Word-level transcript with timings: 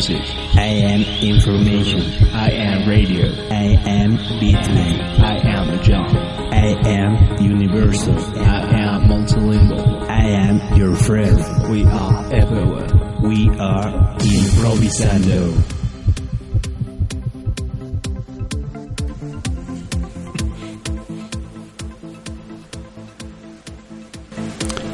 music. 0.00 0.24
I 0.56 0.64
am 0.64 1.02
information. 1.20 2.00
I 2.32 2.48
am 2.52 2.88
radio. 2.88 3.26
I 3.50 3.76
am 3.84 4.16
beatnik. 4.40 4.96
I 5.20 5.36
am 5.44 5.82
John. 5.82 6.16
I 6.16 6.72
am 6.88 7.36
universal. 7.38 8.16
I 8.38 8.80
am 8.80 9.02
multilingual. 9.02 10.08
I 10.08 10.24
am 10.48 10.78
your 10.78 10.94
friend. 10.96 11.36
We 11.70 11.84
are 11.84 12.32
everywhere. 12.32 12.88
We 13.22 13.50
are 13.58 14.16
improvisando. 14.24 15.52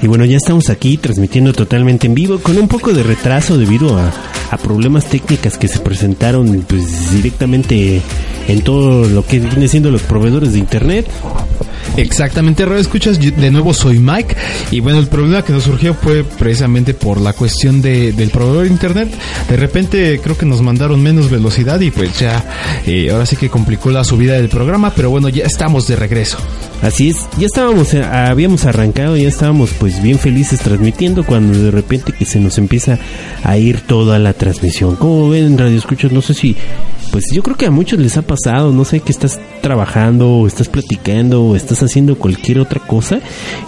Y 0.02 0.09
bueno, 0.09 0.24
ya 0.24 0.37
estamos 0.37 0.68
aquí 0.68 0.96
transmitiendo 0.96 1.52
totalmente 1.52 2.07
en 2.07 2.15
vivo 2.15 2.38
con 2.41 2.59
un 2.59 2.68
poco 2.68 2.93
de 2.93 3.02
retraso 3.02 3.57
debido 3.57 3.98
a, 3.98 4.12
a 4.50 4.56
problemas 4.56 5.06
técnicas 5.06 5.59
que 5.59 5.68
se 5.68 5.80
presentaron 5.80 6.64
pues 6.68 7.12
directamente 7.12 8.00
en 8.48 8.62
todo 8.62 9.09
lo 9.09 9.24
que 9.27 9.41
viene 9.41 9.68
siendo 9.68 9.91
los 9.91 10.02
proveedores 10.02 10.52
de 10.52 10.59
internet. 10.59 11.06
Exactamente, 11.96 12.64
Radio 12.64 12.80
Escuchas, 12.80 13.18
de 13.18 13.50
nuevo 13.50 13.72
soy 13.72 13.98
Mike 13.98 14.36
y 14.70 14.80
bueno, 14.80 14.98
el 14.98 15.06
problema 15.06 15.42
que 15.42 15.52
nos 15.52 15.64
surgió 15.64 15.95
fue 15.95 16.24
precisamente 16.24 16.92
por 16.95 17.20
la 17.20 17.32
cuestión 17.32 17.80
de, 17.80 18.12
del 18.12 18.30
proveedor 18.30 18.64
de 18.64 18.70
internet. 18.70 19.09
De 19.48 19.56
repente 19.56 20.20
creo 20.22 20.36
que 20.36 20.45
nos 20.45 20.60
mandaron 20.60 21.02
menos 21.02 21.30
velocidad 21.30 21.80
y 21.80 21.90
pues 21.90 22.18
ya, 22.18 22.45
eh, 22.86 23.10
ahora 23.10 23.24
sí 23.24 23.36
que 23.36 23.48
complicó 23.48 23.90
la 23.90 24.04
subida 24.04 24.34
del 24.34 24.48
programa, 24.48 24.92
pero 24.95 25.10
bueno, 25.10 25.28
ya 25.28 25.45
estamos 25.45 25.86
de 25.86 25.96
regreso. 25.96 26.38
Así 26.82 27.09
es, 27.10 27.26
ya 27.38 27.46
estábamos, 27.46 27.95
eh, 27.95 28.04
habíamos 28.04 28.66
arrancado, 28.66 29.16
ya 29.16 29.28
estábamos 29.28 29.70
pues 29.78 30.02
bien 30.02 30.18
felices 30.18 30.60
transmitiendo 30.60 31.24
cuando 31.24 31.59
de 31.59 31.71
repente 31.71 32.12
que 32.12 32.26
se 32.26 32.40
nos 32.40 32.59
empieza 32.59 32.98
a 33.43 33.56
ir 33.56 33.80
toda 33.80 34.18
la 34.18 34.34
transmisión. 34.34 34.96
Como 34.96 35.30
ven 35.30 35.56
Radio 35.56 35.78
Escuchas, 35.78 36.12
no 36.12 36.21
sé 36.21 36.34
si, 36.34 36.56
pues 37.16 37.30
yo 37.32 37.42
creo 37.42 37.56
que 37.56 37.64
a 37.64 37.70
muchos 37.70 37.98
les 37.98 38.18
ha 38.18 38.20
pasado, 38.22 38.72
no 38.72 38.84
sé 38.84 39.00
que 39.00 39.10
estás 39.10 39.40
trabajando 39.62 40.28
o 40.28 40.46
estás 40.46 40.68
platicando 40.68 41.45
o 41.45 41.56
estás 41.56 41.82
haciendo 41.82 42.18
cualquier 42.18 42.60
otra 42.60 42.78
cosa 42.78 43.20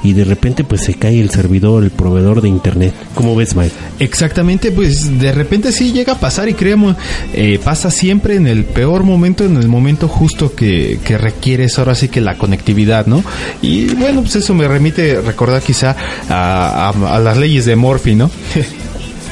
y 0.04 0.12
de 0.12 0.24
repente 0.24 0.64
pues 0.64 0.82
se 0.82 0.92
cae 0.92 1.18
el 1.18 1.30
servidor, 1.30 1.82
el 1.82 1.88
proveedor 1.88 2.42
de 2.42 2.50
internet. 2.50 2.92
¿Cómo 3.14 3.34
ves, 3.34 3.56
Mike? 3.56 3.72
Exactamente, 4.00 4.70
pues 4.70 5.18
de 5.18 5.32
repente 5.32 5.72
sí 5.72 5.92
llega 5.92 6.12
a 6.12 6.20
pasar 6.20 6.50
y 6.50 6.52
creemos, 6.52 6.94
eh, 7.32 7.58
pasa 7.64 7.90
siempre 7.90 8.36
en 8.36 8.46
el 8.46 8.66
peor 8.66 9.02
momento, 9.02 9.46
en 9.46 9.56
el 9.56 9.66
momento 9.68 10.08
justo 10.08 10.54
que, 10.54 10.98
requieres 11.18 11.78
ahora 11.78 11.94
sí 11.94 12.08
que 12.08 12.20
la 12.20 12.36
conectividad, 12.36 13.06
¿no? 13.06 13.24
Y 13.62 13.86
bueno, 13.94 14.20
pues 14.20 14.36
eso 14.36 14.52
me 14.52 14.68
remite 14.68 15.22
recordar 15.22 15.62
quizá 15.62 15.96
a- 16.28 16.90
a 16.90 17.18
las 17.18 17.38
leyes 17.38 17.64
de 17.64 17.76
Morphy, 17.76 18.14
¿no? 18.14 18.30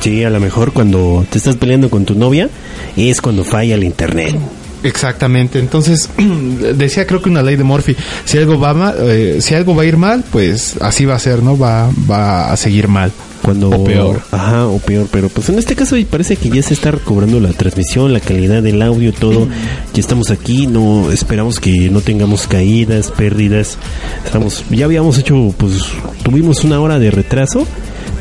Sí, 0.07 0.23
a 0.23 0.31
lo 0.31 0.39
mejor 0.39 0.73
cuando 0.73 1.27
te 1.29 1.39
estás 1.39 1.57
peleando 1.57 1.91
con 1.91 2.05
tu 2.05 2.15
novia 2.15 2.49
es 2.97 3.21
cuando 3.21 3.43
falla 3.43 3.75
el 3.75 3.83
internet. 3.83 4.37
Exactamente, 4.85 5.59
entonces 5.59 6.09
decía 6.77 7.09
creo 7.09 7.21
que 7.21 7.29
una 7.29 7.43
ley 7.43 7.57
de 7.57 7.65
Morphy, 7.65 7.97
si 8.25 8.39
algo 8.39 8.57
va 8.57 8.73
mal, 8.73 8.95
eh, 9.01 9.39
si 9.41 9.57
algo 9.57 9.75
va 9.75 9.83
a 9.83 9.87
ir 9.87 9.97
mal, 9.97 10.23
pues 10.31 10.77
así 10.81 11.07
va 11.07 11.17
a 11.17 11.19
ser, 11.19 11.43
¿no? 11.43 11.59
Va, 11.59 11.91
va 12.09 12.53
a 12.53 12.57
seguir 12.57 12.87
mal. 12.87 13.11
Cuando, 13.43 13.69
O 13.69 13.83
peor. 13.83 14.23
Ajá, 14.31 14.69
o 14.69 14.79
peor, 14.79 15.09
pero 15.11 15.29
pues 15.29 15.49
en 15.49 15.59
este 15.59 15.75
caso 15.75 15.97
parece 16.09 16.37
que 16.37 16.51
ya 16.51 16.63
se 16.63 16.75
está 16.75 16.93
recobrando 16.93 17.41
la 17.41 17.53
transmisión, 17.53 18.13
la 18.13 18.21
calidad 18.21 18.63
del 18.63 18.83
audio, 18.83 19.13
todo. 19.13 19.49
Ya 19.93 20.01
estamos 20.01 20.31
aquí, 20.31 20.69
no 20.69 21.11
esperamos 21.11 21.59
que 21.59 21.91
no 21.91 22.01
tengamos 22.01 22.47
caídas, 22.47 23.11
pérdidas. 23.11 23.77
Estamos, 24.25 24.65
ya 24.71 24.85
habíamos 24.85 25.19
hecho, 25.19 25.53
pues 25.59 25.81
tuvimos 26.23 26.63
una 26.63 26.79
hora 26.79 27.01
de 27.01 27.11
retraso. 27.11 27.67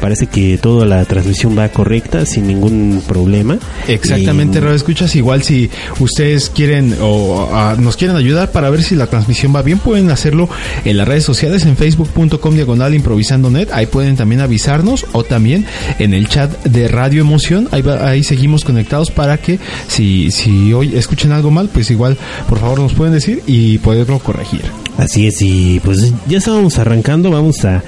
Parece 0.05 0.27
que 0.27 0.59
toda 0.59 0.85
la 0.85 1.03
transmisión 1.05 1.57
va 1.57 1.67
correcta, 1.69 2.27
sin 2.27 2.45
ningún 2.45 3.01
problema. 3.07 3.57
Exactamente, 3.87 4.59
Y- 4.59 4.75
Escuchas. 4.75 5.15
Igual 5.15 5.41
si 5.41 5.71
ustedes 5.99 6.51
quieren 6.53 6.95
o 7.01 7.49
ah, 7.51 7.75
nos 7.79 7.97
quieren 7.97 8.15
ayudar 8.15 8.51
para 8.51 8.69
ver 8.69 8.83
si 8.83 8.93
la 8.95 9.07
transmisión 9.07 9.55
va 9.55 9.63
bien, 9.63 9.79
pueden 9.79 10.11
hacerlo 10.11 10.47
en 10.83 10.97
las 10.97 11.07
redes 11.07 11.23
sociales, 11.23 11.65
en 11.65 11.75
facebook.com 11.75 12.53
diagonal 12.53 12.93
improvisando 12.93 13.49
net. 13.49 13.69
Ahí 13.73 13.87
pueden 13.87 14.15
también 14.15 14.41
avisarnos 14.41 15.07
o 15.13 15.23
también 15.23 15.65
en 15.97 16.13
el 16.13 16.27
chat 16.29 16.53
de 16.65 16.87
Radio 16.87 17.21
Emoción. 17.21 17.67
Ahí, 17.71 17.81
va- 17.81 18.07
ahí 18.07 18.23
seguimos 18.23 18.63
conectados 18.63 19.09
para 19.09 19.37
que 19.39 19.57
si, 19.87 20.29
si 20.29 20.71
hoy 20.71 20.95
escuchen 20.95 21.31
algo 21.31 21.49
mal, 21.49 21.67
pues 21.73 21.89
igual 21.89 22.15
por 22.47 22.59
favor 22.59 22.79
nos 22.79 22.93
pueden 22.93 23.15
decir 23.15 23.41
y 23.47 23.79
poderlo 23.79 24.19
corregir. 24.19 24.61
Así 24.97 25.27
es, 25.27 25.41
y 25.41 25.81
pues 25.83 26.13
ya 26.27 26.37
estábamos 26.37 26.79
arrancando, 26.79 27.29
vamos 27.29 27.65
a, 27.65 27.83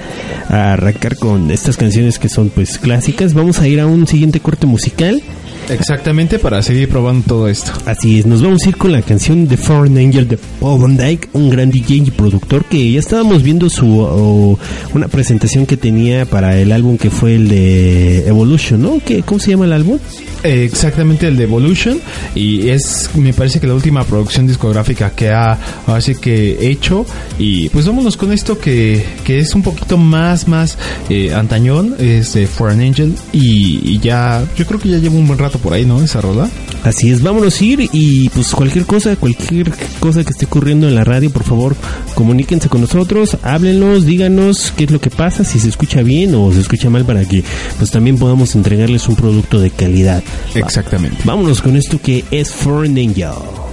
a 0.48 0.74
arrancar 0.74 1.16
con 1.16 1.50
estas 1.50 1.76
canciones 1.78 2.18
que 2.18 2.28
son 2.28 2.50
pues 2.50 2.78
clásicas, 2.78 3.32
vamos 3.32 3.60
a 3.60 3.68
ir 3.68 3.80
a 3.80 3.86
un 3.86 4.06
siguiente 4.06 4.40
corte 4.40 4.66
musical, 4.66 5.22
Exactamente, 5.70 6.38
para 6.38 6.62
seguir 6.62 6.88
probando 6.88 7.24
todo 7.26 7.48
esto. 7.48 7.72
así 7.84 8.20
es, 8.20 8.26
nos 8.26 8.42
vamos 8.42 8.60
a 8.64 8.68
ir 8.68 8.76
con 8.76 8.92
la 8.92 9.02
canción 9.02 9.46
de 9.46 9.56
Foreign 9.56 9.98
Angel 9.98 10.26
de 10.26 10.38
Paul 10.60 10.80
Van 10.80 10.96
Dyke, 10.96 11.28
un 11.34 11.50
gran 11.50 11.70
DJ 11.70 11.96
y 11.96 12.10
productor 12.10 12.64
que 12.64 12.92
ya 12.92 12.98
estábamos 12.98 13.42
viendo 13.42 13.68
su 13.68 14.00
o, 14.00 14.58
una 14.94 15.08
presentación 15.08 15.66
que 15.66 15.76
tenía 15.76 16.24
para 16.26 16.58
el 16.58 16.72
álbum 16.72 16.96
que 16.96 17.10
fue 17.10 17.34
el 17.34 17.48
de 17.48 18.26
Evolution, 18.26 18.82
¿no? 18.82 19.00
¿Qué, 19.04 19.22
¿Cómo 19.22 19.38
se 19.40 19.50
llama 19.50 19.66
el 19.66 19.72
álbum? 19.72 19.98
Eh, 20.44 20.64
Exactamente 20.64 21.26
el 21.26 21.36
de 21.36 21.44
Evolution 21.44 22.00
y 22.34 22.68
es 22.68 23.10
me 23.16 23.32
parece 23.32 23.58
que 23.58 23.66
la 23.66 23.74
última 23.74 24.04
producción 24.04 24.46
discográfica 24.46 25.10
que 25.10 25.30
ha 25.30 25.58
así 25.86 26.14
que 26.14 26.70
hecho 26.70 27.04
y 27.38 27.68
pues 27.70 27.86
vámonos 27.86 28.16
con 28.16 28.32
esto 28.32 28.58
que, 28.58 29.04
que 29.24 29.40
es 29.40 29.54
un 29.54 29.62
poquito 29.62 29.98
más 29.98 30.46
más 30.46 30.78
eh, 31.08 31.34
antañón 31.34 31.96
es 31.98 32.34
de 32.34 32.46
For 32.46 32.70
an 32.70 32.80
Angel 32.80 33.14
y, 33.32 33.80
y 33.82 33.98
ya 33.98 34.44
yo 34.56 34.64
creo 34.64 34.78
que 34.78 34.90
ya 34.90 34.98
llevo 34.98 35.18
un 35.18 35.26
buen 35.26 35.38
rato 35.38 35.57
por 35.58 35.72
ahí 35.72 35.84
no 35.84 36.02
esa 36.02 36.20
rola 36.20 36.48
Así 36.84 37.10
es, 37.10 37.22
vámonos 37.22 37.60
a 37.60 37.64
ir 37.64 37.88
y 37.92 38.28
pues 38.30 38.52
cualquier 38.52 38.86
cosa, 38.86 39.16
cualquier 39.16 39.72
cosa 40.00 40.22
que 40.22 40.30
esté 40.30 40.46
ocurriendo 40.46 40.88
en 40.88 40.94
la 40.94 41.04
radio, 41.04 41.30
por 41.30 41.42
favor, 41.42 41.76
comuníquense 42.14 42.68
con 42.68 42.80
nosotros, 42.80 43.36
háblenos, 43.42 44.06
díganos 44.06 44.72
qué 44.76 44.84
es 44.84 44.90
lo 44.90 45.00
que 45.00 45.10
pasa, 45.10 45.44
si 45.44 45.58
se 45.58 45.68
escucha 45.68 46.02
bien 46.02 46.34
o 46.34 46.52
se 46.52 46.60
escucha 46.60 46.88
mal 46.88 47.04
para 47.04 47.24
que 47.24 47.44
pues 47.78 47.90
también 47.90 48.16
podamos 48.16 48.54
entregarles 48.54 49.08
un 49.08 49.16
producto 49.16 49.58
de 49.60 49.70
calidad. 49.70 50.22
exactamente 50.54 51.18
Vámonos 51.24 51.60
con 51.60 51.76
esto 51.76 52.00
que 52.00 52.24
es 52.30 52.52
Foreign 52.52 52.96
Angel. 52.96 53.67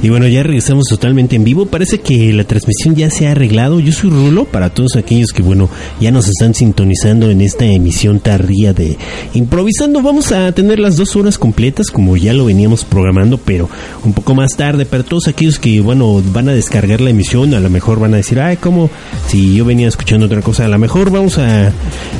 Y 0.00 0.10
bueno, 0.10 0.28
ya 0.28 0.44
regresamos 0.44 0.86
totalmente 0.88 1.34
en 1.34 1.42
vivo. 1.42 1.66
Parece 1.66 1.98
que 1.98 2.32
la 2.32 2.44
transmisión 2.44 2.94
ya 2.94 3.10
se 3.10 3.26
ha 3.26 3.32
arreglado. 3.32 3.80
Yo 3.80 3.92
soy 3.92 4.10
Rulo 4.10 4.44
para 4.44 4.70
todos 4.70 4.94
aquellos 4.94 5.32
que, 5.32 5.42
bueno, 5.42 5.68
ya 6.00 6.12
nos 6.12 6.28
están 6.28 6.54
sintonizando 6.54 7.30
en 7.30 7.40
esta 7.40 7.64
emisión 7.64 8.20
tardía 8.20 8.72
de 8.72 8.96
Improvisando. 9.34 10.00
Vamos 10.00 10.30
a 10.30 10.52
tener 10.52 10.78
las 10.78 10.96
dos 10.96 11.16
horas 11.16 11.36
completas 11.36 11.88
como 11.88 12.16
ya 12.16 12.32
lo 12.32 12.44
veníamos 12.44 12.84
programando, 12.84 13.38
pero 13.38 13.68
un 14.04 14.12
poco 14.12 14.34
más 14.34 14.56
tarde. 14.56 14.86
Para 14.86 15.02
todos 15.02 15.26
aquellos 15.26 15.58
que, 15.58 15.80
bueno, 15.80 16.22
van 16.32 16.48
a 16.48 16.52
descargar 16.52 17.00
la 17.00 17.10
emisión, 17.10 17.54
a 17.54 17.60
lo 17.60 17.68
mejor 17.68 17.98
van 17.98 18.14
a 18.14 18.18
decir, 18.18 18.38
ay, 18.38 18.56
¿cómo? 18.56 18.90
Si 19.26 19.56
yo 19.56 19.64
venía 19.64 19.88
escuchando 19.88 20.26
otra 20.26 20.42
cosa, 20.42 20.64
a 20.64 20.68
lo 20.68 20.78
mejor 20.78 21.10
vamos 21.10 21.38
a 21.38 21.72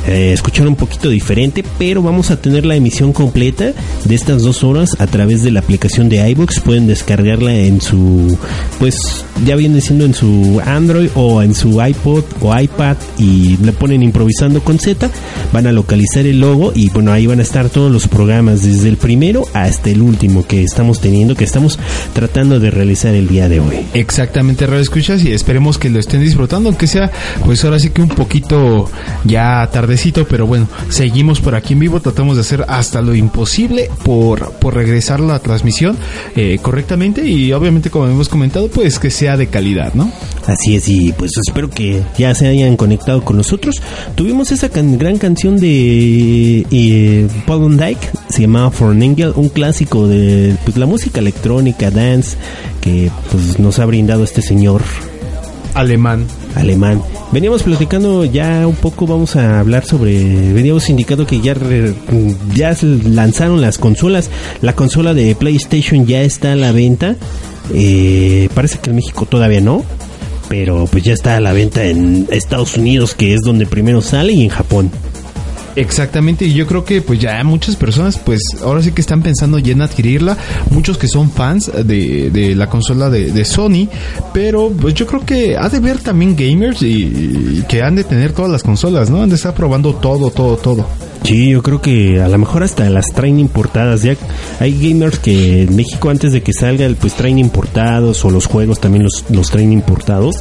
eh, 0.09 0.33
escuchar 0.33 0.67
un 0.67 0.75
poquito 0.75 1.11
diferente, 1.11 1.63
pero 1.79 2.03
vamos 2.03 2.33
a 2.33 2.41
tener 2.41 2.67
la 2.67 2.75
emisión 2.75 3.13
completa 3.13 3.73
de 4.05 4.15
estas 4.15 4.43
dos 4.43 4.65
horas 4.65 4.97
a 4.99 5.07
través 5.07 5.45
de 5.45 5.53
la 5.53 5.61
aplicación 5.61 6.09
de 6.09 6.29
iBooks. 6.31 6.59
Pueden 6.61 6.89
descargarla 6.89 7.68
su, 7.81 8.37
pues 8.79 8.97
ya 9.45 9.57
viene 9.57 9.81
siendo 9.81 10.05
en 10.05 10.15
su 10.15 10.61
Android 10.65 11.11
o 11.15 11.43
en 11.43 11.55
su 11.55 11.81
iPod 11.83 12.25
o 12.41 12.59
iPad 12.59 12.97
y 13.19 13.57
le 13.59 13.73
ponen 13.73 14.03
improvisando 14.03 14.63
con 14.63 14.79
Z, 14.79 15.11
van 15.53 15.67
a 15.67 15.73
localizar 15.73 16.27
el 16.27 16.41
logo 16.41 16.73
y 16.75 16.91
bueno, 16.91 17.13
ahí 17.13 17.27
van 17.27 17.41
a 17.41 17.43
estar 17.43 17.69
todos 17.69 17.93
los 17.93 18.09
programas 18.09 18.63
desde 18.63 18.89
el 18.89 18.97
primero 18.97 19.45
hasta 19.53 19.91
el 19.91 20.03
último 20.03 20.47
que 20.47 20.63
estamos 20.63 21.01
teniendo, 21.01 21.35
que 21.35 21.45
estamos 21.45 21.79
tratando 22.13 22.61
de 22.61 22.71
realizar 22.71 23.15
el 23.15 23.29
día 23.29 23.49
de 23.49 23.61
hoy. 23.61 23.87
Exactamente, 23.95 24.67
Radio 24.67 24.83
Escuchas, 24.83 25.25
y 25.25 25.33
esperemos 25.33 25.79
que 25.79 25.91
lo 25.91 25.99
estén 25.99 26.21
disfrutando, 26.21 26.69
aunque 26.69 26.87
sea, 26.87 27.11
pues 27.45 27.65
ahora 27.65 27.79
sí 27.79 27.91
que 27.91 28.03
un 28.03 28.09
poquito 28.09 28.91
ya 29.25 29.69
tardecito, 29.71 30.27
pero 30.27 30.47
bueno, 30.47 30.69
seguimos 30.89 31.41
por 31.41 31.55
aquí 31.55 31.75
en 31.75 31.81
vivo, 31.81 32.01
tratamos 32.01 32.37
de 32.37 32.43
hacer 32.43 32.65
hasta 32.69 33.03
lo 33.03 33.15
imposible 33.15 33.91
por, 34.05 34.53
por 34.53 34.75
regresar 34.75 35.21
la 35.21 35.39
transmisión 35.39 35.97
eh, 36.37 36.59
correctamente 36.61 37.27
y 37.27 37.53
obviamente 37.59 37.91
como 37.91 38.07
hemos 38.07 38.29
comentado, 38.29 38.69
pues 38.69 38.99
que 38.99 39.11
sea 39.11 39.37
de 39.37 39.49
calidad, 39.49 39.93
¿no? 39.95 40.11
Así 40.47 40.77
es, 40.77 40.89
y 40.89 41.13
pues 41.13 41.33
espero 41.47 41.69
que 41.69 42.03
ya 42.17 42.35
se 42.35 42.47
hayan 42.47 42.77
conectado 42.77 43.23
con 43.25 43.37
nosotros. 43.37 43.77
Tuvimos 44.15 44.51
esa 44.53 44.69
can- 44.71 44.97
gran 44.99 45.19
canción 45.19 45.59
de 45.59 46.65
eh, 46.71 47.29
Paul 47.47 47.63
Van 47.65 47.77
Dyke, 47.77 48.11
se 48.31 48.43
llamaba 48.43 48.71
For 48.71 48.93
an 48.93 49.03
Angel, 49.03 49.33
un 49.37 49.49
clásico 49.51 50.07
de 50.09 50.57
pues, 50.65 50.77
la 50.79 50.87
música 50.87 51.21
electrónica, 51.21 51.91
dance, 51.91 52.37
que 52.81 53.11
pues 53.31 53.59
nos 53.59 53.79
ha 53.79 53.85
brindado 53.85 54.25
este 54.25 54.41
señor 54.41 54.83
Alemán. 55.75 56.25
Alemán. 56.59 57.03
Veníamos 57.33 57.63
platicando 57.63 58.25
ya 58.25 58.67
un 58.67 58.75
poco, 58.75 59.07
vamos 59.07 59.37
a 59.37 59.61
hablar 59.61 59.85
sobre, 59.85 60.53
veníamos 60.53 60.89
indicando 60.91 61.27
que 61.27 61.41
ya, 61.41 61.55
ya 62.55 62.77
lanzaron 62.83 63.61
las 63.61 63.79
consolas, 63.79 64.31
la 64.61 64.75
consola 64.75 65.15
de 65.15 65.35
PlayStation 65.35 66.07
ya 66.07 66.23
está 66.23 66.53
a 66.53 66.57
la 66.57 66.73
venta, 66.73 67.17
Eh, 67.75 68.49
parece 68.55 68.79
que 68.79 68.89
en 68.89 68.97
México 68.97 69.27
todavía 69.27 69.61
no, 69.61 69.85
pero 70.49 70.87
pues 70.91 71.05
ya 71.05 71.13
está 71.13 71.37
a 71.37 71.41
la 71.41 71.53
venta 71.53 71.85
en 71.85 72.27
Estados 72.31 72.79
Unidos, 72.79 73.15
que 73.15 73.35
es 73.35 73.43
donde 73.43 73.67
primero 73.67 74.01
sale, 74.01 74.33
y 74.33 74.43
en 74.45 74.49
Japón. 74.49 74.91
Exactamente, 75.79 76.45
y 76.45 76.55
yo 76.55 76.67
creo 76.67 76.85
que 76.85 77.01
pues 77.03 77.21
ya 77.21 77.43
muchas 77.45 77.77
personas 77.77 78.19
pues 78.19 78.43
ahora 78.65 78.83
sí 78.83 78.91
que 78.91 79.01
están 79.01 79.23
pensando 79.23 79.61
ya 79.61 79.73
en 79.73 79.83
adquirirla, 79.83 80.37
muchos 80.71 80.99
que 80.99 81.07
son 81.07 81.31
fans 81.31 81.71
de, 81.85 82.31
de 82.31 82.57
la 82.57 82.69
consola 82.69 83.09
de, 83.11 83.45
Sony, 83.45 83.89
pero 84.35 84.71
pues 84.71 84.95
yo 84.95 85.07
creo 85.07 85.25
que 85.25 85.57
ha 85.57 85.69
de 85.69 85.77
haber 85.77 86.01
también 86.01 86.35
gamers 86.35 86.83
y, 86.83 87.05
y 87.61 87.65
que 87.69 87.81
han 87.83 87.95
de 87.95 88.03
tener 88.03 88.33
todas 88.33 88.51
las 88.51 88.65
consolas, 88.65 89.09
¿no? 89.09 89.23
Han 89.23 89.29
de 89.29 89.37
estar 89.37 89.55
probando 89.55 89.95
todo, 89.95 90.31
todo, 90.31 90.57
todo. 90.57 91.08
Sí, 91.25 91.51
yo 91.51 91.63
creo 91.63 91.83
que 91.83 92.23
a 92.23 92.29
lo 92.29 92.39
mejor 92.39 92.63
hasta 92.63 92.89
las 92.89 93.07
traen 93.09 93.39
importadas. 93.39 94.03
Ya 94.03 94.17
hay 94.61 94.79
gamers 94.81 95.19
que 95.19 95.63
en 95.63 95.77
México 95.77 96.11
antes 96.11 96.33
de 96.33 96.43
que 96.43 96.53
salga, 96.53 96.89
pues 96.99 97.15
traen 97.15 97.39
importados 97.39 98.25
o 98.25 98.31
los 98.31 98.47
juegos 98.47 98.81
también 98.81 99.05
los, 99.05 99.25
los 99.31 99.51
traen 99.51 99.73
importados. 99.73 100.37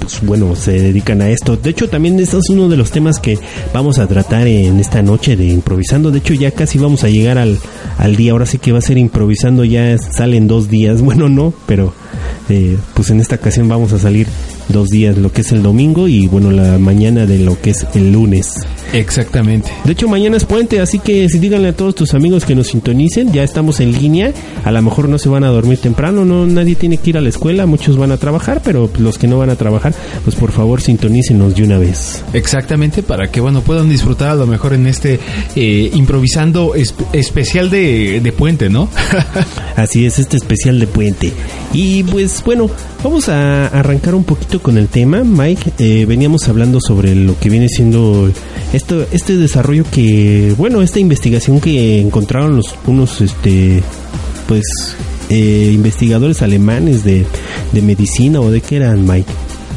Pues 0.00 0.20
bueno, 0.22 0.56
se 0.56 0.72
dedican 0.72 1.22
a 1.22 1.30
esto. 1.30 1.56
De 1.56 1.70
hecho, 1.70 1.88
también 1.88 2.18
este 2.18 2.38
es 2.38 2.48
uno 2.50 2.68
de 2.68 2.76
los 2.76 2.90
temas 2.90 3.20
que 3.20 3.38
vamos 3.72 3.98
a 3.98 4.06
tratar 4.06 4.46
en 4.48 4.80
esta 4.80 5.02
noche 5.02 5.36
de 5.36 5.46
improvisando. 5.46 6.10
De 6.10 6.18
hecho, 6.18 6.34
ya 6.34 6.50
casi 6.50 6.78
vamos 6.78 7.04
a 7.04 7.08
llegar 7.08 7.38
al, 7.38 7.58
al 7.98 8.16
día. 8.16 8.32
Ahora 8.32 8.46
sí 8.46 8.58
que 8.58 8.72
va 8.72 8.78
a 8.78 8.82
ser 8.82 8.98
improvisando. 8.98 9.64
Ya 9.64 9.96
salen 9.98 10.48
dos 10.48 10.68
días. 10.68 11.00
Bueno, 11.04 11.28
no, 11.28 11.52
pero 11.66 11.92
eh, 12.48 12.76
pues 12.94 13.10
en 13.10 13.20
esta 13.20 13.36
ocasión 13.36 13.68
vamos 13.68 13.92
a 13.92 13.98
salir 13.98 14.26
dos 14.68 14.88
días, 14.88 15.18
lo 15.18 15.30
que 15.30 15.42
es 15.42 15.52
el 15.52 15.62
domingo 15.62 16.08
y 16.08 16.26
bueno, 16.26 16.50
la 16.50 16.78
mañana 16.78 17.26
de 17.26 17.38
lo 17.38 17.60
que 17.60 17.70
es 17.70 17.86
el 17.94 18.12
lunes. 18.12 18.54
Exactamente. 18.92 19.70
De 19.84 19.92
hecho, 19.92 20.08
mañana 20.08 20.36
es 20.36 20.44
puente, 20.44 20.80
así 20.80 20.98
que 20.98 21.28
si 21.28 21.38
díganle 21.38 21.68
a 21.68 21.76
todos 21.76 21.94
tus 21.94 22.14
amigos 22.14 22.44
que 22.44 22.54
nos 22.54 22.68
sintonicen, 22.68 23.32
ya 23.32 23.42
estamos 23.42 23.80
en 23.80 23.92
línea. 23.92 24.32
A 24.64 24.70
lo 24.70 24.80
mejor 24.82 25.08
no 25.08 25.18
se 25.18 25.28
van 25.28 25.44
a 25.44 25.48
dormir 25.48 25.78
temprano, 25.78 26.24
no 26.24 26.46
nadie 26.46 26.76
tiene 26.76 26.96
que 26.98 27.10
ir 27.10 27.18
a 27.18 27.20
la 27.20 27.28
escuela, 27.28 27.66
muchos 27.66 27.96
van 27.98 28.12
a 28.12 28.16
trabajar, 28.16 28.62
pero 28.64 28.88
los 28.98 29.18
que 29.18 29.26
no 29.26 29.38
van 29.38 29.50
a 29.50 29.56
trabajar, 29.56 29.92
pues 30.24 30.36
por 30.36 30.52
favor 30.52 30.80
sintonícenos 30.80 31.54
de 31.54 31.64
una 31.64 31.78
vez. 31.78 32.22
Exactamente, 32.32 33.02
para 33.02 33.30
que 33.30 33.40
bueno 33.40 33.60
puedan 33.62 33.88
disfrutar 33.88 34.30
a 34.30 34.34
lo 34.34 34.46
mejor 34.46 34.72
en 34.74 34.86
este 34.86 35.18
eh, 35.56 35.90
improvisando 35.92 36.74
esp- 36.74 37.04
especial 37.12 37.68
de, 37.70 38.20
de 38.20 38.32
puente, 38.32 38.70
¿no? 38.70 38.88
Así 39.76 40.06
es, 40.06 40.18
este 40.18 40.36
especial 40.36 40.78
de 40.78 40.86
puente. 40.86 41.32
Y 41.72 42.02
pues 42.14 42.44
bueno, 42.44 42.70
vamos 43.02 43.28
a 43.28 43.66
arrancar 43.66 44.14
un 44.14 44.22
poquito 44.22 44.62
con 44.62 44.78
el 44.78 44.86
tema, 44.86 45.24
Mike. 45.24 45.72
Eh, 45.80 46.06
veníamos 46.06 46.48
hablando 46.48 46.80
sobre 46.80 47.12
lo 47.12 47.36
que 47.40 47.50
viene 47.50 47.68
siendo 47.68 48.30
este 48.72 49.36
desarrollo 49.36 49.84
que, 49.90 50.54
bueno, 50.56 50.80
esta 50.80 51.00
investigación 51.00 51.60
que 51.60 52.00
encontraron 52.00 52.54
los 52.54 52.72
unos, 52.86 53.20
este, 53.20 53.82
pues, 54.46 54.62
eh, 55.28 55.72
investigadores 55.74 56.40
alemanes 56.42 57.02
de, 57.02 57.26
de 57.72 57.82
medicina 57.82 58.40
o 58.40 58.48
de 58.48 58.60
qué 58.60 58.76
eran, 58.76 59.04
Mike. 59.04 59.32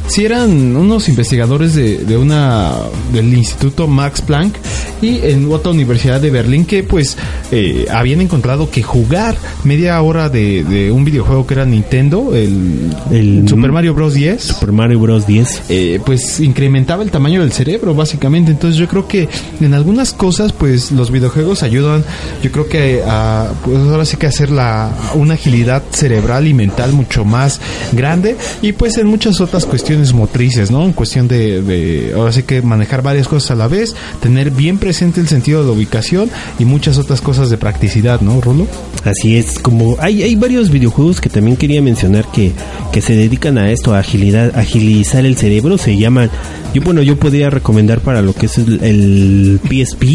Si 0.08 0.24
eran 0.26 0.76
unos 0.76 1.10
investigadores 1.10 1.76
de, 1.76 1.98
de 2.00 2.18
una 2.18 2.72
del 3.14 3.34
Instituto 3.34 3.88
Max 3.88 4.22
Planck 4.22 4.56
y 5.02 5.20
en 5.24 5.52
otra 5.52 5.72
universidad 5.72 6.20
de 6.22 6.32
Berlín 6.32 6.66
que 6.66 6.82
pues 6.82 7.18
eh, 7.52 7.86
habían 7.92 8.22
encontrado 8.22 8.72
que 8.72 8.82
jugar 8.82 9.36
media 9.64 10.02
hora 10.02 10.30
de, 10.30 10.64
de 10.64 10.92
un 10.92 11.04
videojuego 11.04 11.46
que 11.46 11.54
era 11.56 11.66
Nintendo, 11.66 12.34
el, 12.34 12.90
El- 13.12 13.48
Super 13.48 13.72
Mario 13.72 13.94
Bros. 13.94 14.14
10, 14.14 14.42
Super 14.42 14.72
Mario 14.72 15.00
Bros. 15.00 15.28
10. 15.28 15.64
eh, 15.70 16.00
pues 16.06 16.40
incrementaba 16.40 17.04
el 17.04 17.12
tamaño 17.12 17.42
del 17.42 17.52
cerebro 17.52 17.94
básicamente 17.94 18.50
entonces 18.52 18.80
yo 18.80 18.88
creo 18.88 19.08
que 19.08 19.28
en 19.60 19.74
algunas 19.74 20.14
cosas 20.14 20.54
pues 20.54 20.92
los 20.92 21.12
videojuegos 21.12 21.64
ayudan 21.64 22.04
yo 22.42 22.52
creo 22.52 22.68
que 22.70 23.04
a 23.06 23.52
pues 23.64 23.78
ahora 23.78 24.06
sí 24.06 24.16
que 24.18 24.28
hacer 24.28 24.50
la 24.52 24.90
una 25.16 25.34
agilidad 25.36 25.84
cerebral 25.92 26.48
y 26.48 26.54
mental 26.54 26.94
mucho 26.94 27.26
más 27.26 27.60
grande 27.92 28.38
y 28.62 28.72
pues 28.72 28.98
en 28.98 29.08
muchas 29.08 29.42
otras 29.42 29.66
cuestiones 29.66 29.97
motrices 30.14 30.72
no 30.72 30.86
en 30.86 30.94
cuestión 30.94 31.28
de, 31.28 32.14
ahora 32.16 32.32
sí 32.32 32.44
que 32.44 32.62
manejar 32.62 33.02
varias 33.02 33.28
cosas 33.28 33.52
a 33.52 33.56
la 33.56 33.68
vez 33.68 33.96
tener 34.22 34.52
bien 34.52 34.78
presente 34.78 35.20
el 35.22 35.28
sentido 35.28 35.62
de 35.62 35.68
la 35.68 35.74
ubicación 35.74 36.30
y 36.60 36.66
muchas 36.66 36.98
otras 36.98 37.22
cosas 37.22 37.50
de 37.50 37.58
practicidad 37.58 38.22
no 38.22 38.42
Rulo 38.42 38.68
Así 39.04 39.38
es, 39.38 39.60
como 39.60 39.96
hay, 40.00 40.24
hay 40.24 40.36
varios 40.36 40.70
videojuegos 40.70 41.22
que 41.22 41.30
también 41.30 41.56
quería 41.56 41.82
mencionar 41.82 42.30
que, 42.32 42.52
que 42.92 43.02
se 43.02 43.16
dedican 43.16 43.58
a 43.58 43.72
esto, 43.72 43.94
a 43.94 44.00
agilizar 44.00 45.26
el 45.26 45.38
cerebro, 45.38 45.78
se 45.78 45.98
llaman, 45.98 46.30
yo 46.74 46.82
bueno, 46.82 47.02
yo 47.02 47.18
podría 47.18 47.50
recomendar 47.50 48.02
para 48.02 48.22
lo 48.22 48.34
que 48.34 48.48
es 48.48 48.58
el, 48.58 48.84
el 48.84 49.60
PSP, 49.64 50.08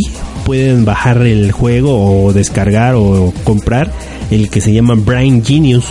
pueden 0.44 0.84
bajar 0.84 1.22
el 1.22 1.52
juego 1.52 2.24
o 2.26 2.32
descargar 2.32 2.94
o 2.96 3.32
comprar 3.44 3.92
el 4.30 4.50
que 4.50 4.60
se 4.60 4.72
llama 4.72 4.94
Brain 4.94 5.44
Genius. 5.44 5.86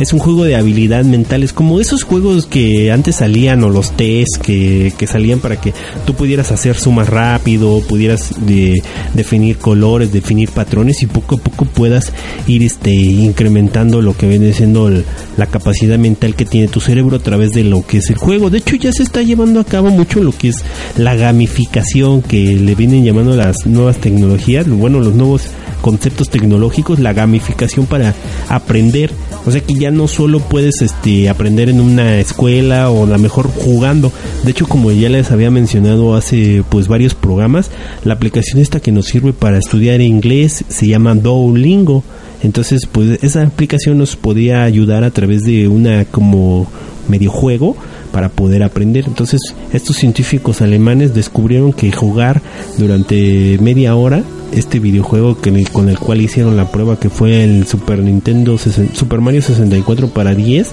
Es 0.00 0.12
un 0.12 0.18
juego 0.18 0.44
de 0.44 0.56
habilidad 0.56 1.04
mental, 1.04 1.42
es 1.44 1.52
como 1.52 1.78
esos 1.78 2.02
juegos 2.02 2.46
que 2.46 2.90
antes 2.90 3.16
salían 3.16 3.62
o 3.62 3.68
los 3.68 3.92
test 3.96 4.38
que, 4.42 4.92
que 4.98 5.06
salían 5.06 5.38
para 5.38 5.60
que 5.60 5.72
tú 6.06 6.14
pudieras 6.14 6.50
hacer 6.50 6.76
sumas 6.76 7.08
rápido, 7.08 7.80
pudieras 7.82 8.34
de- 8.44 8.82
definir 9.14 9.58
colores, 9.58 10.12
definir 10.12 10.50
patrones 10.50 11.02
y 11.02 11.06
poco 11.06 11.36
a 11.36 11.38
poco 11.38 11.66
puedas 11.66 12.12
ir 12.48 12.62
este 12.64 12.90
incrementando 12.92 14.00
lo 14.02 14.16
que 14.16 14.26
viene 14.28 14.52
siendo 14.52 14.88
el- 14.88 15.04
la 15.36 15.46
capacidad 15.46 15.98
mental 15.98 16.34
que 16.34 16.46
tiene 16.46 16.68
tu 16.68 16.80
cerebro 16.80 17.16
a 17.16 17.20
través 17.22 17.52
de 17.52 17.62
lo 17.62 17.86
que 17.86 17.98
es 17.98 18.10
el 18.10 18.16
juego. 18.16 18.50
De 18.50 18.58
hecho 18.58 18.76
ya 18.76 18.92
se 18.92 19.02
está 19.04 19.22
llevando 19.22 19.60
a 19.60 19.64
cabo 19.64 19.90
mucho 19.90 20.22
lo 20.22 20.32
que 20.36 20.48
es 20.48 20.64
la 20.96 21.14
gamificación 21.14 22.22
que 22.22 22.56
le 22.56 22.74
vienen 22.74 23.04
llamando 23.04 23.36
las 23.36 23.66
nuevas 23.66 23.98
tecnologías, 23.98 24.68
bueno, 24.68 24.98
los 25.00 25.14
nuevos 25.14 25.42
conceptos 25.82 26.30
tecnológicos, 26.30 26.98
la 26.98 27.12
gamificación 27.12 27.84
para 27.84 28.14
aprender. 28.48 29.10
O 29.44 29.50
sea 29.50 29.60
que 29.60 29.74
ya 29.74 29.90
no 29.90 30.08
solo 30.08 30.40
puedes 30.40 30.80
este 30.80 31.28
aprender 31.28 31.68
en 31.68 31.80
una 31.80 32.18
escuela 32.18 32.88
o 32.90 33.04
a 33.04 33.08
lo 33.08 33.18
mejor 33.18 33.48
jugando. 33.48 34.10
De 34.44 34.52
hecho, 34.52 34.66
como 34.66 34.90
ya 34.92 35.10
les 35.10 35.30
había 35.30 35.50
mencionado 35.50 36.14
hace 36.14 36.64
pues 36.70 36.88
varios 36.88 37.14
programas, 37.14 37.70
la 38.04 38.14
aplicación 38.14 38.60
esta 38.60 38.80
que 38.80 38.92
nos 38.92 39.06
sirve 39.06 39.34
para 39.34 39.58
estudiar 39.58 40.00
inglés 40.00 40.64
se 40.68 40.86
llama 40.86 41.14
Duolingo. 41.14 42.04
Entonces, 42.42 42.86
pues 42.90 43.22
esa 43.22 43.42
aplicación 43.42 43.98
nos 43.98 44.16
podía 44.16 44.62
ayudar 44.62 45.04
a 45.04 45.10
través 45.10 45.42
de 45.44 45.68
una 45.68 46.04
como 46.04 46.66
medio 47.08 47.30
juego 47.30 47.76
para 48.12 48.28
poder 48.28 48.62
aprender. 48.62 49.04
Entonces, 49.06 49.40
estos 49.72 49.96
científicos 49.96 50.60
alemanes 50.60 51.14
descubrieron 51.14 51.72
que 51.72 51.90
jugar 51.90 52.40
durante 52.78 53.58
media 53.60 53.96
hora 53.96 54.22
este 54.52 54.78
videojuego 54.78 55.40
que, 55.40 55.64
con 55.72 55.88
el 55.88 55.98
cual 55.98 56.20
hicieron 56.20 56.56
la 56.56 56.70
prueba 56.70 56.98
que 56.98 57.10
fue 57.10 57.44
el 57.44 57.66
Super 57.66 57.98
Nintendo 58.00 58.58
Super 58.58 59.20
Mario 59.20 59.42
64 59.42 60.08
para 60.08 60.34
10, 60.34 60.70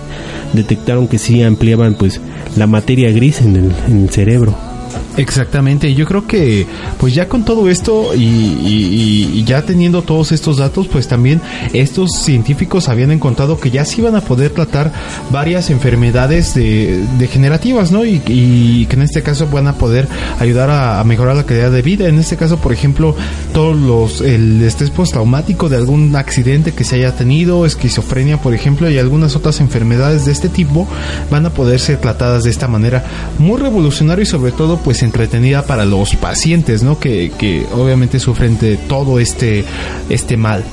detectaron 0.54 1.08
que 1.08 1.18
sí 1.18 1.42
ampliaban 1.44 1.96
pues 1.96 2.22
la 2.56 2.68
materia 2.68 3.12
gris 3.12 3.42
en 3.42 3.56
el, 3.56 3.72
en 3.88 4.04
el 4.04 4.10
cerebro. 4.10 4.69
Exactamente, 5.18 5.94
yo 5.94 6.06
creo 6.06 6.26
que 6.28 6.66
pues 6.98 7.14
ya 7.14 7.28
con 7.28 7.44
todo 7.44 7.70
esto 7.70 8.12
y, 8.16 9.44
ya 9.46 9.64
teniendo 9.64 10.02
todos 10.02 10.32
estos 10.32 10.58
datos, 10.58 10.88
pues 10.88 11.08
también 11.08 11.42
estos 11.74 12.12
científicos 12.24 12.88
habían 12.88 13.12
encontrado 13.12 13.60
que 13.60 13.72
ya 13.72 13.84
se 13.84 14.02
iban 14.02 14.16
a 14.16 14.22
poder 14.22 14.52
tratar 14.52 14.92
varias 15.32 15.70
enfermedades 15.72 16.54
de- 16.54 17.04
degenerativas, 17.18 17.92
¿no? 17.92 18.06
Y, 18.06 18.22
y 18.28 18.86
que 18.86 18.96
en 18.96 19.02
este 19.02 19.22
caso 19.24 19.48
van 19.48 19.68
a 19.68 19.74
poder 19.74 20.08
ayudar 20.40 20.70
a, 20.70 21.00
a 21.00 21.04
mejorar 21.04 21.36
la 21.36 21.44
calidad 21.46 21.72
de 21.72 21.82
vida. 21.82 22.08
En 22.08 22.20
este 22.20 22.38
caso, 22.38 22.58
por 22.58 22.72
ejemplo, 22.72 23.16
todos 23.54 23.76
los 23.76 24.22
el 24.22 24.62
estrés 24.64 24.90
postraumático 24.92 25.68
de 25.70 25.78
algún 25.78 26.16
accidente 26.16 26.72
que 26.74 26.84
se 26.84 26.96
haya 26.96 27.16
tenido, 27.16 27.66
esquizofrenia, 27.66 28.38
por 28.42 28.54
ejemplo, 28.54 28.90
y 28.90 28.98
algunas 28.98 29.36
otras 29.36 29.60
enfermedades 29.60 30.26
de 30.26 30.32
este 30.32 30.50
tipo 30.50 30.88
van 31.32 31.46
a 31.46 31.50
poder 31.50 31.80
ser 31.80 31.98
tratadas 31.98 32.44
de 32.44 32.52
esta 32.52 32.68
manera 32.68 33.04
muy 33.38 33.60
revolucionario 33.60 34.24
y 34.24 34.28
sobre 34.28 34.52
todo 34.52 34.78
pues 34.84 35.04
entretenida 35.04 35.66
para 35.66 35.86
los 35.86 36.16
pacientes, 36.16 36.84
¿no? 36.84 37.00
Que, 37.00 37.32
que 37.38 37.66
obviamente 37.74 38.20
sufren 38.20 38.58
de 38.60 38.78
todo 38.78 39.20
este 39.20 39.64
este 40.10 40.38
mal. 40.38 40.64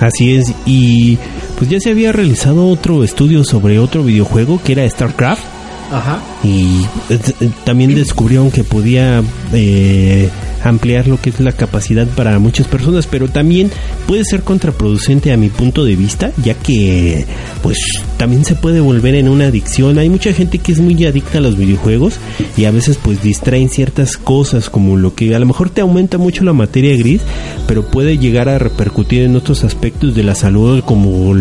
Así 0.00 0.34
es, 0.34 0.52
y 0.64 1.18
pues 1.58 1.68
ya 1.68 1.78
se 1.78 1.90
había 1.90 2.10
realizado 2.10 2.66
otro 2.68 3.04
estudio 3.04 3.44
sobre 3.44 3.78
otro 3.78 4.02
videojuego 4.02 4.60
que 4.62 4.72
era 4.72 4.88
StarCraft. 4.88 5.59
Ajá. 5.90 6.20
y 6.44 6.82
eh, 7.08 7.18
eh, 7.40 7.50
también 7.64 7.94
descubrieron 7.94 8.50
que 8.50 8.64
podía 8.64 9.22
eh, 9.52 10.28
ampliar 10.62 11.06
lo 11.06 11.20
que 11.20 11.30
es 11.30 11.40
la 11.40 11.52
capacidad 11.52 12.06
para 12.06 12.38
muchas 12.38 12.66
personas, 12.66 13.06
pero 13.06 13.28
también 13.28 13.70
puede 14.06 14.24
ser 14.24 14.42
contraproducente 14.42 15.32
a 15.32 15.36
mi 15.36 15.48
punto 15.48 15.84
de 15.84 15.96
vista, 15.96 16.32
ya 16.42 16.54
que 16.54 17.26
pues 17.62 17.78
también 18.16 18.44
se 18.44 18.54
puede 18.54 18.80
volver 18.80 19.14
en 19.14 19.28
una 19.28 19.46
adicción. 19.46 19.98
Hay 19.98 20.08
mucha 20.08 20.32
gente 20.32 20.58
que 20.58 20.72
es 20.72 20.80
muy 20.80 21.04
adicta 21.04 21.38
a 21.38 21.40
los 21.40 21.56
videojuegos 21.56 22.14
y 22.56 22.64
a 22.64 22.70
veces 22.70 22.98
pues 23.02 23.22
distraen 23.22 23.68
ciertas 23.68 24.16
cosas 24.16 24.70
como 24.70 24.96
lo 24.96 25.14
que 25.14 25.34
a 25.34 25.38
lo 25.38 25.46
mejor 25.46 25.70
te 25.70 25.80
aumenta 25.80 26.18
mucho 26.18 26.44
la 26.44 26.52
materia 26.52 26.96
gris, 26.96 27.22
pero 27.66 27.86
puede 27.86 28.18
llegar 28.18 28.48
a 28.48 28.58
repercutir 28.58 29.22
en 29.22 29.36
otros 29.36 29.64
aspectos 29.64 30.14
de 30.14 30.22
la 30.22 30.34
salud 30.34 30.82
como 30.84 31.34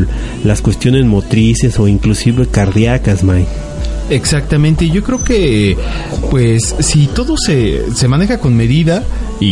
las 0.44 0.62
cuestiones 0.62 1.06
motrices 1.06 1.80
o 1.80 1.88
inclusive 1.88 2.48
cardíacas, 2.48 3.24
Mike. 3.24 3.69
Exactamente, 4.10 4.90
yo 4.90 5.04
creo 5.04 5.24
que 5.24 5.78
pues 6.32 6.76
si 6.80 7.08
todo 7.08 7.36
se, 7.38 7.94
se 7.96 8.08
maneja 8.08 8.40
con 8.40 8.56
medida 8.56 9.04
y, 9.40 9.46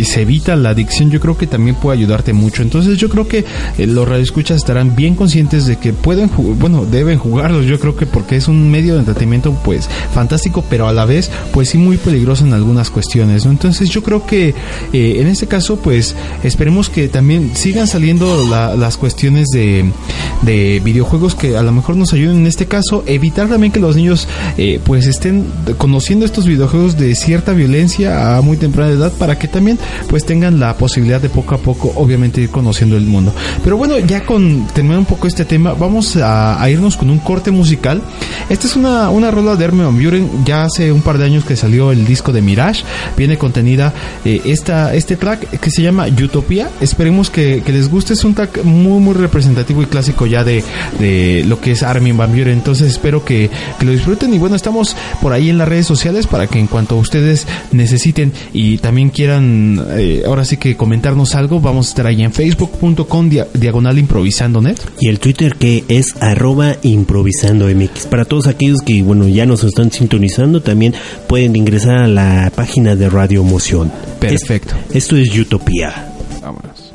y- 0.00 0.04
se 0.04 0.22
evita 0.22 0.54
la 0.56 0.70
adicción, 0.70 1.10
yo 1.10 1.20
creo 1.20 1.36
que 1.38 1.46
también 1.46 1.76
puede 1.76 1.98
ayudarte 1.98 2.32
mucho. 2.32 2.62
Entonces 2.62 2.98
yo 2.98 3.08
creo 3.08 3.26
que 3.26 3.44
eh, 3.78 3.86
los 3.86 4.06
radioescuchas 4.06 4.58
estarán 4.58 4.94
bien 4.94 5.14
conscientes 5.14 5.66
de 5.66 5.76
que 5.76 5.92
pueden, 5.92 6.30
bueno, 6.58 6.84
deben 6.84 7.18
jugarlos, 7.18 7.64
yo 7.66 7.78
creo 7.80 7.96
que 7.96 8.06
porque 8.06 8.36
es 8.36 8.46
un 8.48 8.70
medio 8.70 8.94
de 8.94 9.00
entretenimiento 9.00 9.52
pues 9.64 9.88
fantástico, 10.12 10.64
pero 10.68 10.86
a 10.88 10.92
la 10.92 11.04
vez 11.06 11.30
pues 11.52 11.70
sí 11.70 11.78
muy 11.78 11.96
peligroso 11.96 12.44
en 12.44 12.52
algunas 12.52 12.90
cuestiones, 12.90 13.44
¿no? 13.46 13.50
Entonces 13.52 13.88
yo 13.88 14.02
creo 14.02 14.26
que 14.26 14.54
eh, 14.92 15.16
en 15.20 15.26
este 15.28 15.46
caso 15.46 15.76
pues 15.76 16.14
esperemos 16.44 16.90
que 16.90 17.08
también 17.08 17.52
sigan 17.56 17.86
saliendo 17.86 18.46
la- 18.48 18.74
las 18.76 18.96
cuestiones 18.96 19.46
de, 19.48 19.90
de 20.42 20.80
videojuegos 20.84 21.34
que 21.34 21.56
a 21.56 21.62
lo 21.62 21.72
mejor 21.72 21.96
nos 21.96 22.12
ayuden 22.12 22.36
en 22.38 22.46
este 22.46 22.66
caso, 22.66 23.02
evitar 23.06 23.48
también 23.48 23.72
que 23.76 23.80
los 23.80 23.94
niños 23.94 24.26
eh, 24.56 24.80
pues 24.82 25.06
estén 25.06 25.44
conociendo 25.76 26.24
estos 26.24 26.46
videojuegos 26.46 26.96
de 26.96 27.14
cierta 27.14 27.52
violencia 27.52 28.34
a 28.34 28.40
muy 28.40 28.56
temprana 28.56 28.92
edad 28.92 29.12
para 29.12 29.38
que 29.38 29.48
también 29.48 29.78
pues 30.08 30.24
tengan 30.24 30.58
la 30.58 30.78
posibilidad 30.78 31.20
de 31.20 31.28
poco 31.28 31.56
a 31.56 31.58
poco 31.58 31.92
obviamente 31.96 32.40
ir 32.40 32.48
conociendo 32.48 32.96
el 32.96 33.04
mundo. 33.04 33.34
Pero 33.62 33.76
bueno, 33.76 33.98
ya 33.98 34.24
con 34.24 34.66
terminar 34.68 35.00
un 35.00 35.04
poco 35.04 35.26
este 35.26 35.44
tema, 35.44 35.74
vamos 35.74 36.16
a, 36.16 36.66
irnos 36.70 36.96
con 36.96 37.10
un 37.10 37.18
corte 37.18 37.50
musical. 37.50 38.00
Esta 38.48 38.66
es 38.66 38.76
una, 38.76 39.10
una 39.10 39.30
rola 39.30 39.56
de 39.56 39.66
Armin 39.66 39.84
van 39.84 40.02
Buren, 40.02 40.30
ya 40.46 40.64
hace 40.64 40.90
un 40.90 41.02
par 41.02 41.18
de 41.18 41.26
años 41.26 41.44
que 41.44 41.54
salió 41.54 41.92
el 41.92 42.06
disco 42.06 42.32
de 42.32 42.40
Mirage, 42.40 42.82
viene 43.14 43.36
contenida 43.36 43.92
eh, 44.24 44.40
esta, 44.46 44.94
este 44.94 45.16
track 45.16 45.60
que 45.60 45.70
se 45.70 45.82
llama 45.82 46.06
Utopia, 46.06 46.70
esperemos 46.80 47.28
que, 47.28 47.62
que 47.62 47.72
les 47.72 47.90
guste, 47.90 48.14
es 48.14 48.24
un 48.24 48.34
track 48.34 48.64
muy 48.64 49.00
muy 49.00 49.12
representativo 49.12 49.82
y 49.82 49.86
clásico 49.86 50.24
ya 50.24 50.44
de, 50.44 50.64
de 50.98 51.44
lo 51.46 51.60
que 51.60 51.72
es 51.72 51.82
Armin 51.82 52.16
van 52.16 52.30
Buren, 52.30 52.54
entonces 52.54 52.88
espero 52.88 53.22
que, 53.22 53.50
que 53.78 53.84
lo 53.86 53.92
disfruten 53.92 54.32
y 54.34 54.38
bueno, 54.38 54.56
estamos 54.56 54.96
por 55.20 55.32
ahí 55.32 55.50
en 55.50 55.58
las 55.58 55.68
redes 55.68 55.86
sociales 55.86 56.26
para 56.26 56.46
que 56.46 56.58
en 56.58 56.66
cuanto 56.66 56.96
ustedes 56.96 57.46
necesiten 57.72 58.32
y 58.52 58.78
también 58.78 59.10
quieran 59.10 59.84
eh, 59.90 60.22
ahora 60.26 60.44
sí 60.44 60.56
que 60.56 60.76
comentarnos 60.76 61.34
algo, 61.34 61.60
vamos 61.60 61.86
a 61.86 61.88
estar 61.90 62.06
ahí 62.06 62.22
en 62.22 62.32
facebook.com 62.32 63.28
dia- 63.28 63.46
diagonal 63.54 63.98
improvisando 63.98 64.60
net. 64.60 64.78
Y 65.00 65.08
el 65.08 65.18
Twitter 65.20 65.54
que 65.56 65.84
es 65.88 66.14
arroba 66.20 66.76
improvisando 66.82 67.66
MX. 67.68 68.06
Para 68.06 68.24
todos 68.24 68.46
aquellos 68.46 68.80
que, 68.82 69.02
bueno, 69.02 69.26
ya 69.28 69.46
nos 69.46 69.64
están 69.64 69.90
sintonizando, 69.92 70.62
también 70.62 70.94
pueden 71.28 71.56
ingresar 71.56 71.96
a 71.98 72.08
la 72.08 72.52
página 72.54 72.96
de 72.96 73.08
Radio 73.08 73.40
Emoción. 73.42 73.92
Perfecto. 74.20 74.74
Es- 74.90 74.96
esto 75.04 75.16
es 75.16 75.36
Utopía. 75.38 76.12
Vámonos. 76.42 76.92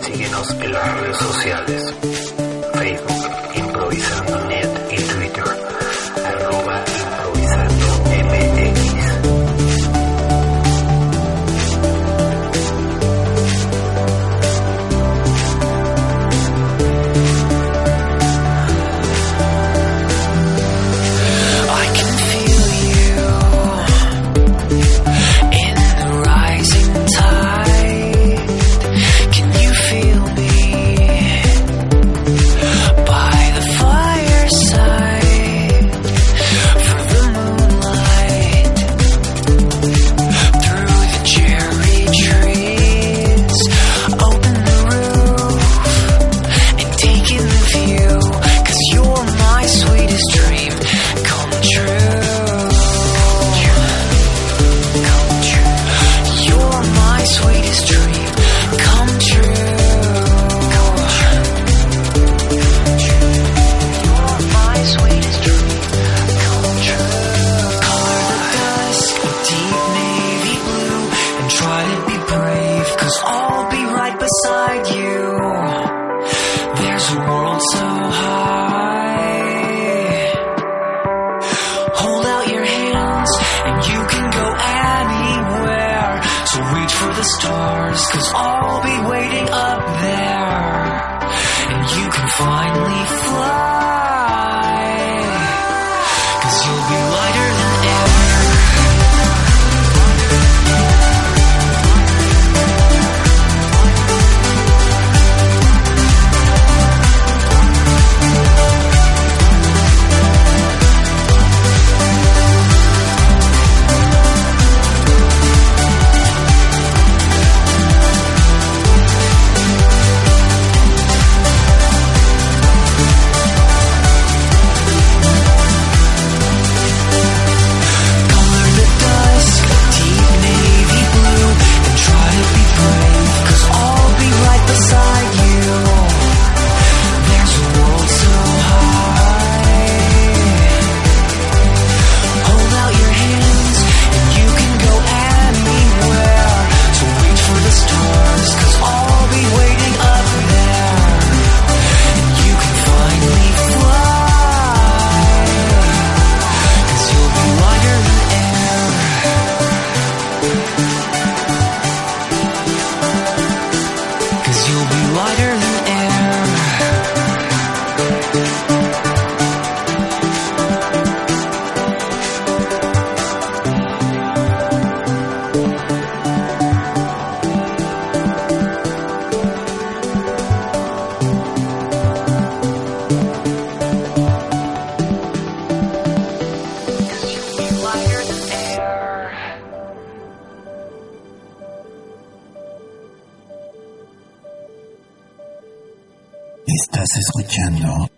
Síguenos 0.00 0.50
en 0.62 0.72
las 0.72 1.00
redes 1.00 1.16
sociales. 1.16 1.94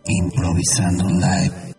Improvisando 0.04 1.08
Live. 1.08 1.69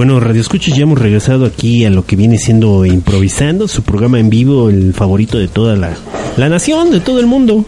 Bueno, 0.00 0.18
Radio 0.18 0.40
Escuchas, 0.40 0.74
ya 0.74 0.84
hemos 0.84 0.98
regresado 0.98 1.44
aquí 1.44 1.84
a 1.84 1.90
lo 1.90 2.06
que 2.06 2.16
viene 2.16 2.38
siendo 2.38 2.86
Improvisando, 2.86 3.68
su 3.68 3.82
programa 3.82 4.18
en 4.18 4.30
vivo, 4.30 4.70
el 4.70 4.94
favorito 4.94 5.36
de 5.36 5.46
toda 5.46 5.76
la, 5.76 5.94
la 6.38 6.48
nación, 6.48 6.90
de 6.90 7.00
todo 7.00 7.20
el 7.20 7.26
mundo. 7.26 7.66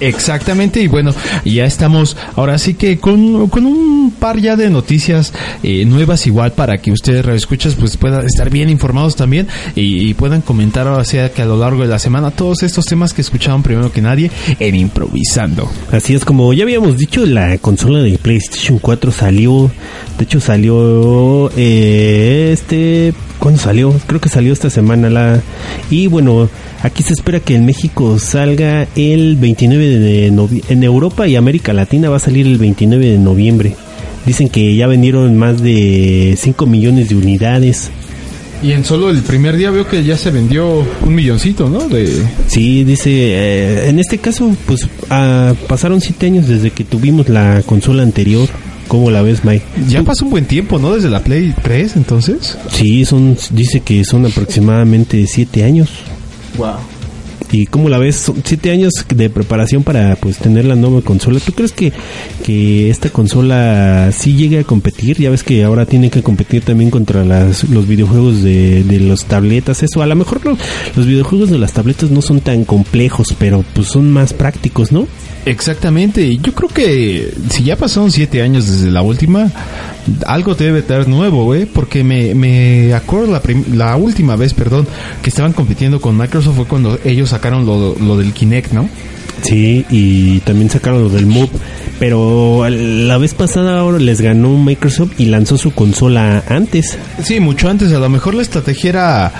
Exactamente, 0.00 0.80
y 0.80 0.88
bueno, 0.88 1.14
ya 1.44 1.64
estamos 1.64 2.16
ahora 2.36 2.58
sí 2.58 2.74
que 2.74 2.98
con, 2.98 3.48
con 3.48 3.64
un 3.64 4.12
par 4.18 4.38
ya 4.38 4.56
de 4.56 4.70
noticias 4.70 5.32
eh, 5.62 5.84
nuevas 5.84 6.26
igual 6.26 6.52
para 6.52 6.78
que 6.78 6.92
ustedes 6.92 7.26
escuchas 7.28 7.74
pues 7.74 7.96
puedan 7.96 8.24
estar 8.26 8.50
bien 8.50 8.70
informados 8.70 9.16
también 9.16 9.48
y, 9.74 10.14
puedan 10.14 10.42
comentar 10.42 10.86
ahora 10.86 11.04
sea 11.04 11.32
que 11.32 11.42
a 11.42 11.44
lo 11.44 11.58
largo 11.58 11.82
de 11.82 11.88
la 11.88 11.98
semana 11.98 12.30
todos 12.30 12.62
estos 12.62 12.86
temas 12.86 13.12
que 13.12 13.20
escuchaban 13.20 13.62
primero 13.62 13.90
que 13.90 14.00
nadie 14.00 14.30
en 14.60 14.74
Improvisando. 14.74 15.70
Así 15.90 16.14
es 16.14 16.24
como 16.24 16.52
ya 16.52 16.62
habíamos 16.62 16.96
dicho, 16.96 17.26
la 17.26 17.58
consola 17.58 18.00
de 18.00 18.16
PlayStation 18.18 18.78
4 18.78 19.12
salió, 19.12 19.70
de 20.18 20.24
hecho 20.24 20.40
salió 20.40 21.50
eh, 21.56 22.50
este, 22.52 23.12
¿cuándo 23.44 23.60
salió? 23.60 23.94
Creo 24.06 24.22
que 24.22 24.30
salió 24.30 24.54
esta 24.54 24.70
semana 24.70 25.10
la 25.10 25.42
y 25.90 26.06
bueno, 26.06 26.48
aquí 26.82 27.02
se 27.02 27.12
espera 27.12 27.40
que 27.40 27.54
en 27.54 27.66
México 27.66 28.18
salga 28.18 28.88
el 28.96 29.36
29 29.36 29.84
de 29.84 30.30
noviembre, 30.30 30.72
en 30.72 30.82
Europa 30.82 31.28
y 31.28 31.36
América 31.36 31.74
Latina 31.74 32.08
va 32.08 32.16
a 32.16 32.20
salir 32.20 32.46
el 32.46 32.56
29 32.56 33.06
de 33.06 33.18
noviembre. 33.18 33.76
Dicen 34.24 34.48
que 34.48 34.74
ya 34.74 34.86
vendieron 34.86 35.36
más 35.36 35.60
de 35.60 36.38
5 36.40 36.64
millones 36.64 37.10
de 37.10 37.16
unidades. 37.16 37.90
Y 38.62 38.72
en 38.72 38.82
solo 38.82 39.10
el 39.10 39.20
primer 39.20 39.58
día 39.58 39.70
veo 39.70 39.86
que 39.86 40.02
ya 40.02 40.16
se 40.16 40.30
vendió 40.30 40.82
un 41.02 41.14
milloncito, 41.14 41.68
¿no? 41.68 41.86
De... 41.86 42.08
Sí, 42.46 42.82
dice, 42.84 43.10
eh, 43.10 43.90
en 43.90 43.98
este 43.98 44.16
caso, 44.16 44.56
pues 44.64 44.88
ah, 45.10 45.52
pasaron 45.68 46.00
7 46.00 46.24
años 46.24 46.48
desde 46.48 46.70
que 46.70 46.84
tuvimos 46.84 47.28
la 47.28 47.62
consola 47.66 48.02
anterior. 48.02 48.48
¿Cómo 48.88 49.10
la 49.10 49.22
ves, 49.22 49.44
Mike? 49.44 49.64
Ya 49.88 50.02
pasó 50.02 50.24
un 50.24 50.30
buen 50.30 50.44
tiempo, 50.46 50.78
¿no? 50.78 50.94
Desde 50.94 51.10
la 51.10 51.20
Play 51.24 51.54
3, 51.62 51.96
entonces. 51.96 52.56
Sí, 52.70 53.04
son, 53.04 53.36
dice 53.50 53.80
que 53.80 54.04
son 54.04 54.26
aproximadamente 54.26 55.26
7 55.26 55.64
años. 55.64 55.88
Wow. 56.58 56.74
¿Y 57.52 57.66
cómo 57.66 57.88
la 57.88 57.98
ves? 57.98 58.16
Son 58.16 58.36
siete 58.44 58.72
años 58.72 58.92
de 59.14 59.30
preparación 59.30 59.84
para 59.84 60.16
pues 60.16 60.38
tener 60.38 60.64
la 60.64 60.74
nueva 60.74 61.02
consola. 61.02 61.38
¿Tú 61.38 61.52
crees 61.52 61.70
que, 61.70 61.92
que 62.42 62.90
esta 62.90 63.10
consola 63.10 64.10
sí 64.12 64.34
llegue 64.34 64.58
a 64.58 64.64
competir? 64.64 65.18
Ya 65.18 65.30
ves 65.30 65.44
que 65.44 65.62
ahora 65.62 65.86
tiene 65.86 66.10
que 66.10 66.22
competir 66.22 66.62
también 66.62 66.90
contra 66.90 67.24
las, 67.24 67.62
los 67.70 67.86
videojuegos 67.86 68.42
de, 68.42 68.82
de 68.82 68.98
las 68.98 69.26
tabletas. 69.26 69.84
Eso, 69.84 70.02
a 70.02 70.06
lo 70.06 70.16
mejor 70.16 70.44
no- 70.44 70.56
los 70.96 71.06
videojuegos 71.06 71.50
de 71.50 71.58
las 71.58 71.72
tabletas 71.72 72.10
no 72.10 72.22
son 72.22 72.40
tan 72.40 72.64
complejos, 72.64 73.28
pero 73.38 73.64
pues 73.74 73.86
son 73.86 74.10
más 74.10 74.32
prácticos, 74.32 74.90
¿no? 74.90 75.06
Exactamente, 75.46 76.38
yo 76.38 76.54
creo 76.54 76.68
que 76.70 77.34
si 77.50 77.64
ya 77.64 77.76
pasaron 77.76 78.10
siete 78.10 78.40
años 78.40 78.66
desde 78.66 78.90
la 78.90 79.02
última, 79.02 79.50
algo 80.26 80.54
debe 80.54 80.78
estar 80.78 81.06
nuevo, 81.06 81.44
güey, 81.44 81.66
porque 81.66 82.02
me, 82.02 82.34
me 82.34 82.94
acuerdo 82.94 83.32
la, 83.32 83.42
la 83.74 83.96
última 83.96 84.36
vez, 84.36 84.54
perdón, 84.54 84.86
que 85.22 85.28
estaban 85.28 85.52
compitiendo 85.52 86.00
con 86.00 86.16
Microsoft 86.16 86.56
fue 86.56 86.64
cuando 86.64 86.98
ellos 87.04 87.30
sacaron 87.30 87.66
lo, 87.66 87.94
lo 87.94 88.16
del 88.16 88.32
Kinect, 88.32 88.72
¿no? 88.72 88.88
Sí, 89.42 89.84
y 89.90 90.40
también 90.40 90.70
sacaron 90.70 91.02
lo 91.02 91.10
del 91.10 91.26
Move. 91.26 91.50
Pero 91.98 92.66
la 92.68 93.18
vez 93.18 93.34
pasada 93.34 93.78
ahora 93.78 93.98
les 93.98 94.20
ganó 94.20 94.56
Microsoft 94.56 95.12
y 95.18 95.26
lanzó 95.26 95.58
su 95.58 95.72
consola 95.72 96.42
antes. 96.48 96.98
Sí, 97.22 97.40
mucho 97.40 97.68
antes, 97.68 97.92
a 97.92 97.98
lo 97.98 98.08
mejor 98.08 98.34
la 98.34 98.42
estrategia 98.42 98.90
era, 98.90 99.32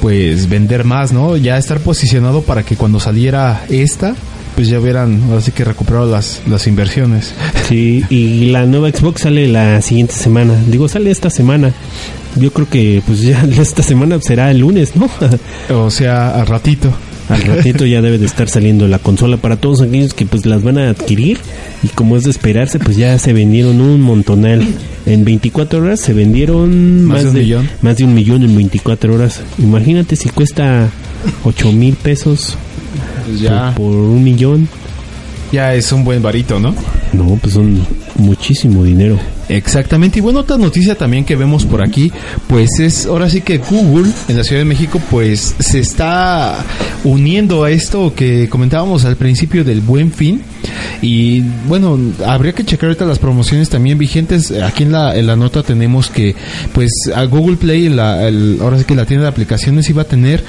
pues, 0.00 0.48
vender 0.48 0.84
más, 0.84 1.12
¿no? 1.12 1.36
Ya 1.36 1.56
estar 1.56 1.80
posicionado 1.80 2.42
para 2.42 2.62
que 2.62 2.76
cuando 2.76 3.00
saliera 3.00 3.64
esta, 3.68 4.14
pues 4.56 4.68
ya 4.68 4.80
hubieran, 4.80 5.22
así 5.36 5.52
que 5.52 5.64
recuperado 5.64 6.10
las, 6.10 6.40
las 6.48 6.66
inversiones. 6.66 7.34
Sí, 7.68 8.02
y 8.08 8.46
la 8.50 8.64
nueva 8.64 8.90
Xbox 8.90 9.20
sale 9.20 9.46
la 9.46 9.82
siguiente 9.82 10.14
semana. 10.14 10.54
Digo, 10.66 10.88
sale 10.88 11.10
esta 11.10 11.28
semana. 11.28 11.72
Yo 12.36 12.50
creo 12.52 12.68
que 12.68 13.02
pues 13.06 13.20
ya 13.20 13.46
esta 13.60 13.82
semana 13.82 14.18
será 14.20 14.50
el 14.50 14.58
lunes, 14.58 14.96
¿no? 14.96 15.08
O 15.76 15.90
sea, 15.90 16.40
a 16.40 16.44
ratito. 16.44 16.90
Al 17.28 17.42
ratito 17.42 17.84
ya 17.84 18.00
debe 18.00 18.18
de 18.18 18.26
estar 18.26 18.48
saliendo 18.48 18.86
la 18.86 19.00
consola 19.00 19.36
para 19.36 19.56
todos 19.56 19.82
aquellos 19.82 20.14
que 20.14 20.26
pues 20.26 20.46
las 20.46 20.62
van 20.62 20.78
a 20.78 20.90
adquirir 20.90 21.38
y 21.82 21.88
como 21.88 22.16
es 22.16 22.22
de 22.22 22.30
esperarse 22.30 22.78
pues 22.78 22.96
ya 22.96 23.18
se 23.18 23.32
vendieron 23.32 23.80
un 23.80 24.00
montonal. 24.00 24.64
En 25.06 25.24
24 25.24 25.80
horas 25.80 26.00
se 26.00 26.12
vendieron 26.12 27.04
Más 27.04 27.24
más, 27.24 27.24
de 27.24 27.40
un 27.40 27.44
millón. 27.44 27.70
Más 27.82 27.96
de 27.96 28.04
un 28.04 28.14
millón 28.14 28.42
en 28.44 28.56
24 28.56 29.12
horas. 29.12 29.40
Imagínate 29.58 30.14
si 30.14 30.28
cuesta 30.28 30.88
8 31.44 31.72
mil 31.72 31.94
pesos 31.94 32.56
Pues 33.24 33.40
por, 33.40 33.72
por 33.76 33.92
un 33.92 34.22
millón. 34.22 34.68
ya 35.52 35.74
es 35.74 35.90
un 35.92 36.04
buen 36.04 36.22
varito, 36.22 36.58
¿no? 36.58 36.74
No, 37.12 37.38
pues 37.40 37.54
son 37.54 37.80
muchísimo 38.16 38.84
dinero. 38.84 39.18
Exactamente. 39.48 40.18
Y 40.18 40.22
bueno, 40.22 40.40
otra 40.40 40.56
noticia 40.58 40.96
también 40.96 41.24
que 41.24 41.36
vemos 41.36 41.64
por 41.64 41.82
aquí, 41.82 42.10
pues 42.48 42.68
es 42.80 43.06
ahora 43.06 43.30
sí 43.30 43.40
que 43.42 43.58
Google 43.58 44.10
en 44.28 44.36
la 44.36 44.44
Ciudad 44.44 44.60
de 44.62 44.64
México, 44.64 45.00
pues 45.10 45.54
se 45.58 45.78
está 45.78 46.64
uniendo 47.04 47.62
a 47.64 47.70
esto 47.70 48.12
que 48.14 48.48
comentábamos 48.48 49.04
al 49.04 49.16
principio 49.16 49.64
del 49.64 49.80
Buen 49.80 50.10
Fin. 50.12 50.42
Y 51.00 51.42
bueno, 51.68 51.98
habría 52.26 52.52
que 52.54 52.64
checar 52.64 52.88
ahorita 52.88 53.04
las 53.04 53.18
promociones 53.20 53.68
también 53.68 53.98
vigentes. 53.98 54.50
Aquí 54.50 54.82
en 54.82 54.92
la, 54.92 55.16
en 55.16 55.26
la 55.26 55.36
nota 55.36 55.62
tenemos 55.62 56.10
que, 56.10 56.34
pues, 56.72 56.90
a 57.14 57.22
Google 57.24 57.56
Play, 57.56 57.88
la, 57.88 58.26
el- 58.26 58.58
ahora 58.60 58.78
sí 58.78 58.84
que 58.84 58.94
la 58.96 59.04
tienda 59.06 59.24
de 59.24 59.28
aplicaciones 59.30 59.88
iba 59.90 60.02
a 60.02 60.06
tener 60.06 60.42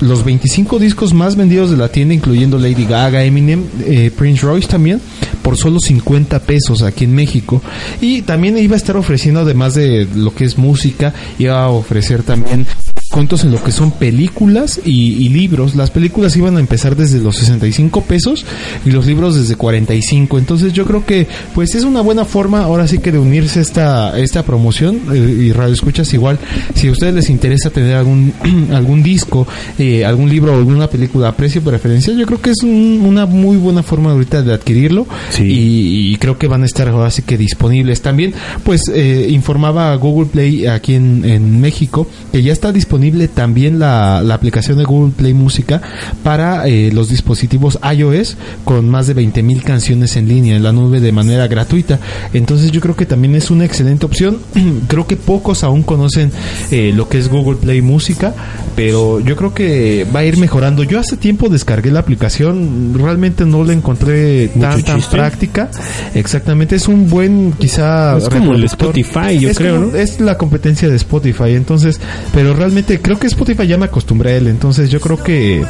los 0.00 0.24
25 0.24 0.78
discos 0.78 1.12
más 1.12 1.34
vendidos 1.34 1.70
de 1.70 1.76
la 1.76 1.88
tienda, 1.88 2.14
incluyendo 2.14 2.56
Lady 2.58 2.84
Gaga, 2.84 3.24
Eminem, 3.24 3.64
eh, 3.84 4.12
Prince 4.16 4.42
Royce 4.46 4.68
también, 4.68 5.00
por 5.48 5.56
solo 5.56 5.80
50 5.80 6.40
pesos 6.40 6.82
aquí 6.82 7.04
en 7.04 7.14
México. 7.14 7.62
Y 8.02 8.20
también 8.20 8.58
iba 8.58 8.74
a 8.74 8.76
estar 8.76 8.98
ofreciendo, 8.98 9.40
además 9.40 9.74
de 9.74 10.06
lo 10.14 10.34
que 10.34 10.44
es 10.44 10.58
música, 10.58 11.14
iba 11.38 11.64
a 11.64 11.70
ofrecer 11.70 12.22
también 12.22 12.66
contos 13.08 13.44
en 13.44 13.50
lo 13.50 13.62
que 13.62 13.72
son 13.72 13.90
películas 13.92 14.80
y, 14.84 15.14
y 15.24 15.28
libros. 15.28 15.74
Las 15.74 15.90
películas 15.90 16.36
iban 16.36 16.56
a 16.56 16.60
empezar 16.60 16.96
desde 16.96 17.20
los 17.20 17.36
65 17.36 18.02
pesos 18.02 18.44
y 18.84 18.90
los 18.90 19.06
libros 19.06 19.34
desde 19.34 19.56
45. 19.56 20.38
Entonces 20.38 20.72
yo 20.72 20.84
creo 20.84 21.04
que 21.06 21.26
pues 21.54 21.74
es 21.74 21.84
una 21.84 22.00
buena 22.00 22.24
forma 22.24 22.62
ahora 22.62 22.86
sí 22.86 22.98
que 22.98 23.12
de 23.12 23.18
unirse 23.18 23.58
a 23.58 23.62
esta, 23.62 24.18
esta 24.18 24.42
promoción 24.44 25.00
eh, 25.12 25.18
y 25.18 25.52
radio 25.52 25.72
escuchas 25.74 26.12
igual. 26.14 26.38
Si 26.74 26.88
a 26.88 26.92
ustedes 26.92 27.14
les 27.14 27.30
interesa 27.30 27.70
tener 27.70 27.94
algún, 27.96 28.32
algún 28.72 29.02
disco, 29.02 29.46
eh, 29.78 30.04
algún 30.04 30.28
libro 30.28 30.52
o 30.52 30.56
alguna 30.58 30.88
película 30.88 31.28
a 31.28 31.36
precio 31.36 31.62
preferencial, 31.62 32.16
yo 32.18 32.26
creo 32.26 32.40
que 32.40 32.50
es 32.50 32.62
un- 32.62 33.02
una 33.04 33.26
muy 33.26 33.56
buena 33.56 33.82
forma 33.82 34.10
ahorita 34.12 34.42
de 34.42 34.52
adquirirlo 34.52 35.06
Sí. 35.30 35.44
y, 35.44 36.12
y 36.12 36.16
creo 36.16 36.38
que 36.38 36.46
van 36.48 36.62
a 36.62 36.66
estar 36.66 36.88
ahora 36.88 37.10
sí 37.10 37.22
que 37.22 37.38
disponibles. 37.38 38.02
También 38.02 38.34
pues 38.64 38.82
eh, 38.92 39.26
informaba 39.30 39.94
Google 39.96 40.26
Play 40.30 40.66
aquí 40.66 40.94
en, 40.94 41.24
en 41.24 41.60
México 41.60 42.06
que 42.32 42.42
ya 42.42 42.52
está 42.52 42.72
disponible 42.72 42.98
también 43.34 43.78
la, 43.78 44.22
la 44.22 44.34
aplicación 44.34 44.78
de 44.78 44.84
Google 44.84 45.12
Play 45.16 45.34
Música 45.34 45.80
para 46.22 46.66
eh, 46.68 46.90
los 46.92 47.08
dispositivos 47.08 47.78
iOS 47.96 48.36
con 48.64 48.88
más 48.88 49.06
de 49.06 49.16
20.000 49.16 49.62
canciones 49.62 50.16
en 50.16 50.28
línea 50.28 50.56
en 50.56 50.62
la 50.62 50.72
nube 50.72 51.00
de 51.00 51.12
manera 51.12 51.46
gratuita. 51.48 51.98
Entonces 52.32 52.70
yo 52.70 52.80
creo 52.80 52.96
que 52.96 53.06
también 53.06 53.34
es 53.34 53.50
una 53.50 53.64
excelente 53.64 54.06
opción. 54.06 54.38
creo 54.88 55.06
que 55.06 55.16
pocos 55.16 55.64
aún 55.64 55.82
conocen 55.82 56.30
eh, 56.70 56.92
lo 56.94 57.08
que 57.08 57.18
es 57.18 57.28
Google 57.28 57.56
Play 57.56 57.82
Música, 57.82 58.34
pero 58.76 59.20
yo 59.20 59.36
creo 59.36 59.54
que 59.54 60.06
va 60.14 60.20
a 60.20 60.24
ir 60.24 60.36
mejorando. 60.38 60.82
Yo 60.82 60.98
hace 61.00 61.16
tiempo 61.16 61.48
descargué 61.48 61.90
la 61.90 62.00
aplicación, 62.00 62.92
realmente 62.94 63.44
no 63.44 63.64
la 63.64 63.72
encontré 63.72 64.48
tan, 64.48 64.82
tan 64.82 64.96
chiste. 64.98 65.16
práctica. 65.16 65.70
Exactamente, 66.14 66.76
es 66.76 66.88
un 66.88 67.08
buen 67.08 67.52
quizá 67.58 68.16
Es 68.18 68.28
como 68.28 68.54
el. 68.54 68.64
Spotify, 68.64 69.38
yo 69.40 69.50
Es 69.50 69.58
creo, 69.58 69.76
como- 69.80 69.92
¿no? 69.92 69.96
Es 69.98 70.20
la 70.20 70.36
competencia 70.36 70.88
de 70.88 70.96
Spotify, 70.96 71.54
entonces, 71.54 72.00
pero 72.34 72.54
realmente 72.54 72.87
creo 72.96 73.18
que 73.18 73.26
Spotify 73.26 73.66
ya 73.66 73.76
me 73.78 73.84
acostumbré 73.86 74.32
a 74.32 74.36
él, 74.38 74.46
entonces 74.48 74.90
yo 74.90 75.00
creo 75.00 75.22
que 75.22 75.62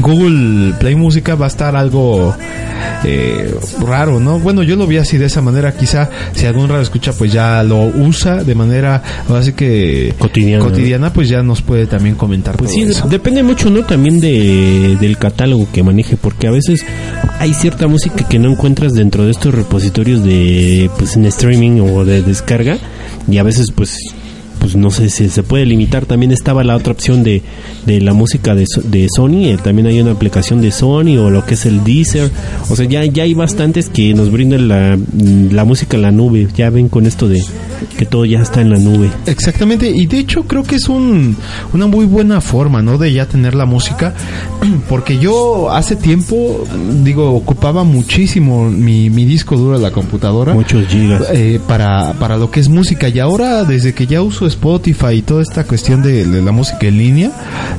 Google 0.00 0.74
Play 0.78 0.94
Música 0.94 1.34
va 1.34 1.46
a 1.46 1.48
estar 1.48 1.74
algo 1.74 2.34
eh, 3.04 3.52
raro, 3.84 4.20
¿no? 4.20 4.38
Bueno, 4.38 4.62
yo 4.62 4.76
lo 4.76 4.86
vi 4.86 4.96
así 4.98 5.18
de 5.18 5.26
esa 5.26 5.40
manera, 5.40 5.72
quizá 5.74 6.08
si 6.34 6.46
algún 6.46 6.68
radio 6.68 6.82
escucha 6.82 7.12
pues 7.12 7.32
ya 7.32 7.62
lo 7.64 7.82
usa 7.86 8.44
de 8.44 8.54
manera 8.54 9.02
así 9.34 9.52
que 9.52 10.14
Cotidiana. 10.18 10.64
cotidiana, 10.64 11.12
pues 11.12 11.28
ya 11.28 11.42
nos 11.42 11.62
puede 11.62 11.86
también 11.86 12.14
comentar 12.14 12.56
Pues 12.56 12.70
todo 12.70 12.78
sí, 12.84 12.90
eso. 12.90 13.08
depende 13.08 13.42
mucho, 13.42 13.70
¿no? 13.70 13.82
También 13.84 14.20
de, 14.20 14.96
del 15.00 15.18
catálogo 15.18 15.66
que 15.72 15.82
maneje, 15.82 16.16
porque 16.16 16.46
a 16.46 16.52
veces 16.52 16.84
hay 17.40 17.52
cierta 17.54 17.88
música 17.88 18.28
que 18.28 18.38
no 18.38 18.50
encuentras 18.52 18.92
dentro 18.92 19.24
de 19.24 19.30
estos 19.32 19.52
repositorios 19.54 20.22
de, 20.22 20.90
pues, 20.98 21.16
en 21.16 21.24
streaming 21.26 21.80
o 21.80 22.04
de 22.04 22.22
descarga, 22.22 22.78
y 23.28 23.38
a 23.38 23.42
veces, 23.42 23.66
pues, 23.74 23.96
pues 24.58 24.76
no 24.76 24.90
sé 24.90 25.08
si 25.10 25.28
se 25.28 25.42
puede 25.42 25.66
limitar. 25.66 26.06
También 26.06 26.32
estaba 26.32 26.64
la 26.64 26.76
otra 26.76 26.92
opción 26.92 27.22
de, 27.22 27.42
de 27.86 28.00
la 28.00 28.12
música 28.12 28.54
de, 28.54 28.64
de 28.84 29.06
Sony, 29.14 29.46
eh, 29.46 29.58
también 29.62 29.86
hay 29.88 30.00
una 30.00 30.12
aplicación 30.12 30.60
de 30.60 30.70
Sony 30.70 31.16
o 31.18 31.30
lo 31.30 31.44
que 31.44 31.54
es 31.54 31.66
el 31.66 31.84
Deezer, 31.84 32.30
o 32.68 32.76
sea, 32.76 32.86
ya, 32.86 33.04
ya 33.04 33.22
hay 33.24 33.34
bastantes 33.34 33.88
que 33.88 34.14
nos 34.14 34.30
brindan 34.30 34.68
la, 34.68 34.98
la 35.50 35.64
música 35.64 35.96
en 35.96 36.02
la 36.02 36.10
nube, 36.10 36.48
ya 36.56 36.70
ven 36.70 36.88
con 36.88 37.06
esto 37.06 37.28
de 37.28 37.40
que 37.96 38.06
todo 38.06 38.24
ya 38.24 38.40
está 38.40 38.60
en 38.60 38.70
la 38.70 38.78
nube. 38.78 39.10
Exactamente, 39.26 39.90
y 39.94 40.06
de 40.06 40.18
hecho 40.18 40.42
creo 40.44 40.62
que 40.64 40.76
es 40.76 40.88
un, 40.88 41.36
una 41.72 41.86
muy 41.86 42.04
buena 42.06 42.40
forma, 42.40 42.82
¿no? 42.82 42.98
De 42.98 43.12
ya 43.12 43.26
tener 43.26 43.54
la 43.54 43.66
música, 43.66 44.14
porque 44.88 45.18
yo 45.18 45.70
hace 45.70 45.96
tiempo, 45.96 46.64
digo, 47.04 47.32
ocupaba 47.34 47.84
muchísimo 47.84 48.68
mi, 48.70 49.10
mi 49.10 49.24
disco 49.24 49.56
duro 49.56 49.76
de 49.78 49.82
la 49.82 49.90
computadora. 49.92 50.54
Muchos 50.54 50.86
gigas. 50.88 51.22
eh, 51.32 51.60
para, 51.66 52.14
para 52.14 52.36
lo 52.36 52.50
que 52.50 52.60
es 52.60 52.68
música 52.68 53.08
y 53.08 53.18
ahora 53.20 53.64
desde 53.64 53.92
que 53.94 54.06
ya 54.06 54.22
uso 54.22 54.46
Spotify 54.48 55.14
y 55.14 55.22
toda 55.22 55.42
esta 55.42 55.64
cuestión 55.64 56.02
de, 56.02 56.24
la 56.26 56.52
música 56.52 56.86
en 56.86 56.98
línea 56.98 57.30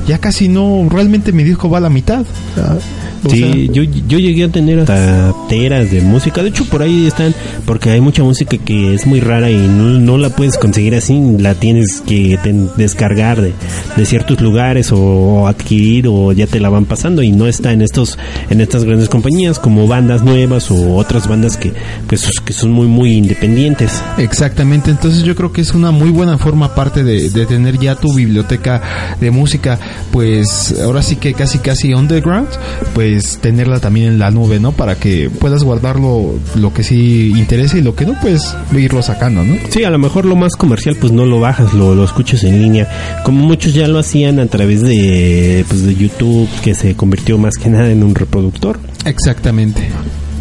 ya 0.06 0.18
casi 0.18 0.48
no 0.48 0.86
realmente 0.90 1.32
mi 1.32 1.44
disco 1.44 1.68
va 1.68 1.78
a 1.78 1.80
la 1.80 1.90
mitad. 1.90 2.24
Ah, 2.56 2.76
o 3.24 3.30
Sí, 3.30 3.38
sea, 3.40 3.54
yo, 3.72 3.82
yo 3.82 4.18
llegué 4.18 4.44
a 4.44 4.48
tener 4.48 4.80
hasta 4.80 5.34
teras 5.48 5.90
de 5.90 6.00
música. 6.00 6.42
De 6.42 6.48
hecho, 6.50 6.64
por 6.66 6.82
ahí 6.82 7.06
están, 7.06 7.34
porque 7.66 7.90
hay 7.90 8.00
mucha 8.00 8.22
música 8.22 8.56
que 8.58 8.94
es 8.94 9.06
muy 9.06 9.20
rara 9.20 9.50
y 9.50 9.56
no, 9.56 9.84
no 10.00 10.18
la 10.18 10.30
puedes 10.30 10.56
conseguir 10.58 10.94
así. 10.94 11.20
La 11.38 11.54
tienes 11.54 12.02
que 12.06 12.38
ten- 12.42 12.70
descargar 12.76 13.40
de, 13.40 13.52
de 13.96 14.06
ciertos 14.06 14.40
lugares 14.40 14.92
o, 14.92 14.98
o 14.98 15.46
adquirir 15.46 16.06
o 16.08 16.32
ya 16.32 16.46
te 16.46 16.60
la 16.60 16.68
van 16.70 16.84
pasando 16.86 17.22
y 17.22 17.30
no 17.32 17.46
está 17.46 17.72
en 17.72 17.82
estos 17.82 18.18
en 18.48 18.60
estas 18.60 18.84
grandes 18.84 19.08
compañías 19.08 19.58
como 19.58 19.86
bandas 19.86 20.22
nuevas 20.22 20.70
o 20.70 20.96
otras 20.96 21.28
bandas 21.28 21.56
que 21.56 21.72
pues 22.06 22.28
que 22.44 22.52
son 22.52 22.72
muy 22.72 22.86
muy 22.86 23.12
independientes. 23.12 24.02
Exactamente, 24.18 24.90
entonces 24.90 25.22
yo 25.24 25.34
creo 25.34 25.52
que 25.52 25.60
es 25.60 25.72
una 25.72 25.90
muy 25.90 26.10
buena 26.10 26.38
forma 26.38 26.66
aparte 26.66 27.04
de, 27.04 27.30
de 27.30 27.46
tener 27.46 27.78
ya 27.78 27.94
tu 27.96 28.12
biblioteca 28.14 29.16
de 29.20 29.30
música, 29.30 29.78
pues 30.12 30.74
ahora 30.82 31.02
sí 31.02 31.16
que 31.16 31.34
casi 31.34 31.58
casi 31.58 31.92
underground, 31.94 32.48
pues 32.94 33.09
tenerla 33.40 33.80
también 33.80 34.06
en 34.06 34.18
la 34.18 34.30
nube, 34.30 34.60
¿no? 34.60 34.72
Para 34.72 34.96
que 34.96 35.30
puedas 35.30 35.62
guardarlo 35.62 36.34
lo 36.56 36.72
que 36.72 36.82
sí 36.82 37.32
interesa 37.36 37.78
y 37.78 37.82
lo 37.82 37.94
que 37.94 38.06
no, 38.06 38.14
pues 38.20 38.54
irlo 38.72 39.02
sacando, 39.02 39.44
¿no? 39.44 39.56
Sí, 39.70 39.84
a 39.84 39.90
lo 39.90 39.98
mejor 39.98 40.24
lo 40.24 40.36
más 40.36 40.56
comercial 40.56 40.96
pues 41.00 41.12
no 41.12 41.26
lo 41.26 41.40
bajas, 41.40 41.74
lo, 41.74 41.94
lo 41.94 42.04
escuchas 42.04 42.44
en 42.44 42.60
línea, 42.60 42.88
como 43.24 43.46
muchos 43.46 43.74
ya 43.74 43.88
lo 43.88 43.98
hacían 43.98 44.38
a 44.38 44.46
través 44.46 44.82
de 44.82 45.64
pues 45.68 45.84
de 45.84 45.94
YouTube, 45.94 46.48
que 46.62 46.74
se 46.74 46.94
convirtió 46.94 47.38
más 47.38 47.56
que 47.56 47.70
nada 47.70 47.90
en 47.90 48.02
un 48.02 48.14
reproductor. 48.14 48.78
Exactamente. 49.04 49.88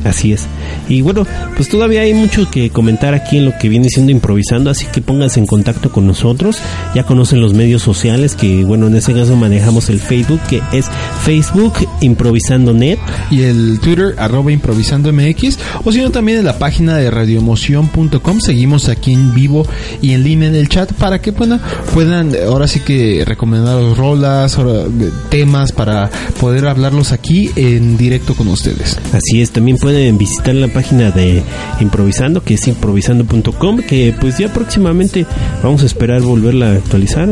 Así 0.03 0.33
es. 0.33 0.47
Y 0.87 1.01
bueno, 1.01 1.25
pues 1.55 1.69
todavía 1.69 2.01
hay 2.01 2.13
mucho 2.13 2.49
que 2.49 2.69
comentar 2.69 3.13
aquí 3.13 3.37
en 3.37 3.45
lo 3.45 3.57
que 3.57 3.69
viene 3.69 3.89
siendo 3.89 4.11
improvisando, 4.11 4.69
así 4.69 4.85
que 4.91 5.01
pónganse 5.01 5.39
en 5.39 5.45
contacto 5.45 5.91
con 5.91 6.07
nosotros. 6.07 6.57
Ya 6.95 7.03
conocen 7.03 7.41
los 7.41 7.53
medios 7.53 7.81
sociales 7.81 8.35
que, 8.35 8.63
bueno, 8.63 8.87
en 8.87 8.95
este 8.95 9.13
caso 9.13 9.35
manejamos 9.35 9.89
el 9.89 9.99
Facebook, 9.99 10.39
que 10.49 10.61
es 10.71 10.85
Facebook 11.23 11.73
Improvisando 12.01 12.73
Net. 12.73 12.99
Y 13.31 13.41
el 13.43 13.79
Twitter, 13.81 14.15
arroba 14.17 14.51
improvisando 14.51 15.11
MX. 15.11 15.59
O 15.83 15.91
si 15.91 15.99
no, 15.99 16.11
también 16.11 16.39
en 16.39 16.45
la 16.45 16.57
página 16.59 16.95
de 16.97 17.11
radioemoción.com. 17.11 18.39
Seguimos 18.39 18.89
aquí 18.89 19.13
en 19.13 19.33
vivo 19.33 19.65
y 20.01 20.13
en 20.13 20.23
línea 20.23 20.49
en 20.49 20.55
el 20.55 20.69
chat 20.69 20.91
para 20.93 21.21
que 21.21 21.31
bueno, 21.31 21.59
puedan 21.93 22.35
ahora 22.45 22.67
sí 22.67 22.81
que 22.81 23.23
recomendar 23.25 23.79
rolas, 23.95 24.57
ahora, 24.57 24.83
temas 25.29 25.71
para 25.71 26.09
poder 26.39 26.67
hablarlos 26.67 27.11
aquí 27.11 27.49
en 27.55 27.97
directo 27.97 28.33
con 28.35 28.47
ustedes. 28.47 28.97
Así 29.13 29.41
es, 29.41 29.51
también 29.51 29.77
pueden 29.77 29.88
visitar 30.17 30.55
la 30.55 30.67
página 30.67 31.11
de 31.11 31.43
Improvisando, 31.79 32.43
que 32.43 32.55
es 32.55 32.67
improvisando.com, 32.67 33.77
que 33.77 34.13
pues 34.19 34.37
ya 34.37 34.51
próximamente 34.51 35.25
vamos 35.63 35.83
a 35.83 35.85
esperar 35.85 36.21
volverla 36.21 36.71
a 36.71 36.73
actualizar, 36.73 37.29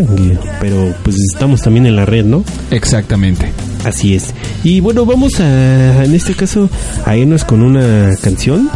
pero 0.59 0.93
pues 1.03 1.17
estamos 1.33 1.61
también 1.61 1.85
en 1.85 1.95
la 1.95 2.05
red, 2.05 2.25
¿no? 2.25 2.43
Exactamente. 2.71 3.51
Así 3.83 4.15
es. 4.15 4.33
Y 4.63 4.79
bueno, 4.79 5.05
vamos 5.05 5.39
a, 5.39 6.03
en 6.03 6.13
este 6.13 6.33
caso, 6.33 6.69
a 7.05 7.15
irnos 7.15 7.45
con 7.45 7.61
una 7.61 8.15
canción. 8.21 8.69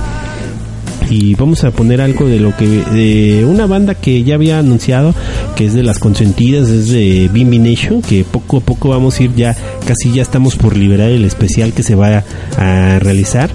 Y 1.09 1.35
vamos 1.35 1.65
a 1.65 1.71
poner 1.71 1.99
algo 1.99 2.25
de 2.25 2.39
lo 2.39 2.55
que, 2.55 2.65
de 2.65 3.43
una 3.43 3.65
banda 3.65 3.95
que 3.95 4.23
ya 4.23 4.35
había 4.35 4.59
anunciado, 4.59 5.13
que 5.57 5.65
es 5.65 5.73
de 5.73 5.83
las 5.83 5.99
consentidas, 5.99 6.69
es 6.69 6.87
de 6.87 7.29
Bimbi 7.33 7.59
Nation, 7.59 8.01
que 8.01 8.23
poco 8.23 8.57
a 8.57 8.61
poco 8.61 8.87
vamos 8.87 9.19
a 9.19 9.23
ir 9.23 9.35
ya, 9.35 9.53
casi 9.85 10.13
ya 10.13 10.21
estamos 10.21 10.55
por 10.55 10.77
liberar 10.77 11.09
el 11.09 11.25
especial 11.25 11.73
que 11.73 11.83
se 11.83 11.95
va 11.95 12.23
a 12.57 12.99
realizar 12.99 13.49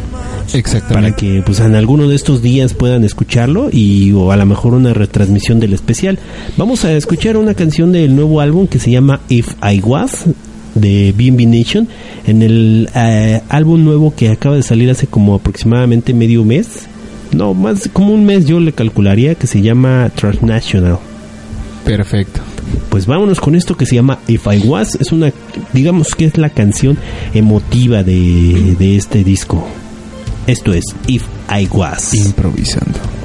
Exactamente. 0.54 0.94
para 0.94 1.16
que 1.16 1.42
pues 1.44 1.60
en 1.60 1.74
alguno 1.74 2.08
de 2.08 2.16
estos 2.16 2.42
días 2.42 2.74
puedan 2.74 3.04
escucharlo 3.04 3.68
y 3.72 4.12
o 4.12 4.32
a 4.32 4.36
lo 4.36 4.46
mejor 4.46 4.74
una 4.74 4.94
retransmisión 4.94 5.60
del 5.60 5.72
especial. 5.72 6.18
Vamos 6.56 6.84
a 6.84 6.92
escuchar 6.92 7.36
una 7.36 7.54
canción 7.54 7.92
del 7.92 8.14
nuevo 8.14 8.40
álbum 8.40 8.66
que 8.66 8.78
se 8.78 8.90
llama 8.90 9.20
If 9.28 9.54
I 9.62 9.80
Was 9.80 10.26
de 10.74 11.14
B&B 11.16 11.46
Nation 11.46 11.88
en 12.26 12.42
el 12.42 12.88
eh, 12.94 13.40
álbum 13.48 13.84
nuevo 13.84 14.14
que 14.14 14.30
acaba 14.30 14.56
de 14.56 14.62
salir 14.62 14.90
hace 14.90 15.06
como 15.06 15.34
aproximadamente 15.34 16.14
medio 16.14 16.44
mes. 16.44 16.86
No, 17.32 17.54
más 17.54 17.88
como 17.92 18.14
un 18.14 18.24
mes 18.24 18.46
yo 18.46 18.60
le 18.60 18.72
calcularía 18.72 19.34
que 19.34 19.46
se 19.46 19.62
llama 19.62 20.10
Transnational. 20.14 20.98
Perfecto. 21.84 22.40
Pues 22.88 23.06
vámonos 23.06 23.40
con 23.40 23.54
esto 23.54 23.76
que 23.76 23.86
se 23.86 23.94
llama 23.94 24.18
If 24.26 24.46
I 24.46 24.66
Was. 24.66 24.96
Es 25.00 25.12
una, 25.12 25.32
digamos 25.72 26.14
que 26.14 26.26
es 26.26 26.36
la 26.36 26.50
canción 26.50 26.98
emotiva 27.32 28.02
de, 28.02 28.76
de 28.78 28.96
este 28.96 29.24
disco. 29.24 29.66
Esto 30.46 30.72
es 30.72 30.84
If 31.08 31.24
I 31.50 31.68
Was. 31.72 32.14
Improvisando. 32.14 33.15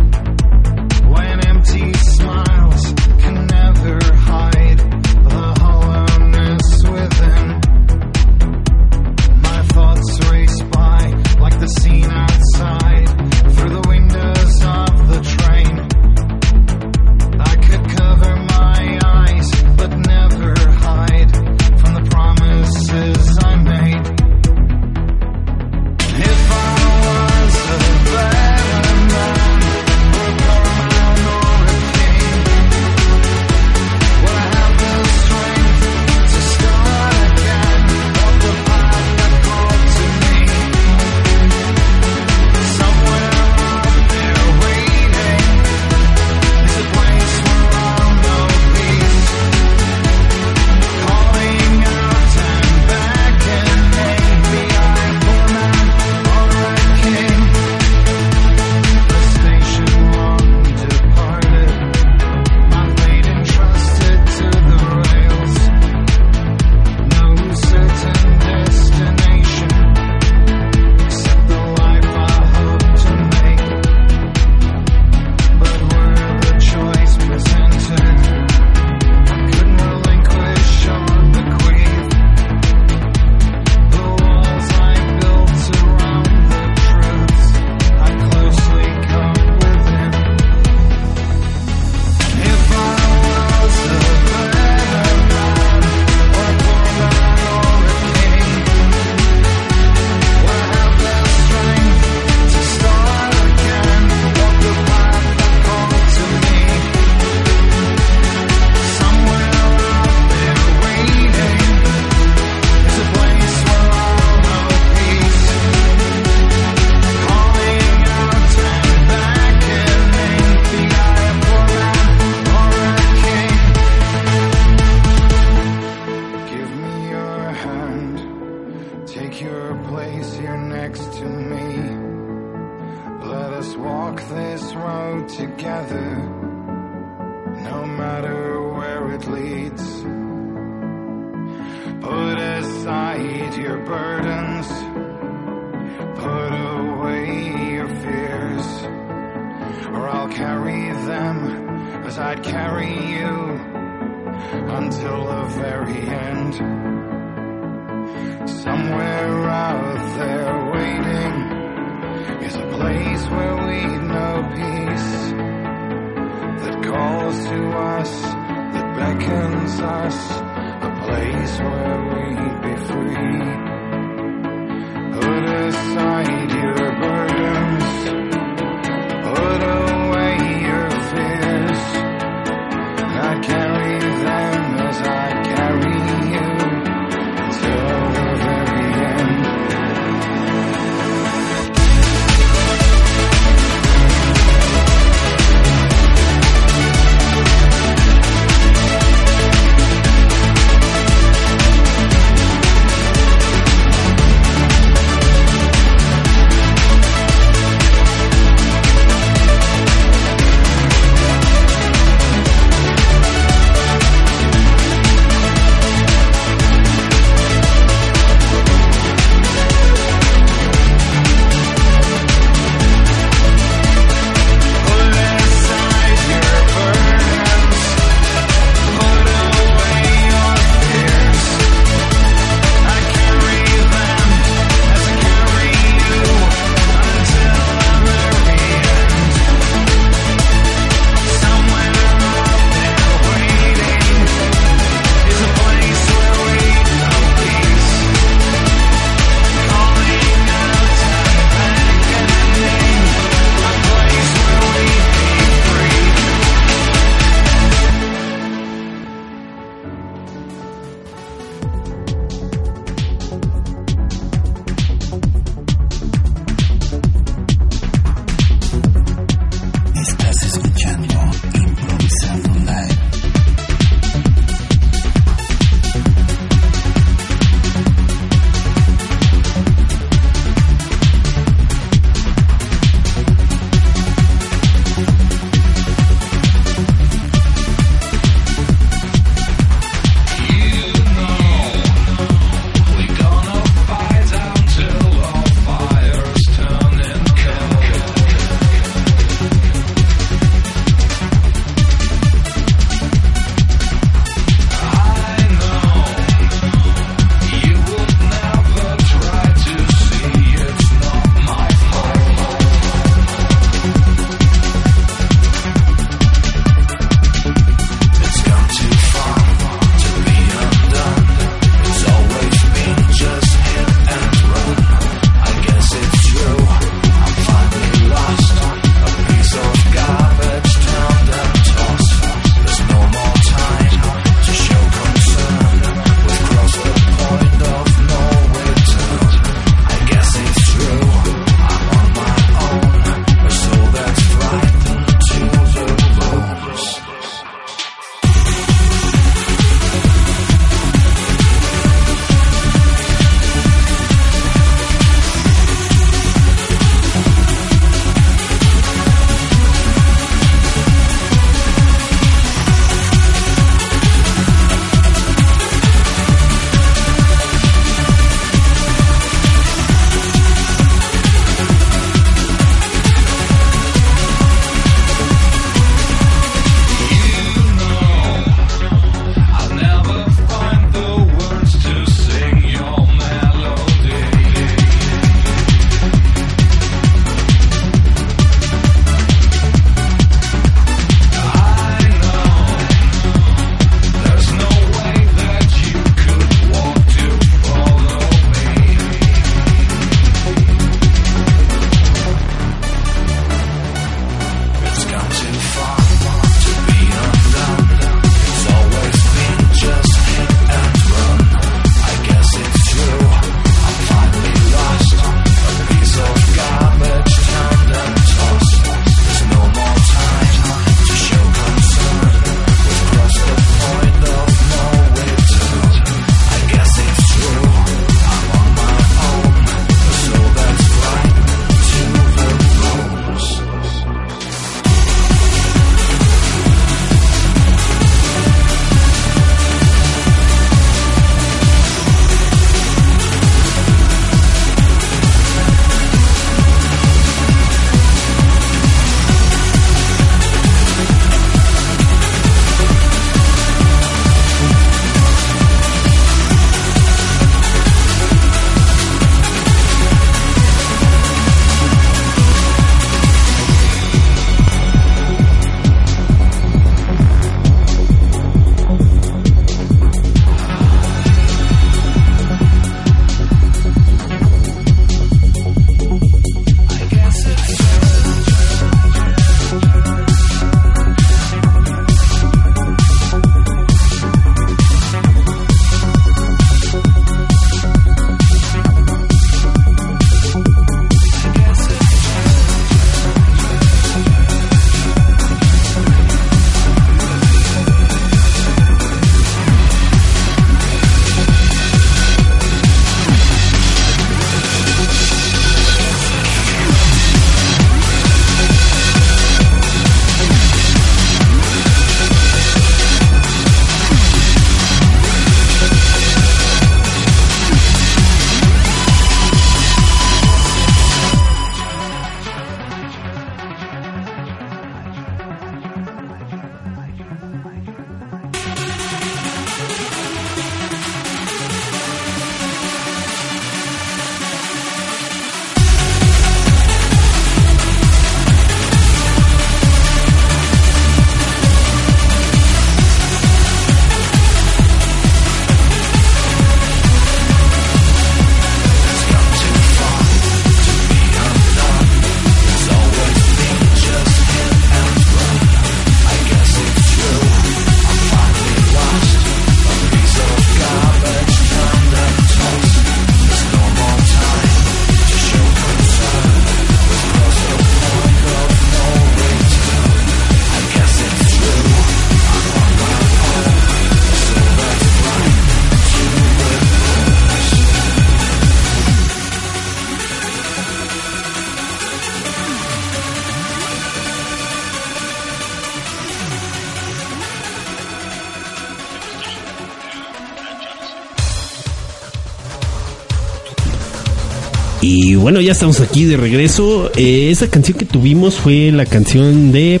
Bueno, 595.52 595.66
ya 595.66 595.72
estamos 595.72 596.00
aquí 596.00 596.24
de 596.24 596.38
regreso. 596.38 597.12
Eh, 597.14 597.50
esa 597.50 597.66
canción 597.68 597.98
que 597.98 598.06
tuvimos 598.06 598.54
fue 598.54 598.90
la 598.90 599.04
canción 599.04 599.70
de... 599.70 600.00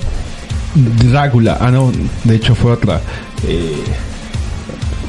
Drácula. 0.74 1.58
Ah, 1.60 1.70
no, 1.70 1.92
de 2.24 2.36
hecho 2.36 2.54
fue 2.54 2.72
otra. 2.72 3.02
Eh, 3.46 3.74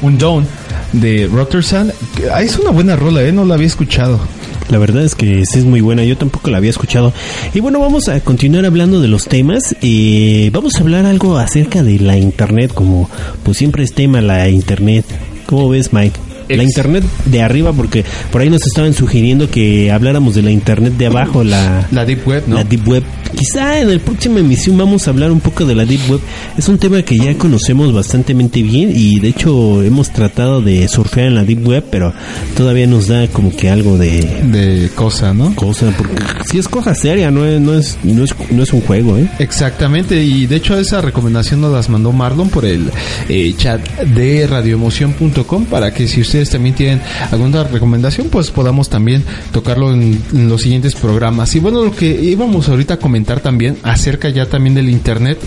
un 0.02 0.18
Dawn 0.18 0.46
de 0.92 1.30
Rotterdam. 1.32 1.90
Ah, 2.30 2.42
Es 2.42 2.58
una 2.58 2.72
buena 2.72 2.94
rola, 2.94 3.22
¿eh? 3.22 3.32
No 3.32 3.46
la 3.46 3.54
había 3.54 3.66
escuchado. 3.68 4.20
La 4.68 4.76
verdad 4.76 5.02
es 5.02 5.14
que 5.14 5.46
sí 5.46 5.60
es 5.60 5.64
muy 5.64 5.80
buena, 5.80 6.04
yo 6.04 6.18
tampoco 6.18 6.50
la 6.50 6.58
había 6.58 6.68
escuchado. 6.68 7.14
Y 7.54 7.60
bueno, 7.60 7.80
vamos 7.80 8.08
a 8.10 8.20
continuar 8.20 8.66
hablando 8.66 9.00
de 9.00 9.08
los 9.08 9.24
temas. 9.24 9.74
Eh, 9.80 10.50
vamos 10.52 10.74
a 10.76 10.80
hablar 10.80 11.06
algo 11.06 11.38
acerca 11.38 11.82
de 11.82 12.00
la 12.00 12.18
internet, 12.18 12.70
como 12.74 13.08
pues 13.44 13.56
siempre 13.56 13.82
es 13.82 13.94
tema 13.94 14.20
la 14.20 14.50
internet. 14.50 15.06
¿Cómo 15.46 15.70
ves, 15.70 15.94
Mike? 15.94 16.20
La 16.48 16.62
internet 16.62 17.04
de 17.24 17.42
arriba, 17.42 17.72
porque 17.72 18.04
por 18.30 18.40
ahí 18.40 18.50
nos 18.50 18.62
estaban 18.66 18.94
sugiriendo 18.94 19.50
que 19.50 19.90
habláramos 19.90 20.34
de 20.34 20.42
la 20.42 20.50
internet 20.50 20.94
de 20.96 21.06
abajo, 21.06 21.44
la, 21.44 21.88
La 21.90 22.04
Deep 22.04 22.26
Web, 22.26 22.44
¿no? 22.46 22.56
la 22.56 22.64
Deep 22.64 22.88
Web. 22.88 23.02
Quizá 23.34 23.80
en 23.80 23.92
la 23.92 23.98
próxima 23.98 24.38
emisión 24.38 24.78
vamos 24.78 25.06
a 25.08 25.10
hablar 25.10 25.32
un 25.32 25.40
poco 25.40 25.64
de 25.64 25.74
la 25.74 25.84
Deep 25.84 26.08
Web. 26.08 26.20
Es 26.56 26.68
un 26.68 26.78
tema 26.78 27.02
que 27.02 27.16
ya 27.16 27.36
conocemos 27.36 27.92
bastante 27.92 28.32
bien 28.62 28.92
y 28.94 29.20
de 29.20 29.28
hecho 29.28 29.82
hemos 29.82 30.10
tratado 30.10 30.60
de 30.60 30.86
surfear 30.88 31.28
en 31.28 31.34
la 31.34 31.44
Deep 31.44 31.66
Web, 31.66 31.84
pero 31.90 32.12
todavía 32.56 32.86
nos 32.86 33.08
da 33.08 33.26
como 33.28 33.54
que 33.54 33.70
algo 33.70 33.98
de 33.98 34.20
De 34.44 34.90
cosa, 34.94 35.32
¿no? 35.34 35.54
cosa, 35.54 35.92
porque 35.96 36.14
si 36.50 36.58
es 36.58 36.68
cosa 36.68 36.94
seria, 36.94 37.30
no 37.30 37.44
es, 37.44 37.60
no 37.60 37.74
es, 37.74 37.98
no 38.02 38.24
es, 38.24 38.34
no 38.50 38.62
es 38.62 38.72
un 38.72 38.80
juego, 38.82 39.16
¿eh? 39.18 39.28
Exactamente, 39.38 40.22
y 40.22 40.46
de 40.46 40.56
hecho 40.56 40.78
esa 40.78 41.00
recomendación 41.00 41.60
nos 41.60 41.72
las 41.72 41.88
mandó 41.88 42.12
Marlon 42.12 42.48
por 42.48 42.64
el 42.64 42.90
eh, 43.28 43.54
chat 43.56 43.80
de 44.00 44.46
radioemoción.com 44.46 45.66
para 45.66 45.92
que 45.92 46.06
si 46.06 46.20
ustedes 46.34 46.50
también 46.50 46.74
tienen 46.74 47.00
alguna 47.30 47.62
recomendación, 47.62 48.28
pues 48.28 48.50
podamos 48.50 48.88
también 48.88 49.22
tocarlo 49.52 49.92
en, 49.92 50.20
los 50.32 50.62
siguientes 50.62 50.96
programas. 50.96 51.54
Y 51.54 51.60
bueno, 51.60 51.84
lo 51.84 51.94
que 51.94 52.06
íbamos 52.06 52.68
ahorita 52.68 52.94
a 52.94 52.96
comentar 52.96 53.38
también 53.38 53.78
acerca 53.84 54.28
ya 54.30 54.46
también 54.46 54.74
del 54.74 54.90
internet 54.90 55.38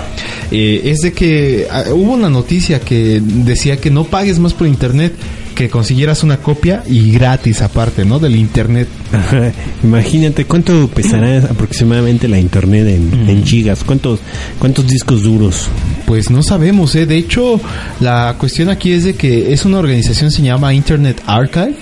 eh, 0.49 0.81
es 0.85 0.99
de 0.99 1.11
que 1.11 1.67
ah, 1.69 1.83
hubo 1.91 2.13
una 2.13 2.29
noticia 2.29 2.79
que 2.79 3.21
decía 3.21 3.75
que 3.75 3.91
no 3.91 4.05
pagues 4.05 4.39
más 4.39 4.53
por 4.53 4.65
internet 4.65 5.13
que 5.57 5.69
consiguieras 5.69 6.21
una 6.21 6.37
copia 6.37 6.83
y 6.87 7.11
gratis 7.11 7.63
aparte, 7.63 8.05
¿no? 8.05 8.19
Del 8.19 8.35
internet. 8.35 8.87
Ajá. 9.11 9.51
Imagínate 9.83 10.45
cuánto 10.45 10.87
pesará 10.87 11.37
aproximadamente 11.49 12.27
la 12.27 12.37
internet 12.37 12.87
en, 12.87 13.27
en 13.27 13.43
gigas, 13.43 13.83
cuántos, 13.83 14.19
cuántos 14.59 14.85
discos 14.85 15.23
duros. 15.23 15.67
Pues 16.05 16.29
no 16.29 16.43
sabemos, 16.43 16.93
¿eh? 16.93 17.07
De 17.07 17.17
hecho, 17.17 17.59
la 17.99 18.35
cuestión 18.37 18.69
aquí 18.69 18.91
es 18.91 19.03
de 19.03 19.15
que 19.15 19.51
es 19.51 19.65
una 19.65 19.79
organización 19.79 20.29
se 20.29 20.43
llama 20.43 20.75
Internet 20.75 21.23
Archive 21.25 21.75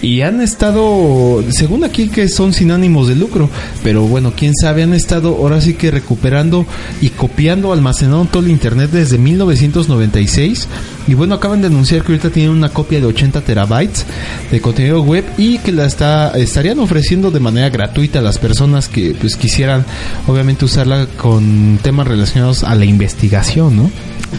y 0.00 0.22
han 0.22 0.40
estado, 0.40 1.44
según 1.50 1.84
aquí 1.84 2.08
que 2.08 2.28
son 2.28 2.54
sin 2.54 2.70
ánimos 2.70 3.08
de 3.08 3.14
lucro, 3.14 3.50
pero 3.84 4.04
bueno, 4.04 4.32
quién 4.34 4.54
sabe, 4.54 4.84
han 4.84 4.94
estado 4.94 5.36
ahora 5.36 5.60
sí 5.60 5.74
que 5.74 5.90
recuperando 5.90 6.64
y 7.02 7.10
copiando, 7.10 7.74
almacenando 7.74 8.24
todo 8.24 8.42
el 8.42 8.50
Internet 8.50 8.90
desde 8.90 9.18
1996 9.18 10.66
y 11.08 11.14
bueno, 11.14 11.34
acaban 11.34 11.60
de 11.60 11.68
anunciar 11.68 12.02
que 12.02 12.12
ahorita 12.12 12.30
tienen 12.30 12.52
una 12.52 12.68
copia 12.68 13.00
de 13.00 13.06
80 13.18 13.40
terabytes 13.40 14.06
de 14.50 14.60
contenido 14.60 15.02
web 15.02 15.24
y 15.36 15.58
que 15.58 15.72
la 15.72 15.86
está, 15.86 16.30
estarían 16.38 16.78
ofreciendo 16.78 17.30
de 17.30 17.40
manera 17.40 17.68
gratuita 17.68 18.20
a 18.20 18.22
las 18.22 18.38
personas 18.38 18.88
que 18.88 19.14
pues 19.18 19.36
quisieran 19.36 19.84
obviamente 20.26 20.64
usarla 20.64 21.06
con 21.16 21.78
temas 21.82 22.06
relacionados 22.06 22.62
a 22.62 22.74
la 22.74 22.84
investigación, 22.84 23.76
¿no? 23.76 23.90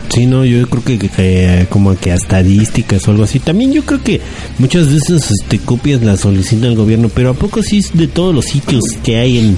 Sí, 0.09 0.27
no, 0.27 0.45
yo 0.45 0.67
creo 0.69 0.83
que, 0.83 1.67
como 1.69 1.95
que 1.97 2.11
a 2.11 2.15
estadísticas 2.15 3.07
o 3.07 3.11
algo 3.11 3.23
así. 3.23 3.39
También 3.39 3.73
yo 3.73 3.83
creo 3.83 4.03
que 4.03 4.21
muchas 4.59 4.91
veces 4.91 5.31
este, 5.31 5.59
copias 5.59 6.01
las 6.01 6.21
solicita 6.21 6.67
el 6.67 6.75
gobierno, 6.75 7.09
pero 7.09 7.31
¿a 7.31 7.33
poco 7.33 7.63
sí 7.63 7.79
es 7.79 7.91
de 7.93 8.07
todos 8.07 8.33
los 8.33 8.45
sitios 8.45 8.83
que 9.03 9.17
hay 9.17 9.39
en, 9.39 9.57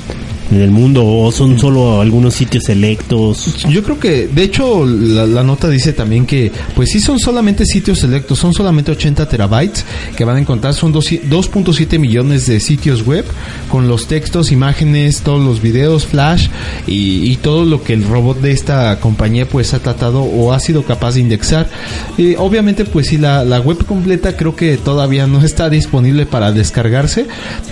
en 0.52 0.62
el 0.62 0.70
mundo 0.72 1.06
o 1.06 1.32
son 1.32 1.58
solo 1.58 2.02
algunos 2.02 2.34
sitios 2.34 2.64
selectos? 2.66 3.66
Yo 3.70 3.84
creo 3.84 4.00
que, 4.00 4.28
de 4.28 4.44
hecho, 4.44 4.86
la, 4.86 5.26
la 5.26 5.44
nota 5.44 5.70
dice 5.70 5.94
también 5.94 6.26
que, 6.26 6.52
pues 6.76 6.90
sí 6.92 7.00
son 7.00 7.20
solamente 7.20 7.66
sitios 7.66 8.00
selectos, 8.00 8.38
son 8.40 8.54
solamente 8.54 8.92
80 8.92 9.28
terabytes 9.28 9.86
que 10.16 10.26
van 10.26 10.38
a 10.38 10.40
encontrar, 10.40 10.74
son 10.74 10.92
dos- 10.92 11.10
2.7 11.12 11.98
millones 12.00 12.46
de 12.48 12.60
sitios 12.60 13.06
web 13.06 13.26
con 13.70 13.88
los 13.88 14.08
textos, 14.08 14.52
imágenes, 14.52 15.22
todos 15.22 15.40
los 15.44 15.62
videos, 15.62 16.06
flash 16.06 16.48
y, 16.88 17.32
y 17.32 17.36
todo 17.38 17.66
lo 17.66 17.84
que 17.84 17.94
el 17.94 18.04
robot 18.04 18.40
de 18.42 18.52
esta 18.52 19.00
compañía 19.00 19.48
pues 19.48 19.74
ha 19.74 19.80
tratado 19.80 20.22
o 20.24 20.54
ha 20.54 20.60
sido 20.60 20.84
capaz 20.84 21.14
de 21.16 21.22
indexar. 21.22 21.70
Eh, 22.18 22.36
obviamente, 22.38 22.86
pues 22.86 23.08
sí, 23.08 23.18
la, 23.18 23.44
la 23.46 23.60
web 23.60 23.86
completa 23.86 24.36
creo 24.36 24.56
que 24.56 24.78
todavía 24.78 25.28
no 25.28 25.44
está 25.44 25.70
disponible 25.70 26.26
para 26.26 26.52
descargarse. 26.52 27.26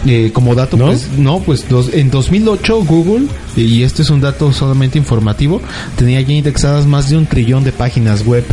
Eh, 0.05 0.31
como 0.33 0.55
dato, 0.55 0.77
¿No? 0.77 0.87
pues 0.87 1.07
no, 1.17 1.39
pues 1.39 1.67
dos- 1.69 1.89
en 1.93 2.09
2008 2.09 2.68
Google, 2.77 3.27
y 3.55 3.83
este 3.83 4.01
es 4.03 4.09
un 4.09 4.21
dato 4.21 4.53
solamente 4.53 4.97
informativo, 4.97 5.61
tenía 5.97 6.21
ya 6.21 6.33
indexadas 6.33 6.85
más 6.85 7.09
de 7.09 7.17
un 7.17 7.25
trillón 7.25 7.63
de 7.63 7.71
páginas 7.71 8.25
web. 8.25 8.43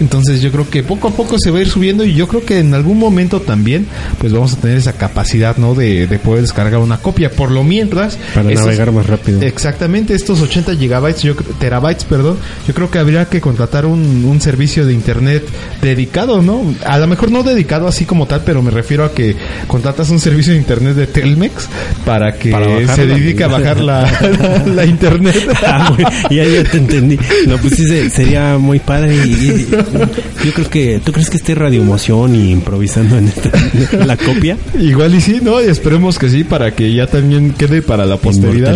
Entonces 0.00 0.40
yo 0.40 0.50
creo 0.50 0.68
que 0.68 0.82
poco 0.82 1.08
a 1.08 1.10
poco 1.12 1.36
se 1.38 1.50
va 1.50 1.58
a 1.58 1.62
ir 1.62 1.68
subiendo 1.68 2.04
y 2.04 2.14
yo 2.14 2.26
creo 2.28 2.44
que 2.44 2.58
en 2.58 2.74
algún 2.74 2.98
momento 2.98 3.40
también 3.40 3.86
pues 4.18 4.32
vamos 4.32 4.54
a 4.54 4.56
tener 4.56 4.76
esa 4.78 4.92
capacidad, 4.94 5.56
¿no? 5.56 5.74
De, 5.74 6.06
de 6.06 6.18
poder 6.18 6.42
descargar 6.42 6.80
una 6.80 6.98
copia. 6.98 7.30
Por 7.30 7.50
lo 7.50 7.62
mientras... 7.64 8.18
Para 8.34 8.48
estos- 8.50 8.64
navegar 8.66 8.92
más 8.92 9.06
rápido. 9.06 9.40
Exactamente, 9.42 10.14
estos 10.14 10.40
80 10.40 10.74
gigabytes, 10.76 11.22
yo, 11.22 11.34
terabytes, 11.58 12.04
perdón, 12.04 12.38
yo 12.66 12.74
creo 12.74 12.90
que 12.90 12.98
habría 12.98 13.26
que 13.28 13.40
contratar 13.40 13.86
un, 13.86 14.24
un 14.24 14.40
servicio 14.40 14.86
de 14.86 14.92
internet 14.94 15.44
dedicado, 15.82 16.42
¿no? 16.42 16.74
A 16.84 16.98
lo 16.98 17.06
mejor 17.06 17.30
no 17.30 17.42
dedicado 17.42 17.86
así 17.88 18.04
como 18.04 18.26
tal, 18.26 18.42
pero 18.44 18.62
me 18.62 18.70
refiero 18.70 19.04
a 19.04 19.12
que 19.12 19.36
contratas 19.66 20.10
un 20.10 20.18
servicio 20.20 20.52
de 20.52 20.58
internet 20.58 20.94
de 20.94 21.06
Telmex 21.06 21.68
para 22.04 22.34
que 22.38 22.50
Para 22.50 22.66
se 22.94 23.06
dedique 23.06 23.44
a 23.44 23.48
bajar 23.48 23.65
la, 23.74 24.02
la, 24.02 24.66
la 24.66 24.84
internet. 24.86 25.34
Ah, 25.66 25.90
muy- 25.96 26.36
ya, 26.36 26.44
ya 26.44 26.64
te 26.64 26.76
entendí. 26.78 27.18
No, 27.46 27.56
pues 27.58 27.74
sí, 27.76 28.10
sería 28.10 28.56
muy 28.58 28.78
padre. 28.78 29.14
Y, 29.16 29.30
y- 29.30 29.66
yo 30.44 30.52
creo 30.54 30.70
que, 30.70 31.00
¿tú 31.04 31.12
crees 31.12 31.28
que 31.30 31.36
esté 31.38 31.54
Radio 31.54 31.80
Emoción 31.82 32.34
y 32.34 32.50
improvisando 32.52 33.18
en 33.18 33.28
esta, 33.28 33.50
la 34.04 34.16
copia? 34.16 34.56
Igual 34.78 35.14
y 35.14 35.20
sí, 35.20 35.40
¿no? 35.42 35.60
Y 35.62 35.66
esperemos 35.66 36.18
que 36.18 36.28
sí, 36.28 36.44
para 36.44 36.74
que 36.74 36.92
ya 36.94 37.06
también 37.06 37.52
quede 37.52 37.82
para 37.82 38.04
la 38.06 38.16
posteridad. 38.16 38.74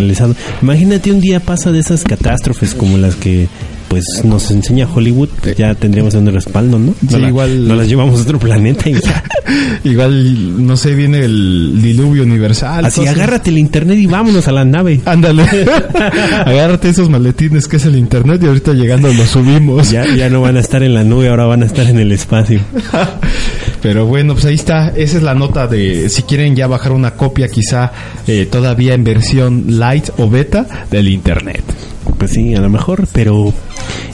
Imagínate 0.61 1.11
un 1.11 1.21
día 1.21 1.39
pasa 1.39 1.71
de 1.71 1.79
esas 1.79 2.03
catástrofes 2.03 2.73
como 2.75 2.97
las 2.97 3.15
que 3.15 3.47
pues 3.91 4.05
nos 4.23 4.49
enseña 4.51 4.87
Hollywood, 4.87 5.27
pues 5.41 5.57
ya 5.57 5.75
tendríamos 5.75 6.13
un 6.15 6.25
respaldo, 6.31 6.79
¿no? 6.79 6.93
No 7.01 7.09
Sí, 7.09 7.19
la- 7.19 7.27
igual- 7.27 7.67
no 7.67 7.75
las 7.75 7.87
llevamos 7.89 8.19
a 8.19 8.23
otro 8.23 8.39
planeta 8.39 8.89
y 8.89 8.93
ya. 8.93 9.23
Igual, 9.83 10.65
no 10.65 10.77
sé, 10.77 10.95
viene 10.95 11.25
el 11.25 11.81
diluvio 11.81 12.23
universal. 12.23 12.85
Así, 12.85 13.01
cosas- 13.01 13.15
agárrate 13.15 13.49
el 13.49 13.57
internet 13.57 13.97
y 13.99 14.05
vámonos 14.05 14.47
a 14.47 14.51
la 14.53 14.63
nave. 14.63 15.01
Ándale. 15.05 15.43
Agárrate 16.45 16.89
esos 16.89 17.09
maletines 17.09 17.67
que 17.67 17.75
es 17.77 17.85
el 17.85 17.97
internet 17.97 18.41
y 18.43 18.47
ahorita 18.47 18.71
llegando 18.73 19.11
lo 19.13 19.25
subimos. 19.25 19.91
Ya, 19.91 20.05
ya 20.15 20.29
no 20.29 20.39
van 20.41 20.55
a 20.55 20.61
estar 20.61 20.83
en 20.83 20.93
la 20.93 21.03
nube, 21.03 21.27
ahora 21.27 21.45
van 21.45 21.63
a 21.63 21.65
estar 21.65 21.85
en 21.87 21.99
el 21.99 22.11
espacio. 22.13 22.61
Pero 23.81 24.05
bueno, 24.05 24.33
pues 24.33 24.45
ahí 24.45 24.55
está. 24.55 24.89
Esa 24.95 25.17
es 25.17 25.23
la 25.23 25.33
nota 25.35 25.67
de 25.67 26.07
si 26.09 26.23
quieren 26.23 26.55
ya 26.55 26.67
bajar 26.67 26.91
una 26.93 27.11
copia, 27.11 27.49
quizá 27.49 27.91
eh, 28.27 28.47
todavía 28.49 28.93
en 28.93 29.03
versión 29.03 29.65
light 29.79 30.09
o 30.17 30.29
beta 30.29 30.85
del 30.89 31.09
internet. 31.09 31.63
Pues 32.17 32.31
sí, 32.31 32.53
a 32.53 32.61
lo 32.61 32.69
mejor, 32.69 33.07
pero 33.11 33.51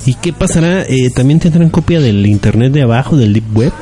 ¿y 0.05 0.13
qué 0.15 0.34
pasará? 0.34 0.84
Eh, 0.84 1.09
¿También 1.13 1.39
tendrán 1.39 1.70
copia 1.70 1.99
del 1.99 2.26
internet 2.26 2.72
de 2.74 2.84
abajo, 2.84 3.18
del 3.18 3.34
deep 3.34 3.57
web? 3.57 3.74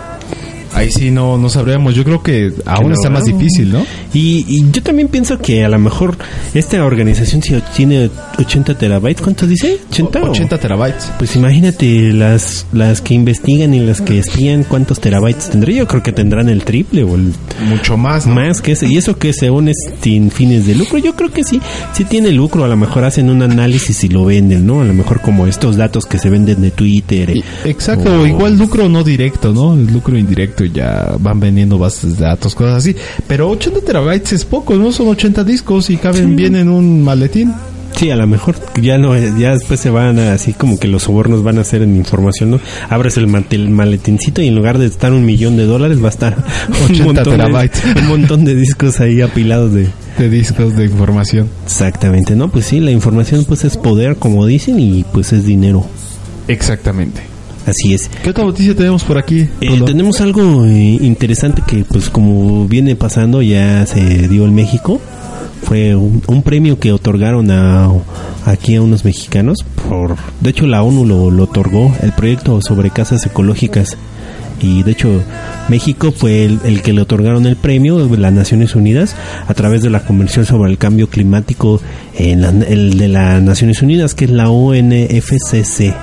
Ahí 0.75 0.91
sí 0.91 1.09
no, 1.11 1.37
no 1.37 1.49
sabríamos. 1.49 1.95
Yo 1.95 2.03
creo 2.03 2.21
que 2.21 2.51
aún 2.65 2.89
no, 2.89 2.93
está 2.95 3.09
más 3.09 3.23
difícil, 3.25 3.71
¿no? 3.71 3.85
Y, 4.13 4.45
y 4.47 4.65
yo 4.71 4.83
también 4.83 5.07
pienso 5.07 5.39
que 5.39 5.63
a 5.65 5.69
lo 5.69 5.79
mejor 5.79 6.17
esta 6.53 6.83
organización 6.83 7.41
si 7.41 7.55
tiene 7.75 8.09
80 8.37 8.77
terabytes, 8.77 9.21
¿cuánto 9.21 9.47
dice? 9.47 9.77
80. 9.91 10.19
o- 10.21 10.29
80 10.31 10.57
terabytes. 10.59 11.11
Pues 11.17 11.35
imagínate 11.35 12.11
las 12.13 12.65
las 12.73 13.01
que 13.01 13.13
investigan 13.13 13.73
y 13.73 13.79
las 13.79 14.01
que 14.01 14.19
espían 14.19 14.63
cuántos 14.63 14.99
terabytes 14.99 15.49
tendría. 15.49 15.77
Yo 15.79 15.87
creo 15.87 16.03
que 16.03 16.11
tendrán 16.11 16.49
el 16.49 16.63
triple 16.63 17.03
o 17.03 17.15
el 17.15 17.33
Mucho 17.69 17.95
más, 17.97 18.27
¿no? 18.27 18.35
más 18.35 18.61
que 18.61 18.73
ese. 18.73 18.87
Y 18.87 18.97
eso 18.97 19.17
que 19.17 19.31
según 19.33 19.69
es 19.69 19.77
sin 20.01 20.29
fines 20.31 20.67
de 20.67 20.75
lucro. 20.75 20.97
Yo 20.97 21.15
creo 21.15 21.31
que 21.31 21.43
sí, 21.43 21.61
sí 21.93 22.03
tiene 22.03 22.31
lucro. 22.31 22.63
A 22.65 22.67
lo 22.67 22.75
mejor 22.77 23.05
hacen 23.05 23.29
un 23.29 23.41
análisis 23.41 24.03
y 24.03 24.09
lo 24.09 24.25
venden, 24.25 24.65
¿no? 24.67 24.81
A 24.81 24.85
lo 24.85 24.93
mejor 24.93 25.21
como 25.21 25.47
estos 25.47 25.77
datos 25.77 26.05
que 26.05 26.17
se 26.17 26.29
venden 26.29 26.61
de 26.61 26.71
Twitter. 26.71 27.29
eh, 27.31 27.43
Exacto, 27.63 28.21
o- 28.21 28.25
igual 28.27 28.57
lucro 28.57 28.89
no 28.89 29.03
directo, 29.03 29.53
¿no? 29.53 29.73
El 29.73 29.87
lucro 29.93 30.17
indirecto 30.17 30.64
ya 30.65 31.15
van 31.19 31.39
vendiendo 31.39 31.77
bases 31.77 32.17
de 32.17 32.25
datos, 32.25 32.55
cosas 32.55 32.77
así. 32.77 32.95
Pero 33.27 33.49
80 33.49 33.81
terabytes 33.81 34.33
es 34.33 34.45
poco, 34.45 34.75
¿no? 34.75 34.91
Son 34.91 35.07
80 35.07 35.43
discos 35.43 35.89
y 35.89 35.97
caben 35.97 36.35
bien 36.35 36.55
en 36.55 36.69
un 36.69 37.03
maletín. 37.03 37.53
Sí, 37.95 38.11
a 38.11 38.17
lo 38.17 38.27
mejor 38.27 38.55
ya 38.81 38.97
no, 38.97 39.17
ya 39.37 39.51
después 39.53 39.79
se 39.79 39.89
van 39.89 40.19
a, 40.19 40.33
así 40.33 40.51
como 40.51 40.77
que 40.77 40.89
los 40.89 41.03
sobornos 41.03 41.43
van 41.43 41.59
a 41.59 41.63
ser 41.63 41.81
en 41.81 41.95
información, 41.95 42.51
¿no? 42.51 42.59
Abres 42.89 43.15
el, 43.15 43.25
mate- 43.27 43.55
el 43.55 43.69
maletincito 43.69 44.41
y 44.41 44.47
en 44.49 44.55
lugar 44.55 44.79
de 44.79 44.85
estar 44.87 45.13
un 45.13 45.25
millón 45.25 45.55
de 45.55 45.63
dólares 45.65 46.01
va 46.03 46.07
a 46.07 46.09
estar 46.09 46.35
80 46.83 46.93
un 46.99 47.05
montón, 47.05 47.23
terabytes. 47.37 47.95
de, 47.95 48.01
un 48.01 48.07
montón 48.07 48.43
de 48.43 48.53
discos 48.55 48.99
ahí 48.99 49.21
apilados 49.21 49.71
de... 49.73 49.87
De 50.17 50.29
discos 50.29 50.75
de 50.75 50.83
información. 50.85 51.47
Exactamente, 51.65 52.35
¿no? 52.35 52.49
Pues 52.51 52.65
sí, 52.65 52.81
la 52.81 52.91
información 52.91 53.45
pues 53.45 53.63
es 53.63 53.77
poder, 53.77 54.17
como 54.17 54.45
dicen, 54.45 54.77
y 54.77 55.05
pues 55.13 55.31
es 55.31 55.45
dinero. 55.45 55.85
Exactamente. 56.49 57.21
Así 57.65 57.93
es. 57.93 58.09
¿Qué 58.23 58.29
otra 58.29 58.43
noticia 58.45 58.75
tenemos 58.75 59.03
por 59.03 59.17
aquí? 59.17 59.47
Eh, 59.61 59.81
tenemos 59.85 60.21
algo 60.21 60.65
eh, 60.65 60.97
interesante 61.01 61.63
que 61.65 61.83
pues 61.83 62.09
como 62.09 62.67
viene 62.67 62.95
pasando 62.95 63.41
ya 63.41 63.85
se 63.85 64.27
dio 64.27 64.45
en 64.45 64.53
México. 64.53 65.01
Fue 65.63 65.95
un, 65.95 66.21
un 66.27 66.43
premio 66.43 66.79
que 66.79 66.91
otorgaron 66.91 67.49
a, 67.49 67.89
aquí 68.45 68.75
a 68.75 68.81
unos 68.83 69.03
mexicanos. 69.03 69.57
por 69.89 70.15
De 70.41 70.51
hecho 70.51 70.67
la 70.67 70.83
ONU 70.83 71.05
lo, 71.05 71.31
lo 71.31 71.43
otorgó, 71.43 71.91
el 72.03 72.11
proyecto 72.11 72.61
sobre 72.61 72.91
casas 72.91 73.25
ecológicas. 73.25 73.97
Y 74.61 74.83
de 74.83 74.91
hecho 74.91 75.21
México 75.67 76.11
fue 76.15 76.45
el, 76.45 76.59
el 76.65 76.81
que 76.83 76.93
le 76.93 77.01
otorgaron 77.01 77.47
el 77.47 77.55
premio 77.55 77.97
de 78.07 78.17
las 78.17 78.31
Naciones 78.31 78.75
Unidas 78.75 79.15
a 79.47 79.53
través 79.55 79.81
de 79.81 79.89
la 79.89 80.01
Convención 80.05 80.45
sobre 80.45 80.69
el 80.71 80.77
Cambio 80.77 81.09
Climático 81.09 81.81
en 82.15 82.41
la- 82.41 82.49
el 82.67 82.97
de 82.99 83.07
las 83.07 83.41
Naciones 83.41 83.81
Unidas, 83.81 84.13
que 84.13 84.25
es 84.25 84.31
la 84.31 84.49
ONFCC 84.51 85.93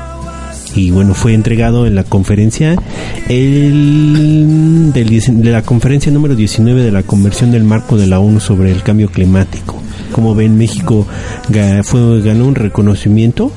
y 0.74 0.90
bueno 0.90 1.14
fue 1.14 1.34
entregado 1.34 1.86
en 1.86 1.94
la 1.94 2.04
conferencia 2.04 2.76
el 3.28 4.92
del 4.92 5.42
de 5.42 5.50
la 5.50 5.62
conferencia 5.62 6.10
número 6.12 6.34
19 6.34 6.82
de 6.82 6.90
la 6.90 7.02
conversión 7.02 7.52
del 7.52 7.64
marco 7.64 7.96
de 7.96 8.06
la 8.06 8.20
ONU 8.20 8.40
sobre 8.40 8.72
el 8.72 8.82
cambio 8.82 9.10
climático. 9.10 9.82
Como 10.12 10.34
ven 10.34 10.58
México 10.58 11.06
fue 11.82 12.20
ganó 12.22 12.46
un 12.46 12.54
reconocimiento. 12.54 13.52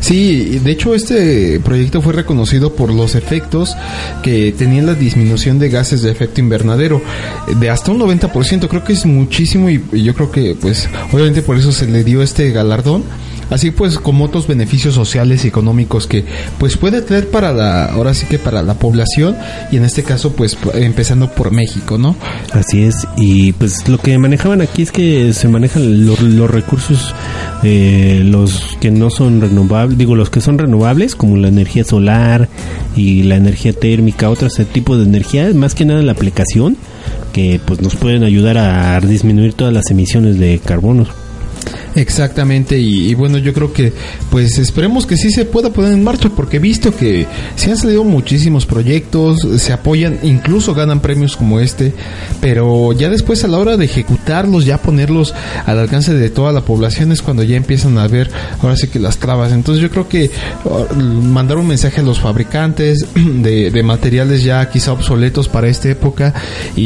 Sí, 0.00 0.60
de 0.62 0.70
hecho 0.70 0.94
este 0.94 1.60
proyecto 1.60 2.00
fue 2.00 2.12
reconocido 2.12 2.74
por 2.74 2.92
los 2.92 3.14
efectos 3.14 3.76
que 4.22 4.54
tenía 4.56 4.82
la 4.82 4.94
disminución 4.94 5.58
de 5.58 5.68
gases 5.70 6.02
de 6.02 6.10
efecto 6.10 6.40
invernadero 6.40 7.02
de 7.58 7.70
hasta 7.70 7.90
un 7.90 7.98
90%, 8.00 8.68
creo 8.68 8.84
que 8.84 8.92
es 8.92 9.04
muchísimo 9.06 9.68
y 9.68 9.82
yo 10.02 10.14
creo 10.14 10.30
que 10.30 10.56
pues 10.60 10.88
obviamente 11.12 11.42
por 11.42 11.56
eso 11.56 11.72
se 11.72 11.86
le 11.86 12.04
dio 12.04 12.22
este 12.22 12.50
galardón. 12.50 13.02
Así 13.50 13.70
pues 13.70 13.98
como 13.98 14.24
otros 14.24 14.46
beneficios 14.46 14.94
sociales 14.94 15.44
y 15.44 15.48
económicos 15.48 16.06
que 16.06 16.24
pues 16.58 16.76
puede 16.76 17.00
traer 17.02 17.28
para 17.30 17.52
la 17.52 17.86
ahora 17.86 18.12
sí 18.14 18.26
que 18.26 18.38
para 18.38 18.62
la 18.62 18.74
población 18.74 19.36
y 19.72 19.76
en 19.76 19.84
este 19.84 20.02
caso 20.02 20.32
pues 20.32 20.56
empezando 20.74 21.30
por 21.30 21.50
México, 21.50 21.96
¿no? 21.98 22.14
Así 22.52 22.82
es, 22.82 23.06
y 23.16 23.52
pues 23.52 23.88
lo 23.88 23.98
que 23.98 24.18
manejaban 24.18 24.60
aquí 24.60 24.82
es 24.82 24.92
que 24.92 25.32
se 25.32 25.48
manejan 25.48 26.06
lo- 26.06 26.16
los 26.20 26.50
recursos, 26.50 27.14
eh, 27.62 28.22
los 28.24 28.76
que 28.80 28.90
no 28.90 29.10
son 29.10 29.40
renovables, 29.40 29.96
digo, 29.98 30.14
los 30.14 30.30
que 30.30 30.40
son 30.40 30.58
renovables, 30.58 31.14
como 31.14 31.36
la 31.36 31.48
energía 31.48 31.84
solar 31.84 32.48
y 32.96 33.22
la 33.22 33.36
energía 33.36 33.72
térmica, 33.72 34.28
otros 34.30 34.54
tipos 34.72 34.98
de 34.98 35.04
energía, 35.04 35.50
más 35.54 35.74
que 35.74 35.84
nada 35.84 36.02
la 36.02 36.12
aplicación, 36.12 36.76
que 37.32 37.60
pues 37.64 37.80
nos 37.80 37.96
pueden 37.96 38.24
ayudar 38.24 38.58
a 38.58 39.00
disminuir 39.00 39.54
todas 39.54 39.72
las 39.72 39.90
emisiones 39.90 40.38
de 40.38 40.58
carbono. 40.64 41.06
Exactamente, 41.94 42.78
y, 42.78 43.14
bueno, 43.14 43.38
yo 43.38 43.52
creo 43.52 43.72
que 43.72 43.92
pues 44.30 44.58
esperemos 44.58 45.06
que 45.06 45.16
sí 45.16 45.30
se 45.30 45.44
pueda 45.44 45.70
poner 45.72 45.92
en 45.92 46.04
marcha, 46.04 46.28
porque 46.30 46.58
he 46.58 46.60
visto 46.60 46.94
que 46.94 47.26
se 47.56 47.70
han 47.70 47.76
salido 47.76 48.04
muchísimos 48.04 48.66
proyectos, 48.66 49.38
se 49.56 49.72
apoyan, 49.72 50.18
incluso 50.22 50.74
ganan 50.74 51.00
premios 51.00 51.36
como 51.36 51.60
este, 51.60 51.92
pero 52.40 52.92
ya 52.92 53.08
después 53.08 53.44
a 53.44 53.48
la 53.48 53.58
hora 53.58 53.76
de 53.76 53.84
ejecutarlos, 53.84 54.64
ya 54.64 54.78
ponerlos 54.78 55.34
al 55.66 55.78
alcance 55.78 56.14
de 56.14 56.30
toda 56.30 56.52
la 56.52 56.60
población 56.60 57.12
es 57.12 57.22
cuando 57.22 57.42
ya 57.42 57.56
empiezan 57.56 57.98
a 57.98 58.06
ver 58.06 58.30
ahora 58.62 58.76
sí 58.76 58.88
que 58.88 58.98
las 58.98 59.18
trabas. 59.18 59.52
Entonces 59.52 59.82
yo 59.82 59.90
creo 59.90 60.08
que 60.08 60.30
uh, 60.64 60.94
mandar 60.94 61.58
un 61.58 61.66
mensaje 61.66 62.00
a 62.00 62.04
los 62.04 62.20
fabricantes 62.20 63.06
de, 63.14 63.82
materiales 63.82 64.42
ya 64.42 64.68
quizá 64.68 64.92
obsoletos 64.92 65.48
para 65.48 65.68
esta 65.68 65.88
época 65.88 66.34
y, 66.76 66.82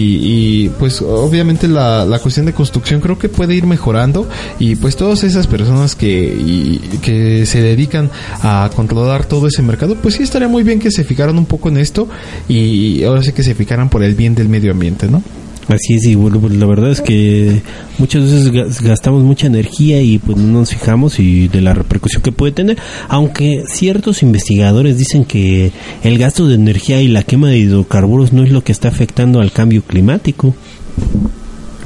y, 0.66 0.68
pues 0.78 1.03
obviamente 1.03 1.66
la, 1.66 2.05
la 2.05 2.18
cuestión 2.18 2.46
de 2.46 2.53
construcción 2.53 3.00
creo 3.00 3.18
que 3.18 3.28
puede 3.28 3.55
ir 3.55 3.66
mejorando 3.66 4.28
y 4.59 4.76
pues 4.76 4.96
todas 5.03 5.24
esas 5.24 5.48
personas 5.48 5.96
que, 5.96 6.09
y- 6.32 6.78
que 7.03 7.44
se 7.44 7.61
dedican 7.61 8.09
a 8.40 8.70
controlar 8.76 9.24
todo 9.24 9.48
ese 9.48 9.61
mercado 9.61 9.96
pues 9.96 10.14
sí 10.14 10.22
estaría 10.22 10.46
muy 10.46 10.62
bien 10.62 10.78
que 10.78 10.92
se 10.92 11.03
fijaran 11.03 11.36
un 11.38 11.46
poco 11.46 11.68
en 11.70 11.76
esto 11.78 12.07
y 12.48 13.03
ahora 13.03 13.20
sí 13.24 13.32
que 13.32 13.42
se 13.42 13.57
fijaran 13.57 13.88
por 13.88 14.05
el 14.05 14.14
bien 14.14 14.36
del 14.36 14.48
medio 14.48 14.70
ambiente, 14.70 15.09
¿no? 15.09 15.20
Así 15.66 15.94
es, 15.94 16.05
y 16.07 16.14
bueno, 16.14 16.38
pues 16.40 16.55
la 16.55 16.66
verdad 16.66 16.90
es 16.92 17.00
que 17.00 17.62
muchas 17.98 18.22
veces 18.22 18.53
gas- 18.53 18.80
gastamos 18.80 19.24
mucha 19.24 19.48
energía 19.48 20.00
y 20.03 20.18
pues 20.18 20.38
no 20.38 20.61
nos 20.61 20.70
fijamos 20.70 21.18
y 21.18 21.48
de 21.48 21.61
la 21.62 21.74
repercusión 21.74 22.22
que 22.22 22.30
puede 22.30 22.53
tener, 22.53 22.78
aunque 23.09 23.64
ciertos 23.72 24.22
investigadores 24.22 24.98
dicen 24.98 25.24
que 25.24 25.72
el 26.05 26.16
gasto 26.18 26.46
de 26.46 26.55
energía 26.55 27.00
y 27.03 27.09
la 27.09 27.24
quema 27.24 27.48
de 27.48 27.59
hidrocarburos 27.59 28.32
no 28.32 28.44
es 28.44 28.50
lo 28.53 28.62
que 28.62 28.70
está 28.70 28.86
afectando 28.88 29.40
al 29.40 29.50
cambio 29.50 29.82
climático. 29.82 30.55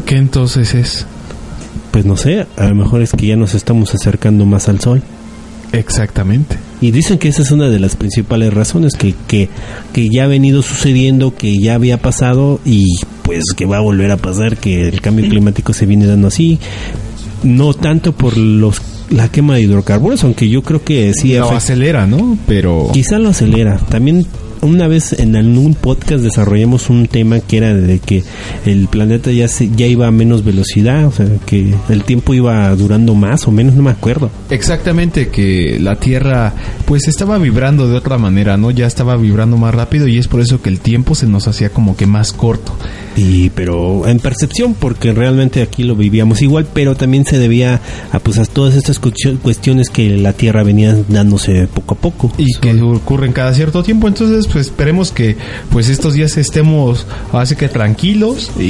¿Qué 0.05 0.17
entonces 0.17 0.75
es? 0.75 1.07
Pues 1.97 2.05
no 2.05 2.19
sé, 2.19 2.45
a 2.59 2.69
lo 2.69 2.75
mejor 2.75 3.01
es 3.01 3.13
que 3.13 3.27
ya 3.29 3.37
nos 3.37 3.55
estamos 3.55 3.95
acercando 3.95 4.45
más 4.45 4.69
al 4.69 4.81
sol. 4.81 5.01
Exactamente. 5.73 6.59
Y 6.83 6.91
dicen 6.91 7.17
que 7.17 7.29
esa 7.29 7.41
es 7.41 7.51
una 7.53 7.71
de 7.71 7.79
las 7.79 7.97
principales 7.97 8.53
razones, 8.53 8.93
que, 8.99 9.15
que, 9.27 9.49
que 9.95 10.11
ya 10.11 10.25
ha 10.25 10.27
venido 10.27 10.61
sucediendo, 10.61 11.35
que 11.35 11.57
ya 11.59 11.75
había 11.75 11.97
pasado 11.97 12.61
y 12.67 12.85
pues 13.23 13.45
que 13.57 13.65
va 13.65 13.79
a 13.79 13.81
volver 13.81 14.11
a 14.11 14.19
pasar, 14.19 14.59
que 14.59 14.87
el 14.87 15.01
cambio 15.01 15.27
climático 15.27 15.73
se 15.73 15.87
viene 15.87 16.05
dando 16.07 16.29
así. 16.29 16.59
No 17.43 17.73
tanto 17.73 18.13
por 18.13 18.37
los 18.37 18.83
la 19.09 19.29
quema 19.31 19.55
de 19.55 19.63
hidrocarburos, 19.63 20.23
aunque 20.25 20.51
yo 20.51 20.61
creo 20.61 20.85
que 20.85 21.15
sí 21.15 21.33
Lo 21.33 21.45
afecta- 21.47 21.57
acelera, 21.57 22.07
¿no? 22.07 22.37
Pero... 22.47 22.91
Quizá 22.93 23.19
lo 23.19 23.31
acelera. 23.31 23.79
También 23.79 24.27
una 24.67 24.89
vez 24.89 25.13
en 25.13 25.37
algún 25.37 25.75
podcast 25.75 26.23
desarrollamos 26.23 26.91
un 26.91 27.07
tema 27.07 27.41
que 27.41 27.57
era 27.57 27.75
de 27.75 27.99
que 27.99 28.25
el 28.65 28.89
planeta 28.89 29.31
ya 29.31 29.49
se, 29.49 29.71
ya 29.71 29.87
iba 29.87 30.07
a 30.07 30.11
menos 30.11 30.45
velocidad, 30.45 31.07
o 31.07 31.13
sea, 31.13 31.27
que 31.47 31.75
el 31.89 32.05
tiempo 32.05 32.35
iba 32.35 32.75
durando 32.75 33.15
más 33.15 33.47
o 33.47 33.53
menos, 33.53 33.75
no 33.75 33.83
me 33.83 33.91
acuerdo. 33.91 34.31
Exactamente, 34.51 35.29
que 35.29 35.79
la 35.81 35.97
Tierra 35.97 36.55
pues 36.85 37.09
estaba 37.09 37.39
vibrando 37.39 37.89
de 37.89 37.97
otra 37.97 38.19
manera, 38.19 38.57
¿no? 38.57 38.71
Ya 38.71 38.87
estaba 38.87 39.17
vibrando 39.17 39.57
más 39.57 39.75
rápido 39.75 40.09
y 40.09 40.19
es 40.19 40.29
por 40.29 40.41
eso 40.41 40.61
que 40.61 40.71
el 40.71 40.81
tiempo 40.81 41.15
se 41.15 41.27
nos 41.27 41.49
hacía 41.49 41.71
como 41.71 41.97
que 41.97 42.07
más 42.07 42.33
corto. 42.33 42.77
Y 43.17 43.51
pero 43.51 44.07
en 44.07 44.19
percepción 44.19 44.75
porque 44.75 45.13
realmente 45.13 45.63
aquí 45.63 45.83
lo 45.85 45.97
vivíamos 45.97 46.43
igual, 46.43 46.67
pero 46.73 46.95
también 46.97 47.25
se 47.25 47.39
debía 47.39 47.81
a 48.13 48.19
pues 48.19 48.39
a 48.39 48.45
todas 48.45 48.75
estas 48.75 49.01
cuestio- 49.01 49.39
cuestiones 49.39 49.91
que 49.91 50.17
la 50.17 50.33
Tierra 50.33 50.63
venía 50.63 50.97
dándose 51.09 51.67
poco 51.67 51.95
a 51.95 51.99
poco. 51.99 52.33
Y 52.39 52.55
que 52.61 52.81
ocurren 52.83 53.33
cada 53.33 53.55
cierto 53.55 53.83
tiempo, 53.83 54.09
entonces 54.09 54.47
pues 54.47 54.67
esperemos 54.67 55.13
que 55.13 55.37
pues 55.71 55.89
estos 55.89 56.15
días 56.15 56.37
estemos 56.37 57.07
así 57.33 57.57
que 57.57 57.69
tranquilos 57.69 58.51
y, 58.59 58.63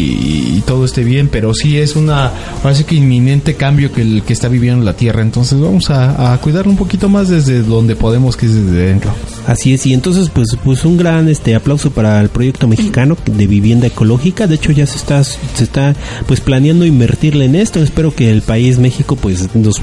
y 0.57 0.63
todo 0.67 0.85
esté 0.85 1.03
bien, 1.05 1.29
pero 1.31 1.55
sí 1.55 1.79
es 1.79 1.97
una 1.97 2.31
así 2.65 2.85
que 2.85 2.95
inminente 2.95 3.55
cambio 3.55 3.93
que 3.93 4.03
el 4.03 4.23
que 4.23 4.33
está 4.33 4.49
viviendo 4.49 4.85
la 4.85 4.95
Tierra, 4.95 5.23
entonces 5.23 5.59
vamos 5.61 5.91
a, 5.91 6.33
a 6.33 6.39
cuidar 6.39 6.69
un 6.69 6.77
poquito 6.77 7.09
más 7.09 7.29
desde 7.29 7.63
donde 7.63 7.97
podemos, 7.97 8.37
que 8.37 8.47
es 8.47 8.55
desde 8.55 8.87
dentro. 8.87 9.11
Así 9.47 9.75
es, 9.75 9.87
y 9.87 9.93
entonces 9.95 10.29
pues 10.29 10.49
pues 10.63 10.85
un 10.85 10.97
gran 10.97 11.29
este 11.29 11.55
aplauso 11.55 11.91
para 11.91 12.21
el 12.21 12.29
proyecto 12.29 12.67
mexicano 12.69 13.17
de 13.25 13.47
vivienda 13.47 13.87
ecológica. 13.87 14.36
De 14.47 14.57
hecho 14.57 14.73
ya 14.73 14.85
se 14.87 14.99
está 14.99 15.25
se 15.25 15.65
está 15.65 15.95
pues 16.27 16.41
planeando 16.41 16.85
invertirle 16.85 17.47
en 17.47 17.55
esto. 17.55 17.83
Espero 17.83 18.15
que 18.15 18.31
el 18.31 18.43
país 18.43 18.79
México 18.79 19.17
pues 19.17 19.55
nos, 19.55 19.77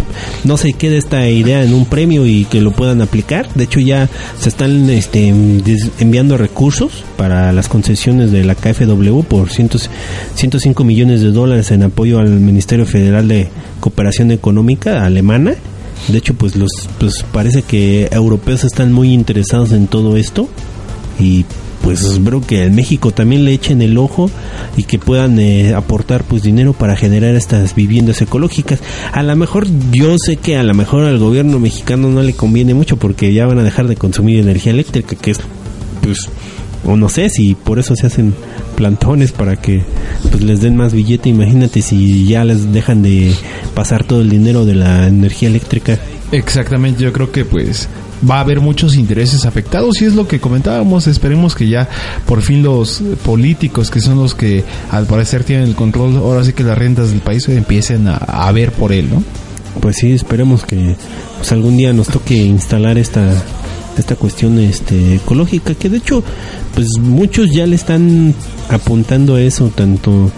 no 0.44 0.58
se 0.58 0.74
quede 0.74 0.98
esta 0.98 1.28
idea 1.28 1.64
en 1.64 1.74
un 1.74 1.86
premio 1.86 2.28
y 2.28 2.46
que 2.46 2.62
lo 2.62 2.72
puedan 2.72 3.02
aplicar. 3.02 3.52
De 3.56 3.64
hecho 3.64 3.80
ya 3.80 4.08
se 4.40 4.50
están 4.50 4.90
este 4.92 5.30
enviando 6.00 6.38
recursos 6.38 7.04
para 7.18 7.52
las 7.52 7.68
concesiones 7.68 8.32
de 8.32 8.44
la 8.44 8.54
KfW 8.54 9.22
por 9.24 9.50
cientos, 9.50 9.90
105 10.36 10.84
millones 10.84 11.22
de 11.22 11.32
dólares 11.32 11.72
en 11.72 11.84
apoyo 11.84 12.20
al 12.20 12.30
Ministerio 12.30 12.86
Federal 12.86 13.28
de 13.28 13.48
Cooperación 13.80 14.32
Económica 14.32 15.06
alemana. 15.06 15.56
De 16.08 16.18
hecho, 16.18 16.34
pues 16.34 16.56
los 16.56 16.70
pues 17.00 17.24
parece 17.32 17.62
que 17.62 18.10
europeos 18.12 18.64
están 18.66 18.92
muy 18.92 19.14
interesados 19.14 19.72
en 19.72 19.88
todo 19.88 20.18
esto 20.18 20.50
y 21.20 21.46
pues 21.84 22.02
espero 22.02 22.42
que 22.42 22.64
en 22.64 22.76
México 22.76 23.12
también 23.12 23.44
le 23.44 23.54
echen 23.54 23.82
el 23.82 23.98
ojo 23.98 24.32
y 24.78 24.84
que 24.84 24.98
puedan 24.98 25.38
eh, 25.38 25.74
aportar 25.74 26.24
pues 26.24 26.42
dinero 26.42 26.72
para 26.72 26.96
generar 26.96 27.36
estas 27.36 27.76
viviendas 27.76 28.22
ecológicas. 28.22 28.80
A 29.12 29.22
lo 29.22 29.36
mejor 29.36 29.68
yo 29.92 30.16
sé 30.18 30.38
que 30.38 30.56
a 30.58 30.64
lo 30.64 30.74
mejor 30.74 31.04
al 31.04 31.20
gobierno 31.20 31.60
mexicano 31.60 32.10
no 32.10 32.24
le 32.24 32.34
conviene 32.34 32.74
mucho 32.74 32.96
porque 32.96 33.34
ya 33.34 33.46
van 33.46 33.60
a 33.60 33.64
dejar 33.64 33.88
de 33.88 33.98
consumir 33.98 34.40
energía 34.40 34.72
eléctrica, 34.72 35.16
que 35.16 35.32
es 35.32 35.40
pues 36.02 36.30
o 36.86 36.96
no 36.96 37.10
sé 37.10 37.30
si 37.30 37.54
por 37.56 37.80
eso 37.80 37.96
se 37.96 38.08
hacen 38.08 38.34
plantones 38.76 39.32
para 39.32 39.58
que 39.58 39.84
pues 40.32 40.44
les 40.44 40.62
den 40.62 40.76
más 40.76 40.94
billete 40.94 41.30
imagínate 41.30 41.82
si 41.82 42.28
ya 42.28 42.44
les 42.44 42.74
dejan 42.74 43.02
de 43.02 43.34
pasar 43.74 44.04
todo 44.04 44.20
el 44.20 44.30
dinero 44.30 44.66
de 44.66 44.76
la 44.76 45.08
energía 45.08 45.48
eléctrica 45.48 45.98
Exactamente, 46.34 47.04
yo 47.04 47.14
creo 47.14 47.32
que 47.32 47.46
pues 47.46 47.88
va 48.30 48.38
a 48.38 48.42
haber 48.42 48.62
muchos 48.62 48.96
intereses 48.96 49.46
afectados 49.46 50.02
y 50.02 50.06
es 50.06 50.16
lo 50.16 50.28
que 50.28 50.40
comentábamos, 50.40 51.08
esperemos 51.08 51.56
que 51.56 51.68
ya 51.68 51.90
por 52.26 52.42
fin 52.42 52.64
los 52.64 53.02
políticos 53.26 53.92
que 53.92 54.02
son 54.02 54.18
los 54.18 54.36
que 54.36 54.64
al 54.92 55.06
parecer 55.06 55.44
tienen 55.44 55.68
el 55.68 55.76
control, 55.76 56.18
ahora 56.18 56.44
sí 56.44 56.54
que 56.54 56.64
las 56.64 56.78
rentas 56.78 57.10
del 57.12 57.22
país 57.22 57.48
empiecen 57.50 58.08
a, 58.08 58.16
a 58.16 58.52
ver 58.52 58.72
por 58.72 58.92
él, 58.92 59.10
¿no? 59.10 59.24
pues 59.80 59.98
sí 59.98 60.12
esperemos 60.12 60.66
que 60.66 60.96
pues 61.38 61.52
algún 61.52 61.78
día 61.78 61.94
nos 61.94 62.08
toque 62.08 62.36
instalar 62.36 62.98
esta 62.98 63.34
esta 63.98 64.16
cuestión 64.16 64.60
este 64.60 65.16
ecológica 65.16 65.76
que 65.76 65.90
de 65.90 65.98
hecho 65.98 66.24
pues 66.74 66.88
muchos 67.00 67.52
ya 67.52 67.68
le 67.68 67.76
están 67.76 68.34
apuntando 68.70 69.36
a 69.36 69.42
eso 69.42 69.72
tanto 69.76 70.32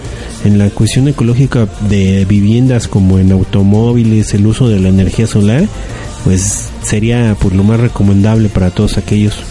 en 0.43 0.57
la 0.57 0.69
cuestión 0.69 1.07
ecológica 1.07 1.67
de 1.89 2.25
viviendas 2.25 2.87
como 2.87 3.17
en 3.17 3.31
automóviles 3.31 4.33
el 4.33 4.45
uso 4.45 4.67
de 4.67 4.79
la 4.79 4.89
energía 4.89 5.27
solar 5.27 5.67
pues 6.25 6.69
sería 6.81 7.37
pues 7.39 7.55
lo 7.55 7.63
más 7.63 7.79
recomendable 7.79 8.49
para 8.49 8.71
todos 8.71 8.97
aquellos 8.97 9.43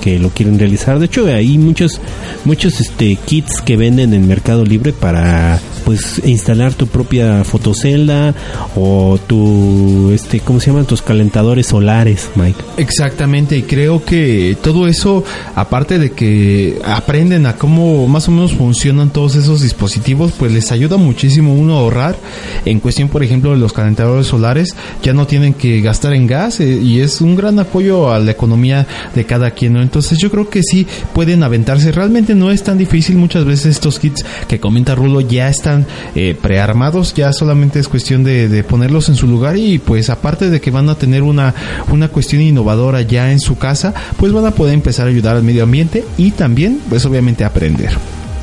que 0.00 0.18
lo 0.18 0.30
quieren 0.30 0.58
realizar. 0.58 0.98
De 0.98 1.06
hecho, 1.06 1.26
hay 1.26 1.58
muchos 1.58 2.00
muchos 2.44 2.80
este 2.80 3.16
kits 3.16 3.60
que 3.60 3.76
venden 3.76 4.14
en 4.14 4.26
Mercado 4.26 4.64
Libre 4.64 4.92
para 4.92 5.60
pues 5.84 6.20
instalar 6.24 6.74
tu 6.74 6.86
propia 6.86 7.44
fotocelda 7.44 8.34
o 8.76 9.18
tu 9.26 10.10
este 10.12 10.40
¿cómo 10.40 10.60
se 10.60 10.70
llaman? 10.70 10.84
tus 10.84 11.02
calentadores 11.02 11.66
solares, 11.68 12.30
Mike. 12.34 12.58
Exactamente, 12.76 13.56
y 13.56 13.62
creo 13.62 14.04
que 14.04 14.56
todo 14.62 14.86
eso, 14.86 15.24
aparte 15.54 15.98
de 15.98 16.12
que 16.12 16.78
aprenden 16.84 17.46
a 17.46 17.56
cómo 17.56 18.06
más 18.08 18.28
o 18.28 18.32
menos 18.32 18.52
funcionan 18.52 19.10
todos 19.10 19.36
esos 19.36 19.62
dispositivos, 19.62 20.32
pues 20.38 20.52
les 20.52 20.72
ayuda 20.72 20.96
muchísimo 20.96 21.54
uno 21.54 21.76
a 21.76 21.80
ahorrar. 21.80 22.16
En 22.64 22.80
cuestión, 22.80 23.08
por 23.08 23.22
ejemplo, 23.22 23.52
de 23.52 23.58
los 23.58 23.72
calentadores 23.72 24.26
solares, 24.26 24.74
ya 25.02 25.12
no 25.12 25.26
tienen 25.26 25.54
que 25.54 25.80
gastar 25.80 26.14
en 26.14 26.26
gas 26.26 26.60
eh, 26.60 26.80
y 26.82 27.00
es 27.00 27.20
un 27.20 27.36
gran 27.36 27.58
apoyo 27.58 28.12
a 28.12 28.18
la 28.18 28.30
economía 28.30 28.86
de 29.14 29.24
cada 29.24 29.52
quien. 29.52 29.87
Entonces 29.88 30.18
yo 30.18 30.30
creo 30.30 30.50
que 30.50 30.62
sí 30.62 30.86
pueden 31.14 31.42
aventarse. 31.42 31.92
Realmente 31.92 32.34
no 32.34 32.50
es 32.50 32.62
tan 32.62 32.76
difícil. 32.76 33.16
Muchas 33.16 33.46
veces 33.46 33.66
estos 33.66 33.98
kits 33.98 34.22
que 34.46 34.60
comenta 34.60 34.94
Rulo 34.94 35.22
ya 35.22 35.48
están 35.48 35.86
eh, 36.14 36.36
prearmados, 36.40 37.14
ya 37.14 37.32
solamente 37.32 37.78
es 37.78 37.88
cuestión 37.88 38.22
de, 38.22 38.48
de 38.48 38.64
ponerlos 38.64 39.08
en 39.08 39.16
su 39.16 39.26
lugar 39.26 39.56
y 39.56 39.78
pues 39.78 40.10
aparte 40.10 40.50
de 40.50 40.60
que 40.60 40.70
van 40.70 40.90
a 40.90 40.96
tener 40.96 41.22
una, 41.22 41.54
una 41.90 42.08
cuestión 42.08 42.42
innovadora 42.42 43.00
ya 43.00 43.32
en 43.32 43.40
su 43.40 43.56
casa, 43.56 43.94
pues 44.18 44.30
van 44.30 44.44
a 44.44 44.50
poder 44.50 44.74
empezar 44.74 45.06
a 45.06 45.10
ayudar 45.10 45.36
al 45.36 45.42
medio 45.42 45.62
ambiente 45.62 46.04
y 46.18 46.32
también 46.32 46.80
pues 46.90 47.06
obviamente 47.06 47.44
aprender. 47.44 47.92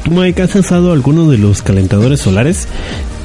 ¿Tú, 0.04 0.22
has 0.22 0.56
usado 0.56 0.91
alguno 0.91 1.30
de 1.30 1.38
los 1.38 1.62
calentadores 1.62 2.20
solares? 2.22 2.68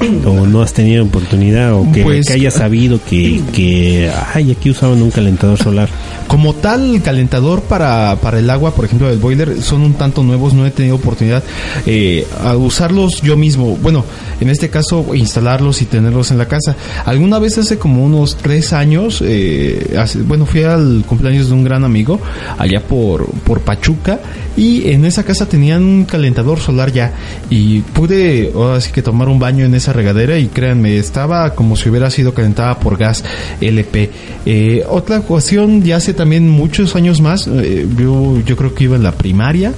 ¿O 0.26 0.46
no 0.46 0.62
has 0.62 0.72
tenido 0.72 1.05
oportunidad? 1.05 1.74
¿O 1.74 1.90
que, 1.92 2.03
Pues- 2.03 2.26
que 2.26 2.32
hayas 2.34 2.55
sabido 2.55 3.01
que, 3.05 3.40
que, 3.53 4.11
ay, 4.34 4.53
aquí 4.53 4.70
usaban 4.70 5.03
un 5.03 5.11
calentador 5.11 5.59
solar? 5.59 5.88
Como 6.26 6.55
tal, 6.55 7.03
calentador 7.03 7.62
para, 7.62 8.16
para 8.22 8.38
el 8.38 8.48
agua, 8.51 8.72
por 8.74 8.84
ejemplo, 8.84 9.09
del 9.09 9.18
boiler, 9.18 9.61
son 9.62 9.82
un 9.82 9.94
tanto 9.94 10.22
nuevos, 10.22 10.55
no 10.55 10.64
he 10.64 10.70
tenido 10.70 10.94
oportunidad 10.94 11.42
eh, 11.86 12.24
a 12.44 12.57
usarlos 12.57 13.20
yo 13.20 13.36
mismo. 13.36 13.76
Bueno, 13.82 14.05
en 14.40 14.48
este 14.48 14.70
caso, 14.70 15.05
instalarlos 15.14 15.82
y 15.82 15.86
tenerlos 15.86 16.30
en 16.30 16.38
la 16.38 16.46
casa. 16.46 16.76
Alguna 17.05 17.40
vez 17.40 17.59
hace 17.59 17.78
como 17.78 18.05
unos 18.05 18.36
tres 18.36 18.72
años, 18.72 19.22
eh, 19.26 19.96
hace- 19.98 20.20
bueno, 20.22 20.46
fui 20.46 20.62
al 20.62 21.03
cumpleaños 21.07 21.48
de 21.48 21.55
un 21.55 21.64
gran 21.64 21.82
amigo 21.84 22.20
allá 22.59 22.80
por, 22.80 23.26
por 23.44 23.61
Pachuca 23.62 24.20
y 24.57 24.88
en 24.90 25.05
esa 25.07 25.24
casa 25.24 25.46
tenían 25.46 25.82
un 25.82 26.05
calentador 26.05 26.61
solar 26.61 26.92
ya 26.92 27.12
y 27.51 27.80
pude 27.80 28.53
ahora 28.55 28.80
sí 28.80 28.92
que 28.92 29.03
tomar 29.03 29.28
un 29.28 29.38
baño 29.40 29.64
en 29.64 29.74
esa 29.74 29.89
regadera 29.93 30.38
y 30.38 30.49
créanme, 30.49 30.99
estaba 30.99 31.55
como 31.55 31.76
si 31.76 31.88
hubiera 31.88 32.11
sido 32.11 32.34
calentada 32.34 32.78
por 32.78 32.97
gas 32.97 33.24
LP. 33.61 34.11
Eh, 34.47 34.84
otra 34.88 35.18
ocasión, 35.18 35.82
ya 35.82 35.97
hace 35.97 36.14
también 36.14 36.49
muchos 36.49 36.97
años 36.97 37.20
más, 37.20 37.47
eh, 37.47 37.86
yo, 37.97 38.41
yo 38.45 38.57
creo 38.57 38.74
que 38.74 38.84
iba 38.84 38.97
en 38.97 39.03
la 39.03 39.12
primaria, 39.12 39.72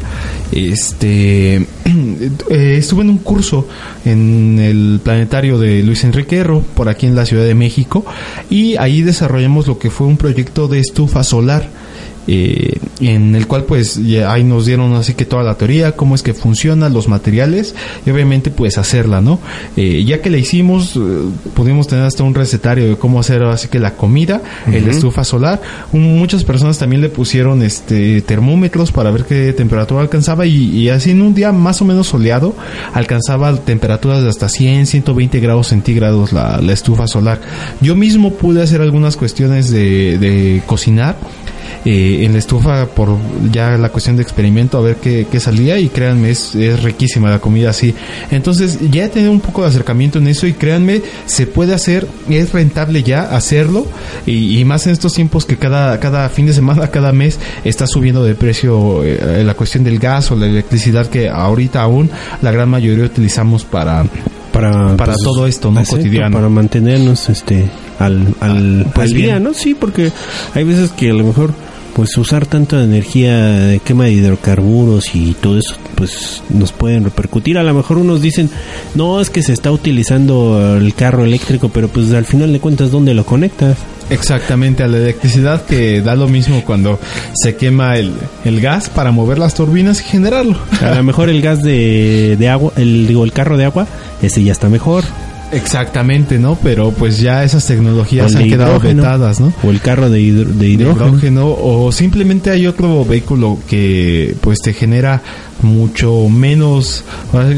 este, 0.52 1.56
eh, 2.50 2.76
estuve 2.78 3.02
en 3.02 3.10
un 3.10 3.18
curso 3.18 3.68
en 4.04 4.58
el 4.58 5.00
planetario 5.02 5.58
de 5.58 5.82
Luis 5.82 6.04
Enrique 6.04 6.36
Erro, 6.36 6.62
por 6.74 6.88
aquí 6.88 7.06
en 7.06 7.14
la 7.14 7.26
Ciudad 7.26 7.44
de 7.44 7.54
México, 7.54 8.04
y 8.50 8.76
ahí 8.76 9.02
desarrollamos 9.02 9.66
lo 9.66 9.78
que 9.78 9.90
fue 9.90 10.06
un 10.06 10.16
proyecto 10.16 10.68
de 10.68 10.80
estufa 10.80 11.22
solar 11.22 11.81
eh, 12.28 12.78
en 13.00 13.34
el 13.34 13.46
cual 13.46 13.64
pues 13.64 13.96
ya 14.06 14.32
ahí 14.32 14.44
nos 14.44 14.66
dieron 14.66 14.94
así 14.94 15.14
que 15.14 15.24
toda 15.24 15.42
la 15.42 15.54
teoría, 15.56 15.92
cómo 15.92 16.14
es 16.14 16.22
que 16.22 16.34
funcionan 16.34 16.92
los 16.92 17.08
materiales 17.08 17.74
y 18.06 18.10
obviamente 18.10 18.50
pues 18.50 18.78
hacerla, 18.78 19.20
¿no? 19.20 19.40
Eh, 19.76 20.04
ya 20.04 20.20
que 20.22 20.30
la 20.30 20.36
hicimos, 20.38 20.96
eh, 20.96 21.00
pudimos 21.54 21.88
tener 21.88 22.04
hasta 22.04 22.22
un 22.22 22.34
recetario 22.34 22.88
de 22.88 22.96
cómo 22.96 23.18
hacer 23.20 23.42
así 23.44 23.68
que 23.68 23.78
la 23.78 23.94
comida, 23.96 24.40
el 24.66 24.88
estufa 24.88 25.24
solar. 25.24 25.60
Un- 25.92 26.18
muchas 26.18 26.44
personas 26.44 26.78
también 26.78 27.02
le 27.02 27.08
pusieron 27.08 27.62
este 27.62 28.20
termómetros 28.22 28.92
para 28.92 29.10
ver 29.10 29.24
qué 29.24 29.52
temperatura 29.52 30.00
alcanzaba 30.00 30.46
y, 30.46 30.56
y 30.76 30.88
así 30.88 31.10
en 31.10 31.22
un 31.22 31.34
día 31.34 31.52
más 31.52 31.82
o 31.82 31.84
menos 31.84 32.06
soleado 32.08 32.54
alcanzaba 32.94 33.54
temperaturas 33.56 34.22
de 34.22 34.28
hasta 34.28 34.48
100, 34.48 34.86
120 34.86 35.40
grados 35.40 35.68
centígrados 35.68 36.32
la, 36.32 36.60
la 36.60 36.72
estufa 36.72 37.06
solar. 37.06 37.40
Yo 37.80 37.96
mismo 37.96 38.34
pude 38.34 38.62
hacer 38.62 38.80
algunas 38.80 39.16
cuestiones 39.16 39.70
de, 39.70 40.18
de 40.18 40.62
cocinar 40.66 41.16
eh, 41.84 42.24
en 42.24 42.32
la 42.32 42.38
estufa 42.38 42.86
por 42.86 43.16
ya 43.50 43.76
la 43.76 43.88
cuestión 43.88 44.16
de 44.16 44.22
experimento 44.22 44.78
a 44.78 44.80
ver 44.80 44.96
qué, 44.96 45.26
qué 45.30 45.40
salía 45.40 45.78
y 45.78 45.88
créanme 45.88 46.30
es, 46.30 46.54
es 46.54 46.82
riquísima 46.82 47.30
la 47.30 47.38
comida 47.40 47.70
así 47.70 47.94
entonces 48.30 48.78
ya 48.90 49.04
he 49.04 49.08
tenido 49.08 49.32
un 49.32 49.40
poco 49.40 49.62
de 49.62 49.68
acercamiento 49.68 50.18
en 50.18 50.28
eso 50.28 50.46
y 50.46 50.52
créanme 50.52 51.02
se 51.26 51.46
puede 51.46 51.74
hacer 51.74 52.06
es 52.28 52.52
rentable 52.52 53.02
ya 53.02 53.22
hacerlo 53.22 53.86
y, 54.26 54.58
y 54.58 54.64
más 54.64 54.86
en 54.86 54.92
estos 54.92 55.14
tiempos 55.14 55.44
que 55.44 55.56
cada 55.56 55.98
cada 56.00 56.28
fin 56.28 56.46
de 56.46 56.52
semana 56.52 56.88
cada 56.88 57.12
mes 57.12 57.38
está 57.64 57.86
subiendo 57.86 58.22
de 58.24 58.34
precio 58.34 59.02
eh, 59.04 59.42
la 59.44 59.54
cuestión 59.54 59.84
del 59.84 59.98
gas 59.98 60.30
o 60.30 60.36
la 60.36 60.46
electricidad 60.46 61.06
que 61.06 61.28
ahorita 61.28 61.82
aún 61.82 62.10
la 62.42 62.50
gran 62.52 62.68
mayoría 62.68 63.04
utilizamos 63.04 63.64
para 63.64 64.04
Para, 64.52 64.96
Para 64.96 65.14
todo 65.14 65.46
esto, 65.46 65.70
¿no? 65.70 65.82
Cotidiano. 65.82 66.36
Para 66.36 66.48
mantenernos 66.50 67.30
este 67.30 67.70
al, 67.98 68.34
al, 68.40 68.86
pues 68.94 69.10
al 69.10 69.16
día. 69.16 69.40
¿no? 69.40 69.54
Sí, 69.54 69.74
porque 69.74 70.12
hay 70.54 70.64
veces 70.64 70.90
que 70.90 71.10
a 71.10 71.14
lo 71.14 71.24
mejor 71.24 71.54
pues 71.94 72.16
usar 72.16 72.46
tanta 72.46 72.82
energía 72.82 73.36
de 73.36 73.80
quema 73.80 74.04
de 74.04 74.12
hidrocarburos 74.12 75.14
y 75.14 75.34
todo 75.34 75.58
eso 75.58 75.76
pues 75.94 76.42
nos 76.50 76.72
pueden 76.72 77.04
repercutir. 77.04 77.58
A 77.58 77.62
lo 77.62 77.74
mejor 77.74 77.98
unos 77.98 78.22
dicen 78.22 78.50
no 78.94 79.20
es 79.20 79.30
que 79.30 79.42
se 79.42 79.52
está 79.52 79.70
utilizando 79.70 80.76
el 80.76 80.94
carro 80.94 81.24
eléctrico 81.24 81.68
pero 81.68 81.88
pues 81.88 82.12
al 82.12 82.24
final 82.24 82.52
de 82.52 82.60
cuentas 82.60 82.90
dónde 82.90 83.14
lo 83.14 83.24
conectas 83.24 83.76
Exactamente, 84.10 84.82
a 84.82 84.88
la 84.88 84.98
electricidad 84.98 85.64
que 85.64 86.02
da 86.02 86.14
lo 86.14 86.28
mismo 86.28 86.62
cuando 86.66 86.98
se 87.34 87.56
quema 87.56 87.96
el, 87.96 88.12
el 88.44 88.60
gas 88.60 88.90
para 88.90 89.10
mover 89.10 89.38
las 89.38 89.54
turbinas 89.54 90.00
y 90.00 90.04
generarlo. 90.04 90.58
a 90.82 90.94
lo 90.94 91.02
mejor 91.02 91.30
el 91.30 91.40
gas 91.40 91.62
de, 91.62 92.36
de 92.38 92.48
agua 92.48 92.72
el 92.76 93.06
digo 93.06 93.24
el 93.24 93.32
carro 93.32 93.56
de 93.56 93.64
agua 93.64 93.86
ese 94.20 94.42
ya 94.42 94.52
está 94.52 94.68
mejor 94.68 95.04
Exactamente, 95.52 96.38
¿no? 96.38 96.56
Pero 96.62 96.90
pues 96.92 97.18
ya 97.18 97.44
esas 97.44 97.66
tecnologías 97.66 98.34
han 98.34 98.48
quedado 98.48 98.72
vetadas, 98.96 99.40
¿no? 99.40 99.52
o 99.62 99.70
el 99.70 99.80
carro 99.80 100.08
de, 100.10 100.20
hidro- 100.20 100.46
de 100.48 100.54
De 100.64 100.68
hidrógeno 100.68 101.48
o 101.48 101.92
simplemente 101.92 102.50
hay 102.50 102.66
otro 102.66 103.04
vehículo 103.04 103.58
que 103.68 104.34
pues 104.40 104.60
te 104.60 104.72
genera 104.72 105.20
mucho 105.62 106.28
menos 106.28 107.04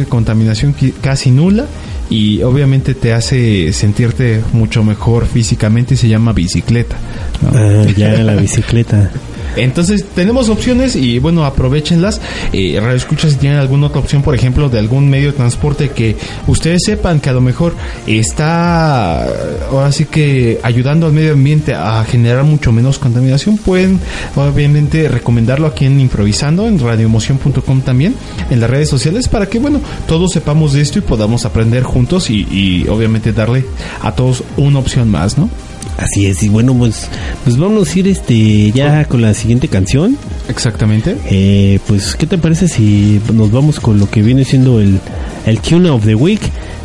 contaminación 0.09 0.74
casi 1.01 1.30
nula 1.30 1.66
y 2.11 2.42
obviamente 2.42 2.95
te 2.95 3.12
hace 3.14 3.72
sentirte 3.72 4.42
mucho 4.53 4.84
mejor 4.84 5.26
físicamente 5.26 5.95
y 5.95 5.97
se 5.97 6.09
llama 6.09 6.32
bicicleta. 6.32 6.97
¿no? 7.42 7.59
Ah, 7.59 7.86
ya 7.97 8.09
la 8.22 8.34
bicicleta 8.34 9.11
Entonces 9.57 10.05
tenemos 10.14 10.48
opciones 10.48 10.96
y 10.96 11.18
bueno, 11.18 11.44
aprovechenlas. 11.44 12.20
Eh, 12.52 12.80
Escucha 12.94 13.28
si 13.28 13.36
tienen 13.36 13.59
alguna 13.59 13.88
otra 13.88 14.00
opción, 14.00 14.22
por 14.22 14.34
ejemplo, 14.34 14.68
de 14.68 14.78
algún 14.78 15.11
medio 15.11 15.32
de 15.32 15.36
transporte 15.36 15.90
que 15.90 16.16
ustedes 16.46 16.82
sepan 16.84 17.20
que 17.20 17.28
a 17.30 17.32
lo 17.32 17.40
mejor 17.40 17.74
está 18.07 19.24
ahora 19.70 19.90
sí 19.92 20.05
que 20.05 20.61
ayudando 20.62 21.07
al 21.07 21.12
medio 21.12 21.32
ambiente 21.32 21.74
a 21.74 22.05
generar 22.05 22.44
mucho 22.44 22.72
menos 22.72 22.98
contaminación, 22.98 23.59
pueden 23.59 24.00
obviamente 24.36 25.09
recomendarlo 25.09 25.66
aquí 25.66 25.86
en 25.86 26.00
Improvisando, 26.00 26.66
en 26.66 26.78
radioemoción.com 26.78 27.80
también, 27.82 28.14
en 28.50 28.61
las 28.61 28.70
redes 28.70 28.88
sociales, 28.88 29.28
para 29.28 29.46
que 29.46 29.59
bueno, 29.59 29.80
todos 30.07 30.32
sepamos 30.32 30.72
de 30.72 30.82
esto 30.82 30.98
y 30.98 31.02
podamos 31.02 31.44
aprender 31.44 31.82
juntos 31.82 32.30
y 32.30 32.86
obviamente 32.88 33.32
darle 33.32 33.64
a 34.02 34.12
todos 34.12 34.42
una 34.57 34.78
opción 34.78 35.11
más, 35.11 35.38
¿no? 35.38 35.48
Así 35.97 36.26
es, 36.26 36.43
y 36.43 36.49
bueno, 36.49 36.74
pues, 36.74 37.09
pues 37.45 37.57
vamos 37.57 37.95
a 37.95 37.99
ir 37.99 38.09
este 38.09 38.72
ya 38.72 39.05
con 39.05 39.22
la 39.22 39.32
siguiente 39.35 39.68
canción. 39.68 40.18
Exactamente. 40.49 41.16
Eh, 41.26 41.78
pues, 41.87 42.16
¿qué 42.16 42.26
te 42.26 42.39
parece 42.39 42.68
si 42.68 43.20
nos 43.32 43.51
vamos 43.51 43.80
con 43.80 43.99
lo 43.99 44.11
que 44.11 44.22
viene 44.22 44.45
siendo 44.45 44.80
el, 44.80 45.01
el 45.47 45.61
Tune 45.61 45.88
of 45.90 46.05
the 46.05 46.14
Week? 46.14 46.40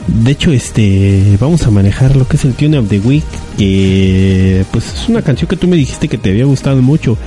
De 0.08 0.32
hecho, 0.32 0.52
este, 0.52 1.38
vamos 1.40 1.66
a 1.68 1.72
manejar 1.72 2.16
lo 2.16 2.28
que 2.28 2.38
es 2.38 2.46
el 2.46 2.54
Tune 2.54 2.78
of 2.78 2.90
the 2.90 3.00
Week, 3.00 3.24
que 3.58 4.66
pues 4.72 4.86
es 4.94 5.08
una 5.08 5.22
canción 5.22 5.48
que 5.48 5.56
tú 5.56 5.68
me 5.68 5.76
dijiste 5.76 6.08
que 6.08 6.18
te 6.18 6.32
había 6.32 6.46
gustado 6.46 6.82
mucho. 6.82 7.18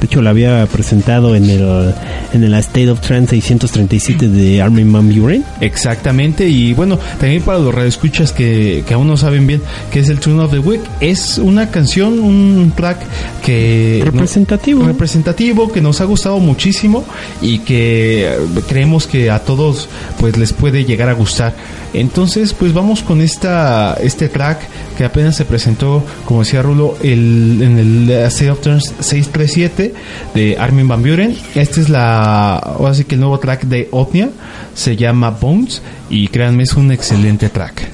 De 0.00 0.06
hecho, 0.06 0.22
la 0.22 0.30
había 0.30 0.66
presentado 0.66 1.36
en 1.36 1.48
el, 1.48 1.94
en 2.32 2.42
el 2.42 2.54
State 2.54 2.90
of 2.90 3.00
Trance 3.00 3.30
637 3.30 4.28
de 4.28 4.60
Armin 4.60 4.92
Van 4.92 5.14
Buren. 5.14 5.44
Exactamente, 5.60 6.48
y 6.48 6.74
bueno, 6.74 6.98
también 7.20 7.42
para 7.42 7.58
los 7.58 7.72
radioescuchas 7.74 8.32
que, 8.32 8.84
que 8.86 8.94
aún 8.94 9.06
no 9.06 9.16
saben 9.16 9.46
bien 9.46 9.62
qué 9.90 10.00
es 10.00 10.08
el 10.08 10.18
Tune 10.18 10.42
of 10.42 10.50
the 10.50 10.58
Week, 10.58 10.80
es 11.00 11.38
una 11.38 11.70
canción, 11.70 12.18
un 12.18 12.72
track 12.74 12.98
que... 13.44 14.02
Representativo. 14.04 14.84
representativo, 14.84 15.70
que 15.70 15.80
nos 15.80 16.00
ha 16.00 16.04
gustado 16.04 16.38
muchísimo 16.38 17.04
y 17.40 17.60
que 17.60 18.26
eh, 18.26 18.36
creemos 18.68 19.06
que 19.06 19.30
a 19.30 19.38
todos 19.38 19.88
pues 20.18 20.36
les 20.36 20.52
puede 20.52 20.81
llegar 20.84 21.08
a 21.08 21.12
gustar. 21.12 21.54
Entonces, 21.92 22.54
pues 22.54 22.72
vamos 22.72 23.02
con 23.02 23.20
esta 23.20 23.94
este 24.02 24.28
track 24.28 24.60
que 24.96 25.04
apenas 25.04 25.36
se 25.36 25.44
presentó, 25.44 26.04
como 26.24 26.40
decía 26.40 26.62
Rulo, 26.62 26.96
el, 27.02 27.60
en 27.62 27.78
el 27.78 28.10
State 28.10 28.50
of 28.50 28.60
Trance 28.60 28.92
637 29.00 29.94
de 30.34 30.56
Armin 30.58 30.88
Van 30.88 31.02
Buren. 31.02 31.36
Este 31.54 31.80
es 31.80 31.88
la, 31.88 32.56
ahora 32.56 32.94
sí 32.94 33.04
que 33.04 33.14
el 33.14 33.20
nuevo 33.20 33.38
track 33.38 33.64
de 33.64 33.88
Otnia, 33.90 34.30
se 34.74 34.96
llama 34.96 35.30
Bones 35.30 35.82
y 36.08 36.28
créanme 36.28 36.62
es 36.62 36.74
un 36.74 36.92
excelente 36.92 37.48
track. 37.48 37.88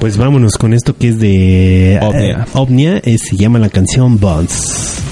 Pues 0.00 0.16
vámonos 0.16 0.54
con 0.54 0.72
esto 0.72 0.96
que 0.96 1.08
es 1.08 1.18
de 1.18 1.98
Ovnia. 2.00 2.46
eh, 2.46 2.50
Ovnia, 2.54 2.98
eh, 3.04 3.18
se 3.18 3.36
llama 3.36 3.58
la 3.58 3.68
canción 3.68 4.18
Bonds. 4.18 5.09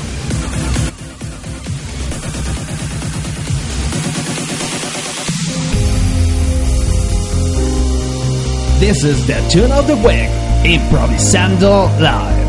This 8.78 9.02
is 9.02 9.26
the 9.26 9.34
tune 9.50 9.72
of 9.72 9.88
the 9.88 9.96
week, 9.96 10.30
Improvisando 10.62 12.00
Live. 12.00 12.47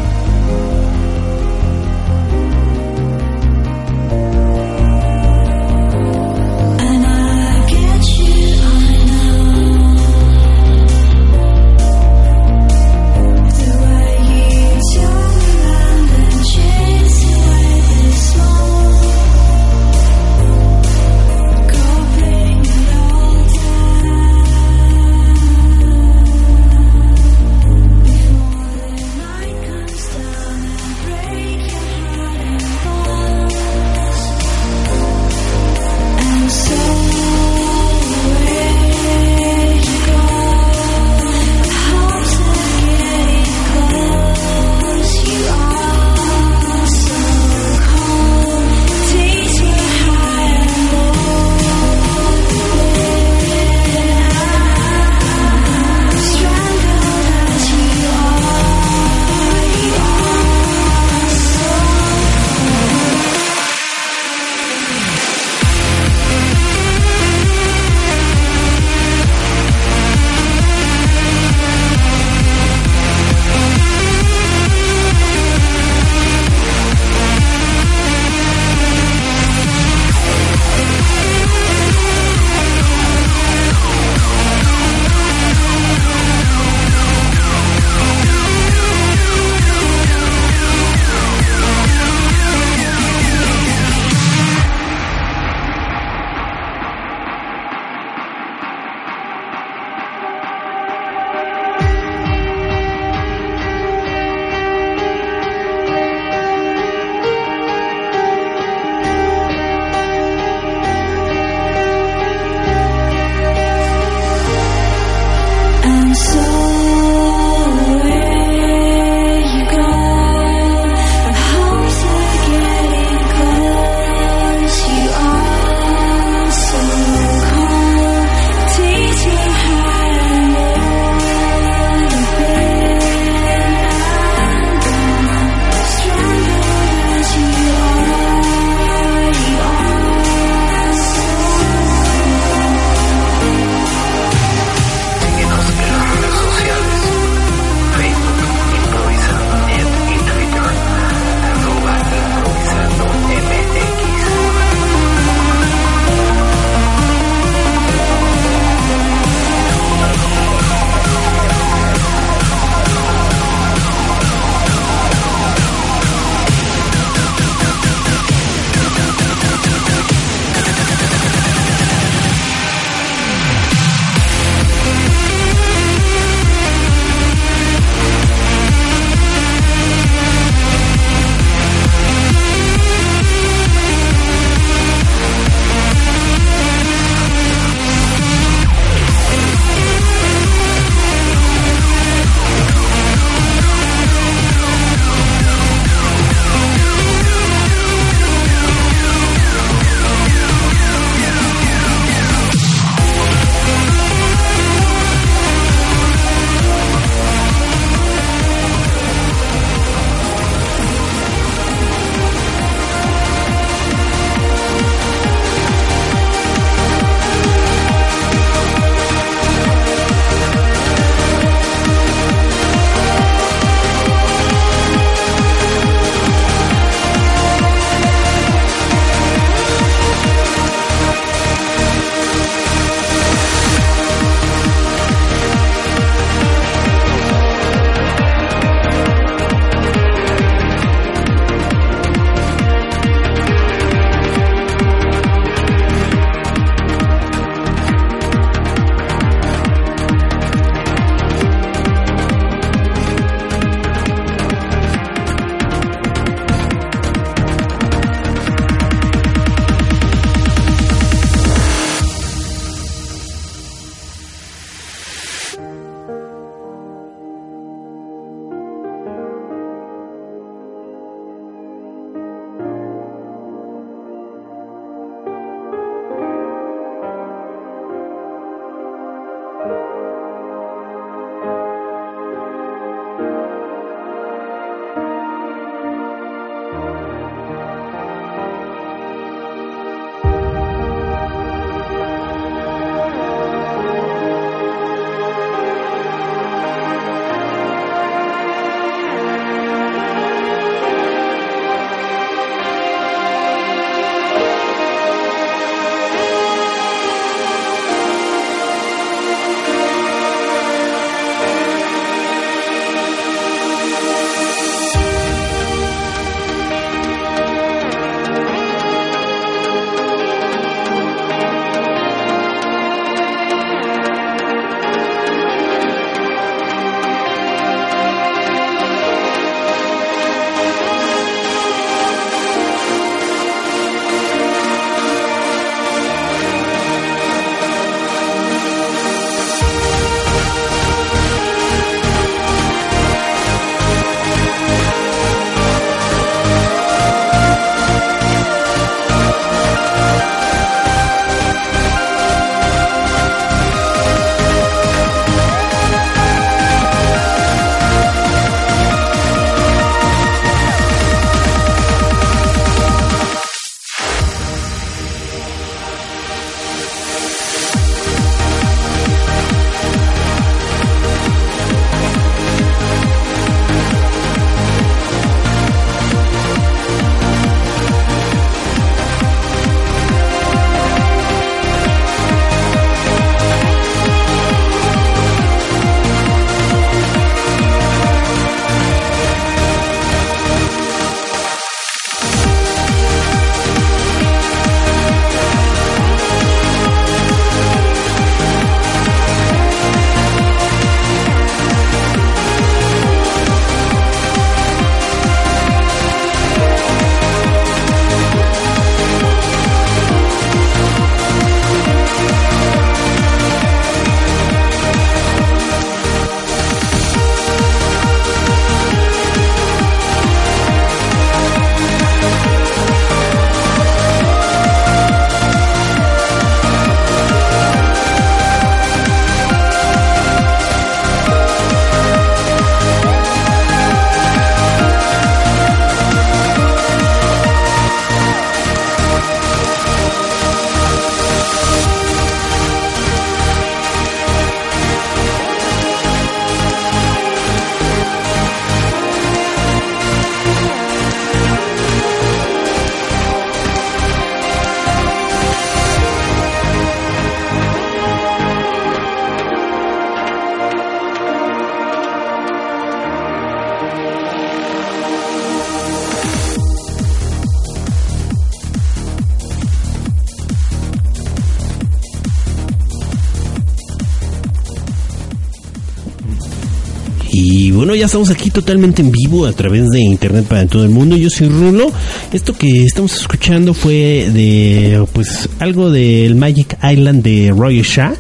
Ya 478.00 478.06
estamos 478.06 478.30
aquí 478.30 478.50
totalmente 478.50 479.02
en 479.02 479.12
vivo 479.12 479.46
a 479.46 479.52
través 479.52 479.90
de 479.90 480.00
internet 480.00 480.46
para 480.46 480.66
todo 480.66 480.86
el 480.86 480.90
mundo. 480.90 481.18
Yo 481.18 481.30
soy 481.30 481.50
Rulo. 481.50 481.92
Esto 482.32 482.54
que 482.54 482.86
estamos 482.86 483.14
escuchando 483.14 483.74
fue 483.74 484.30
de, 484.32 485.06
pues, 485.12 485.50
algo 485.60 485.92
del 485.92 486.36
Magic 486.36 486.78
Island 486.82 487.24
de 487.24 487.54
Roy 487.54 487.82
Shah. 487.82 488.14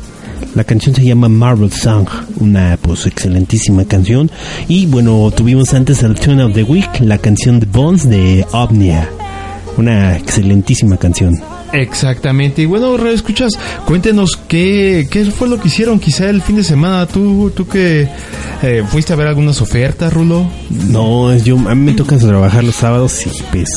La 0.53 0.65
canción 0.65 0.93
se 0.93 1.05
llama 1.05 1.29
Marvel 1.29 1.71
Song, 1.71 2.07
una 2.41 2.77
pues 2.81 3.05
excelentísima 3.05 3.85
canción. 3.85 4.29
Y 4.67 4.85
bueno, 4.85 5.31
tuvimos 5.31 5.73
antes 5.73 6.03
el 6.03 6.15
Tune 6.15 6.43
of 6.43 6.53
the 6.53 6.63
Week, 6.63 6.89
la 6.99 7.17
canción 7.17 7.61
de 7.61 7.65
Bones 7.65 8.09
de 8.09 8.45
Omnia. 8.51 9.09
Una 9.77 10.17
excelentísima 10.17 10.97
canción. 10.97 11.39
Exactamente. 11.71 12.63
Y 12.63 12.65
bueno, 12.65 12.97
escuchas, 13.07 13.53
cuéntenos 13.85 14.37
qué, 14.47 15.07
qué 15.09 15.23
fue 15.25 15.47
lo 15.47 15.59
que 15.61 15.69
hicieron 15.69 15.99
quizá 15.99 16.29
el 16.29 16.41
fin 16.41 16.57
de 16.57 16.63
semana. 16.63 17.05
Tú, 17.05 17.51
tú 17.55 17.65
que 17.65 18.09
eh, 18.63 18.83
fuiste 18.87 19.13
a 19.13 19.15
ver 19.15 19.27
algunas 19.27 19.61
ofertas, 19.61 20.11
Rulo. 20.13 20.49
No, 20.69 21.35
yo 21.37 21.55
a 21.67 21.75
mí 21.75 21.85
me 21.91 21.93
toca 21.93 22.17
trabajar 22.17 22.63
los 22.63 22.75
sábados 22.75 23.25
y 23.25 23.29
pues 23.51 23.69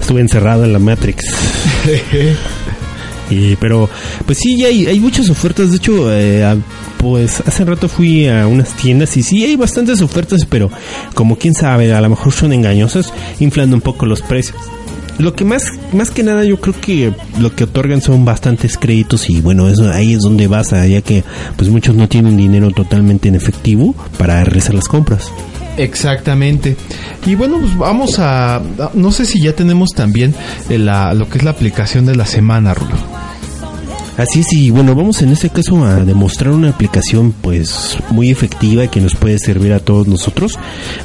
estuve 0.00 0.20
encerrado 0.20 0.64
en 0.64 0.72
la 0.72 0.78
Matrix. 0.78 1.24
Y, 3.30 3.54
pero 3.56 3.88
pues 4.26 4.38
sí, 4.38 4.64
hay, 4.64 4.86
hay 4.86 4.98
muchas 4.98 5.30
ofertas. 5.30 5.70
De 5.70 5.76
hecho, 5.76 6.12
eh, 6.12 6.42
a- 6.44 6.56
pues 6.98 7.40
hace 7.46 7.64
rato 7.64 7.88
fui 7.88 8.26
a 8.26 8.46
unas 8.48 8.70
tiendas 8.76 9.16
y 9.16 9.22
sí 9.22 9.44
hay 9.44 9.54
bastantes 9.54 10.02
ofertas, 10.02 10.44
pero 10.48 10.68
como 11.14 11.36
quién 11.38 11.54
sabe, 11.54 11.92
a 11.94 12.00
lo 12.00 12.10
mejor 12.10 12.32
son 12.32 12.52
engañosas, 12.52 13.12
inflando 13.38 13.76
un 13.76 13.82
poco 13.82 14.04
los 14.04 14.20
precios. 14.20 14.56
Lo 15.20 15.34
que 15.34 15.44
más, 15.44 15.64
más 15.92 16.10
que 16.10 16.22
nada 16.22 16.44
yo 16.44 16.60
creo 16.60 16.74
que 16.80 17.12
lo 17.38 17.54
que 17.54 17.64
otorgan 17.64 18.00
son 18.00 18.24
bastantes 18.24 18.76
créditos 18.78 19.28
y 19.30 19.40
bueno, 19.40 19.68
eso 19.68 19.90
ahí 19.90 20.14
es 20.14 20.20
donde 20.20 20.46
basa, 20.46 20.86
ya 20.86 21.02
que 21.02 21.22
pues 21.56 21.68
muchos 21.68 21.94
no 21.94 22.08
tienen 22.08 22.36
dinero 22.36 22.70
totalmente 22.70 23.28
en 23.28 23.34
efectivo 23.34 23.94
para 24.18 24.42
realizar 24.44 24.74
las 24.74 24.88
compras. 24.88 25.30
Exactamente. 25.76 26.76
Y 27.26 27.34
bueno, 27.34 27.58
pues 27.60 27.76
vamos 27.76 28.18
a... 28.18 28.56
a- 28.56 28.62
No 28.94 29.12
sé 29.12 29.24
si 29.26 29.40
ya 29.40 29.54
tenemos 29.54 29.90
también 29.90 30.34
eh, 30.68 30.78
la, 30.78 31.14
lo 31.14 31.28
que 31.28 31.38
es 31.38 31.44
la 31.44 31.50
aplicación 31.52 32.06
de 32.06 32.16
la 32.16 32.26
semana, 32.26 32.74
Rulo. 32.74 32.96
Así 34.16 34.40
es, 34.40 34.52
y 34.52 34.70
bueno, 34.70 34.94
vamos 34.94 35.22
en 35.22 35.30
este 35.30 35.50
caso 35.50 35.84
a 35.84 36.04
demostrar 36.04 36.52
una 36.52 36.70
aplicación 36.70 37.32
pues 37.32 37.96
muy 38.10 38.30
efectiva 38.30 38.84
y 38.84 38.88
que 38.88 39.00
nos 39.00 39.14
puede 39.14 39.38
servir 39.38 39.72
a 39.72 39.80
todos 39.80 40.06
nosotros. 40.06 40.58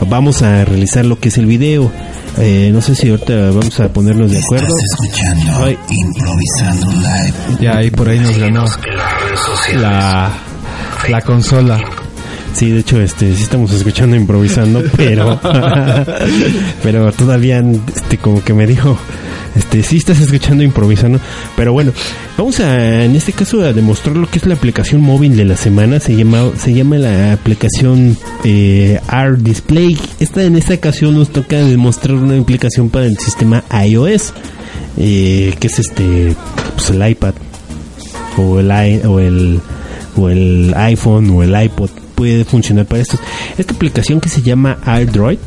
Vamos 0.08 0.42
a 0.42 0.66
realizar 0.66 1.06
lo 1.06 1.20
que 1.20 1.30
es 1.30 1.38
el 1.38 1.46
video. 1.46 1.92
Eh, 2.38 2.70
no 2.74 2.82
sé 2.82 2.96
si 2.96 3.10
ahorita 3.10 3.52
vamos 3.52 3.80
a 3.80 3.88
ponernos 3.90 4.32
de 4.32 4.40
acuerdo. 4.40 4.66
Estás 4.66 4.84
escuchando 4.92 5.52
Ay. 5.64 5.78
Improvisando 5.90 6.92
Live. 6.92 7.34
Ya 7.62 7.78
ahí 7.78 7.92
por 7.92 8.10
ahí 8.10 8.20
nos 8.20 8.38
ganó 8.38 8.66
la, 9.76 10.32
la 11.08 11.22
consola. 11.22 11.80
Sí, 12.54 12.72
de 12.72 12.80
hecho, 12.80 13.02
este, 13.02 13.36
sí 13.36 13.44
estamos 13.44 13.74
escuchando 13.74 14.16
improvisando, 14.16 14.82
pero, 14.98 15.40
pero 16.84 17.12
todavía, 17.12 17.62
este, 17.94 18.18
como 18.18 18.42
que 18.44 18.54
me 18.54 18.66
dijo, 18.66 18.98
este, 19.56 19.84
sí 19.84 19.98
estás 19.98 20.20
escuchando 20.20 20.64
improvisando, 20.64 21.20
pero 21.56 21.74
bueno, 21.74 21.92
vamos 22.38 22.60
a, 22.60 23.04
en 23.06 23.16
este 23.16 23.34
caso, 23.34 23.62
a 23.62 23.74
demostrar 23.74 24.16
lo 24.18 24.30
que 24.30 24.40
es 24.40 24.46
la 24.46 24.56
aplicación 24.56 25.02
móvil 25.02 25.36
de 25.36 25.46
la 25.46 25.58
semana, 25.58 26.00
se 26.00 26.16
llama, 26.16 26.52
se 26.58 26.74
llama 26.74 26.98
la 26.98 27.34
aplicación, 27.34 28.18
eh, 28.44 29.00
Art 29.08 29.40
Display. 29.40 29.98
Esta, 30.20 30.44
en 30.44 30.56
esta 30.56 30.74
ocasión 30.74 31.16
nos 31.16 31.30
toca 31.30 31.58
demostrar 31.58 32.16
una 32.16 32.40
aplicación 32.40 32.90
para 32.90 33.06
el 33.06 33.18
sistema 33.18 33.64
iOS, 33.86 34.34
eh, 34.98 35.54
que 35.60 35.68
es 35.68 35.80
este, 35.80 36.36
pues 36.76 36.90
el 36.90 37.08
iPad 37.08 37.34
o 38.38 38.60
el 38.60 38.72
o 39.06 39.20
el 39.20 39.62
o 40.18 40.30
el 40.30 40.74
iPhone 40.76 41.30
o 41.32 41.44
el 41.44 41.64
iPod 41.64 41.90
puede 42.16 42.46
funcionar 42.46 42.86
para 42.86 43.02
esto. 43.02 43.18
Esta 43.58 43.74
aplicación 43.74 44.22
que 44.22 44.30
se 44.30 44.42
llama 44.42 44.78
AirDroid, 44.86 45.38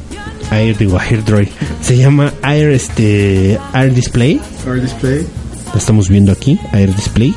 Air 0.51 0.77
digo 0.77 0.99
AirDroid, 0.99 1.49
se 1.83 1.97
llama 1.97 2.33
Air 2.43 2.71
este 2.71 3.59
Air 3.75 3.95
Display. 3.95 4.41
La 5.73 5.79
estamos 5.79 6.09
viendo 6.09 6.33
aquí, 6.33 6.59
Air 6.73 6.95
Display. 6.95 7.35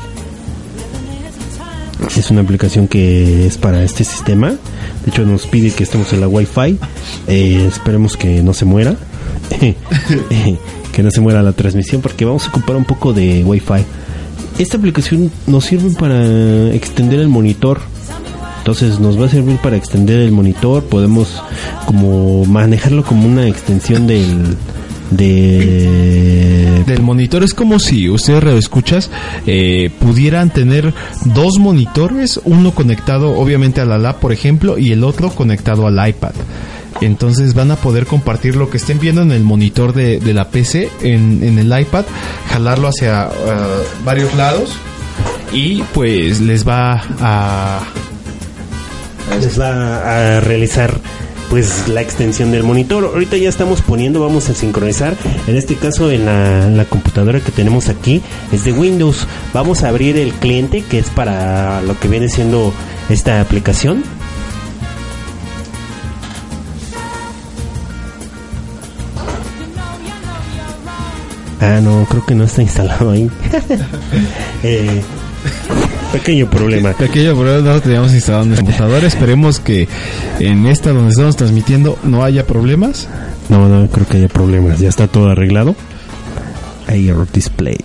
Es 2.16 2.30
una 2.30 2.42
aplicación 2.42 2.88
que 2.88 3.46
es 3.46 3.58
para 3.58 3.82
este 3.84 4.04
sistema. 4.04 4.50
De 4.50 5.10
hecho 5.10 5.24
nos 5.24 5.46
pide 5.46 5.70
que 5.70 5.84
estemos 5.84 6.12
en 6.12 6.20
la 6.20 6.28
Wi-Fi. 6.28 6.78
Eh, 7.28 7.66
esperemos 7.68 8.16
que 8.16 8.42
no 8.42 8.54
se 8.54 8.64
muera. 8.64 8.96
que 10.92 11.02
no 11.02 11.10
se 11.10 11.20
muera 11.20 11.42
la 11.42 11.52
transmisión 11.52 12.02
porque 12.02 12.24
vamos 12.24 12.46
a 12.46 12.48
ocupar 12.48 12.76
un 12.76 12.84
poco 12.84 13.12
de 13.12 13.44
Wi-Fi. 13.44 13.84
Esta 14.58 14.76
aplicación 14.76 15.30
nos 15.46 15.64
sirve 15.64 15.90
para 15.90 16.72
extender 16.74 17.20
el 17.20 17.28
monitor. 17.28 17.80
Entonces 18.62 19.00
nos 19.00 19.20
va 19.20 19.26
a 19.26 19.28
servir 19.28 19.56
para 19.56 19.76
extender 19.76 20.20
el 20.20 20.30
monitor. 20.30 20.84
Podemos 20.84 21.42
como 21.84 22.44
manejarlo 22.44 23.02
como 23.02 23.26
una 23.26 23.48
extensión 23.48 24.06
del 24.06 24.56
de 25.10 26.84
Del 26.86 27.02
monitor 27.02 27.42
es 27.42 27.54
como 27.54 27.80
si 27.80 28.08
ustedes 28.08 28.44
radioescuchas 28.44 29.10
eh, 29.48 29.90
pudieran 29.98 30.50
tener 30.50 30.94
dos 31.24 31.58
monitores, 31.58 32.40
uno 32.44 32.70
conectado 32.70 33.32
obviamente 33.32 33.80
a 33.80 33.84
la 33.84 33.98
lab, 33.98 34.20
por 34.20 34.32
ejemplo, 34.32 34.78
y 34.78 34.92
el 34.92 35.02
otro 35.02 35.30
conectado 35.30 35.88
al 35.88 36.08
iPad. 36.08 36.32
Entonces 37.00 37.54
van 37.54 37.72
a 37.72 37.76
poder 37.76 38.06
compartir 38.06 38.54
lo 38.54 38.70
que 38.70 38.76
estén 38.76 39.00
viendo 39.00 39.22
en 39.22 39.32
el 39.32 39.42
monitor 39.42 39.92
de, 39.92 40.20
la 40.32 40.50
PC, 40.50 40.88
en, 41.02 41.42
en 41.42 41.58
el 41.58 41.80
iPad, 41.80 42.04
jalarlo 42.52 42.86
hacia 42.86 43.24
eh, 43.24 43.28
varios 44.04 44.32
lados 44.36 44.70
y 45.52 45.82
pues 45.94 46.40
les 46.40 46.66
va 46.66 47.02
a... 47.20 47.80
les 49.40 49.58
va 49.58 50.36
a 50.36 50.40
realizar 50.40 50.94
pues 51.50 51.88
la 51.88 52.00
extensión 52.00 52.50
del 52.50 52.62
monitor. 52.62 53.04
Ahorita 53.04 53.36
ya 53.36 53.48
estamos 53.48 53.82
poniendo, 53.82 54.20
vamos 54.20 54.48
a 54.48 54.54
sincronizar. 54.54 55.14
En 55.46 55.56
este 55.56 55.76
caso 55.76 56.10
en 56.10 56.24
la, 56.24 56.66
en 56.66 56.76
la 56.76 56.86
computadora 56.86 57.40
que 57.40 57.52
tenemos 57.52 57.88
aquí 57.88 58.22
es 58.52 58.64
de 58.64 58.72
Windows. 58.72 59.26
Vamos 59.52 59.82
a 59.82 59.88
abrir 59.88 60.16
el 60.16 60.32
cliente 60.32 60.82
que 60.82 60.98
es 60.98 61.10
para 61.10 61.82
lo 61.82 61.98
que 61.98 62.08
viene 62.08 62.28
siendo 62.28 62.72
esta 63.10 63.40
aplicación. 63.40 64.02
Ah, 71.60 71.80
no, 71.80 72.04
creo 72.08 72.26
que 72.26 72.34
no 72.34 72.44
está 72.44 72.62
instalado 72.62 73.10
ahí. 73.10 73.30
Eh, 74.64 75.02
pequeño 76.12 76.48
problema. 76.48 76.92
Pequeño 76.92 77.34
problema, 77.34 77.72
no 77.72 77.80
teníamos 77.80 78.12
instalado 78.12 78.44
en 78.44 78.52
el 78.52 78.58
computador. 78.58 79.04
Esperemos 79.04 79.58
que 79.58 79.88
en 80.38 80.66
esta 80.66 80.92
donde 80.92 81.10
estamos 81.10 81.36
transmitiendo 81.36 81.98
no 82.04 82.22
haya 82.22 82.46
problemas. 82.46 83.08
No, 83.48 83.68
no 83.68 83.88
creo 83.88 84.06
que 84.06 84.18
haya 84.18 84.28
problemas. 84.28 84.78
Ya 84.78 84.88
está 84.88 85.08
todo 85.08 85.30
arreglado. 85.30 85.74
Air 86.88 87.16
Display. 87.32 87.78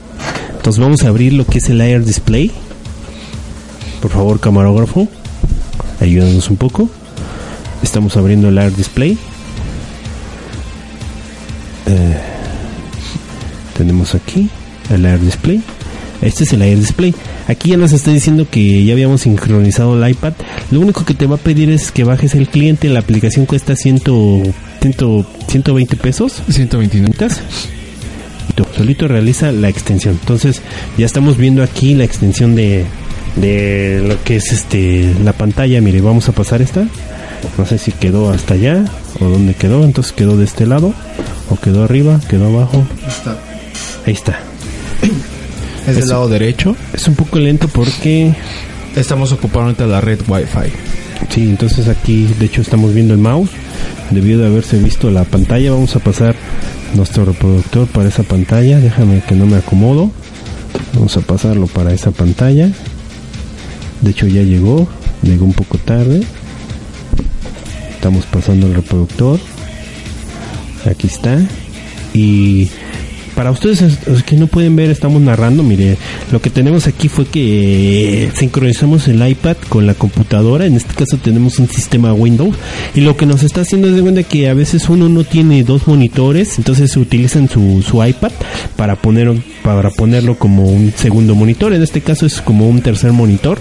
Entonces 0.56 0.82
vamos 0.82 1.04
a 1.04 1.08
abrir 1.08 1.34
lo 1.34 1.46
que 1.46 1.60
es 1.60 1.70
el 1.70 1.82
Air 1.82 2.04
Display. 2.04 2.52
Por 4.02 4.12
favor, 4.12 4.40
camarógrafo. 4.40 5.08
Ayúdanos 6.00 6.50
un 6.50 6.58
poco. 6.58 6.90
Estamos 7.82 8.18
abriendo 8.18 8.50
el 8.50 8.58
Air 8.58 8.76
Display. 8.76 9.18
Eh, 11.86 12.18
tenemos 13.78 14.14
aquí 14.14 14.50
el 14.90 15.06
Air 15.06 15.20
Display. 15.22 15.64
Este 16.22 16.44
es 16.44 16.54
el 16.54 16.62
Air 16.62 16.80
Display. 16.80 17.14
Aquí 17.48 17.70
ya 17.70 17.78
nos 17.78 17.92
está 17.92 18.12
diciendo 18.12 18.48
que 18.50 18.84
ya 18.84 18.94
habíamos 18.94 19.22
sincronizado 19.22 20.04
el 20.04 20.10
iPad. 20.10 20.34
Lo 20.72 20.80
único 20.80 21.06
que 21.06 21.14
te 21.14 21.28
va 21.28 21.36
a 21.36 21.40
pedir 21.40 21.70
es 21.70 21.92
que 21.92 22.04
bajes 22.04 22.36
el 22.36 22.48
cliente. 22.48 22.90
La 22.90 23.00
aplicación 23.00 23.46
cuesta 23.46 23.76
100, 23.76 24.02
100 24.82 25.26
120 25.48 25.96
pesos. 25.98 26.42
129. 26.50 27.08
Necesitas. 27.08 27.42
Y 28.50 28.54
tú 28.54 28.66
solito 28.76 29.08
realiza 29.08 29.52
la 29.52 29.70
extensión. 29.70 30.18
Entonces 30.20 30.62
ya 30.98 31.06
estamos 31.06 31.38
viendo 31.38 31.64
aquí 31.64 31.94
la 31.94 32.04
extensión 32.04 32.56
de, 32.56 32.86
de 33.36 34.04
lo 34.08 34.24
que 34.24 34.38
es 34.38 34.52
este 34.52 35.14
la 35.24 35.34
pantalla. 35.34 35.82
Mire, 35.82 36.02
vamos 36.02 36.30
a 36.30 36.32
pasar 36.32 36.62
esta. 36.62 36.88
No 37.58 37.66
sé 37.66 37.78
si 37.78 37.92
quedó 37.92 38.32
hasta 38.32 38.56
allá 38.56 38.86
o 39.20 39.26
dónde 39.26 39.54
quedó. 39.54 39.84
Entonces 39.84 40.14
quedó 40.14 40.38
de 40.38 40.46
este 40.46 40.66
lado 40.66 40.94
o 41.50 41.56
quedó 41.58 41.84
arriba, 41.84 42.20
quedó 42.28 42.48
abajo. 42.48 42.86
Ahí 44.06 44.14
está. 44.14 44.47
Es 45.88 45.96
del 45.96 46.10
lado 46.10 46.28
derecho. 46.28 46.76
Es 46.94 47.08
un 47.08 47.16
poco 47.16 47.40
lento 47.40 47.68
porque 47.68 48.36
Estamos 48.98 49.32
ocupando 49.32 49.66
ahorita 49.66 49.86
la 49.86 50.02
red 50.02 50.20
Wi-Fi. 50.28 50.72
Sí, 51.30 51.44
entonces 51.44 51.88
aquí 51.88 52.26
de 52.40 52.48
hecho 52.48 52.62
estamos 52.62 52.96
viendo 52.96 53.14
el 53.14 53.20
mouse. 53.20 53.52
Debió 54.10 54.40
de 54.40 54.48
haberse 54.48 54.80
visto 54.80 55.12
la 55.12 55.24
pantalla. 55.24 55.70
Vamos 55.72 55.96
a 55.96 56.00
pasar 56.00 56.36
nuestro 56.96 57.24
reproductor 57.24 57.86
para 57.88 58.10
esa 58.10 58.24
pantalla. 58.24 58.80
Déjame 58.80 59.22
que 59.22 59.36
no 59.36 59.46
me 59.46 59.58
acomodo. 59.58 60.10
Vamos 60.96 61.16
a 61.16 61.22
pasarlo 61.22 61.68
para 61.68 61.94
esa 61.94 62.10
pantalla. 62.10 62.72
De 64.02 64.10
hecho 64.10 64.26
ya 64.26 64.42
llegó. 64.42 64.88
Llegó 65.22 65.46
un 65.46 65.54
poco 65.54 65.78
tarde. 65.78 66.24
Estamos 67.92 68.26
pasando 68.26 68.66
el 68.66 68.74
reproductor. 68.74 69.40
Aquí 70.90 71.06
está. 71.06 71.40
Y 72.16 72.72
para 73.38 73.52
ustedes 73.52 74.00
que 74.26 74.36
no 74.36 74.48
pueden 74.48 74.76
ver, 74.76 74.90
estamos 74.90 75.22
narrando, 75.22 75.62
mire, 75.62 75.96
lo 76.32 76.42
que 76.42 76.50
tenemos 76.50 76.88
aquí 76.88 77.08
fue 77.08 77.28
que 77.28 78.32
sincronizamos 78.34 79.08
el 79.08 79.26
iPad 79.30 79.58
con 79.70 79.86
la 79.86 79.94
computadora, 79.94 80.66
en 80.66 80.74
este 80.76 80.96
caso 80.96 81.18
tenemos 81.18 81.60
un 81.60 81.70
sistema 81.70 82.14
Windows, 82.14 82.56
y 82.96 83.02
lo 83.02 83.16
que 83.16 83.28
nos 83.28 83.44
está 83.44 83.62
haciendo 83.62 83.90
es 83.90 83.96
de 83.96 84.02
cuenta 84.02 84.24
que 84.24 84.50
a 84.50 84.56
veces 84.56 84.90
uno 84.90 85.08
no 85.08 85.24
tiene 85.24 85.64
dos 85.64 85.88
monitores, 85.88 86.58
entonces 86.58 86.98
utilizan 86.98 87.48
su, 87.48 87.84
su 87.88 88.04
iPad 88.04 88.32
para 88.76 88.96
poner 88.96 89.32
para 89.64 89.92
ponerlo 89.92 90.40
como 90.40 90.64
un 90.64 90.92
segundo 90.96 91.36
monitor, 91.36 91.74
en 91.74 91.84
este 91.84 92.02
caso 92.02 92.26
es 92.26 92.42
como 92.42 92.68
un 92.68 92.82
tercer 92.82 93.12
monitor 93.12 93.60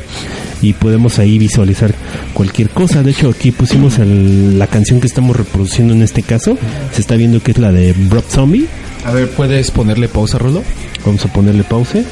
y 0.63 0.73
podemos 0.73 1.19
ahí 1.19 1.37
visualizar 1.37 1.93
cualquier 2.33 2.71
cosa. 2.71 3.03
De 3.03 3.11
hecho, 3.11 3.29
aquí 3.29 3.51
pusimos 3.51 3.99
el- 3.99 4.57
la 4.59 4.69
canción 4.69 5.01
que 5.01 5.07
estamos 5.09 5.37
reproduciendo 5.37 5.93
en 5.95 6.03
este 6.03 6.23
caso. 6.23 6.57
Se 6.93 7.01
está 7.01 7.17
viendo 7.17 7.43
que 7.43 7.51
es 7.51 7.59
la 7.59 7.73
de 7.73 7.93
Rob 8.09 8.25
Zombie. 8.29 8.67
A 9.07 9.13
ver, 9.13 9.31
¿puedes 9.31 9.71
ponerle 9.71 10.09
pausa, 10.09 10.37
Rolo? 10.37 10.65
Vamos 11.05 11.25
a 11.25 11.33
ponerle 11.33 11.63
pause 11.63 12.05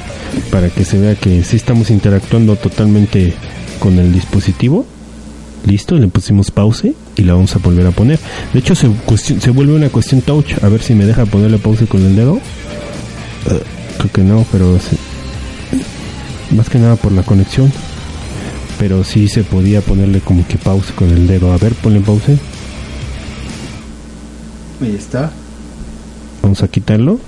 para 0.52 0.70
que 0.70 0.84
se 0.84 0.96
vea 0.96 1.16
que 1.16 1.42
sí 1.42 1.56
estamos 1.56 1.90
interactuando 1.90 2.54
totalmente 2.54 3.34
con 3.80 3.98
el 3.98 4.12
dispositivo. 4.12 4.86
Listo, 5.66 5.96
le 5.96 6.06
pusimos 6.06 6.52
pause 6.52 6.94
y 7.16 7.22
la 7.22 7.34
vamos 7.34 7.56
a 7.56 7.58
volver 7.58 7.88
a 7.88 7.90
poner. 7.90 8.20
De 8.52 8.60
hecho, 8.60 8.76
se, 8.76 8.88
se 9.16 9.50
vuelve 9.50 9.74
una 9.74 9.88
cuestión 9.88 10.20
touch. 10.20 10.62
A 10.62 10.68
ver 10.68 10.82
si 10.82 10.94
me 10.94 11.04
deja 11.04 11.26
ponerle 11.26 11.58
pause 11.58 11.88
con 11.88 12.00
el 12.00 12.14
dedo. 12.14 12.36
Eh, 12.36 13.60
creo 13.98 14.12
que 14.12 14.22
no, 14.22 14.46
pero 14.52 14.78
sí. 14.78 14.96
más 16.54 16.70
que 16.70 16.78
nada 16.78 16.94
por 16.94 17.10
la 17.10 17.24
conexión. 17.24 17.72
Pero 18.78 19.02
sí 19.02 19.26
se 19.26 19.42
podía 19.42 19.80
ponerle 19.80 20.20
como 20.20 20.46
que 20.46 20.58
pause 20.58 20.92
con 20.94 21.10
el 21.10 21.26
dedo. 21.26 21.52
A 21.52 21.58
ver, 21.58 21.74
ponle 21.74 21.98
pause. 21.98 22.38
Ahí 24.80 24.94
está. 24.94 25.32
Vamos 26.44 26.62
a 26.62 26.68
quitarlo. 26.68 27.18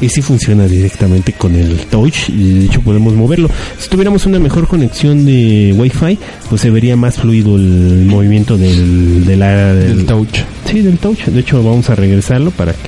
Y 0.00 0.08
si 0.10 0.20
funciona 0.20 0.66
directamente 0.66 1.32
con 1.32 1.54
el 1.54 1.78
touch 1.86 2.28
y 2.28 2.52
de 2.60 2.64
hecho 2.66 2.80
podemos 2.82 3.14
moverlo. 3.14 3.48
Si 3.78 3.88
tuviéramos 3.88 4.26
una 4.26 4.38
mejor 4.38 4.66
conexión 4.68 5.24
de 5.24 5.74
Wi-Fi, 5.76 6.18
pues 6.50 6.60
se 6.60 6.70
vería 6.70 6.96
más 6.96 7.16
fluido 7.16 7.56
el 7.56 8.04
movimiento 8.06 8.58
del, 8.58 9.24
de 9.24 9.36
la- 9.36 9.72
del, 9.74 10.00
El 10.00 10.06
touch. 10.06 10.40
Sí, 10.70 10.80
del 10.80 10.98
touch. 10.98 11.24
De 11.26 11.40
hecho 11.40 11.62
vamos 11.62 11.88
a 11.88 11.94
regresarlo 11.94 12.50
para 12.50 12.72
que 12.72 12.78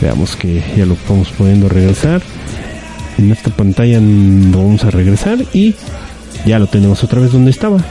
veamos 0.00 0.34
que 0.34 0.62
ya 0.76 0.84
lo 0.86 0.94
estamos 0.94 1.28
pudiendo 1.30 1.68
regresar. 1.68 2.22
En 3.18 3.30
esta 3.30 3.50
pantalla 3.50 4.00
lo 4.00 4.58
vamos 4.58 4.82
a 4.84 4.90
regresar 4.90 5.38
y 5.52 5.74
ya 6.46 6.58
lo 6.58 6.66
tenemos 6.66 7.04
otra 7.04 7.20
vez 7.20 7.30
donde 7.30 7.52
estaba. 7.52 7.84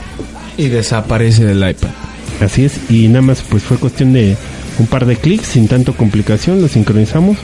Y 0.57 0.67
desaparece 0.67 1.45
del 1.45 1.57
iPad. 1.59 1.89
Así 2.41 2.65
es, 2.65 2.73
y 2.89 3.07
nada 3.07 3.21
más 3.21 3.43
pues 3.47 3.63
fue 3.63 3.77
cuestión 3.77 4.11
de 4.11 4.35
un 4.81 4.87
par 4.87 5.05
de 5.05 5.15
clics 5.15 5.47
sin 5.47 5.67
tanto 5.67 5.93
complicación, 5.93 6.61
lo 6.61 6.67
sincronizamos 6.67 7.37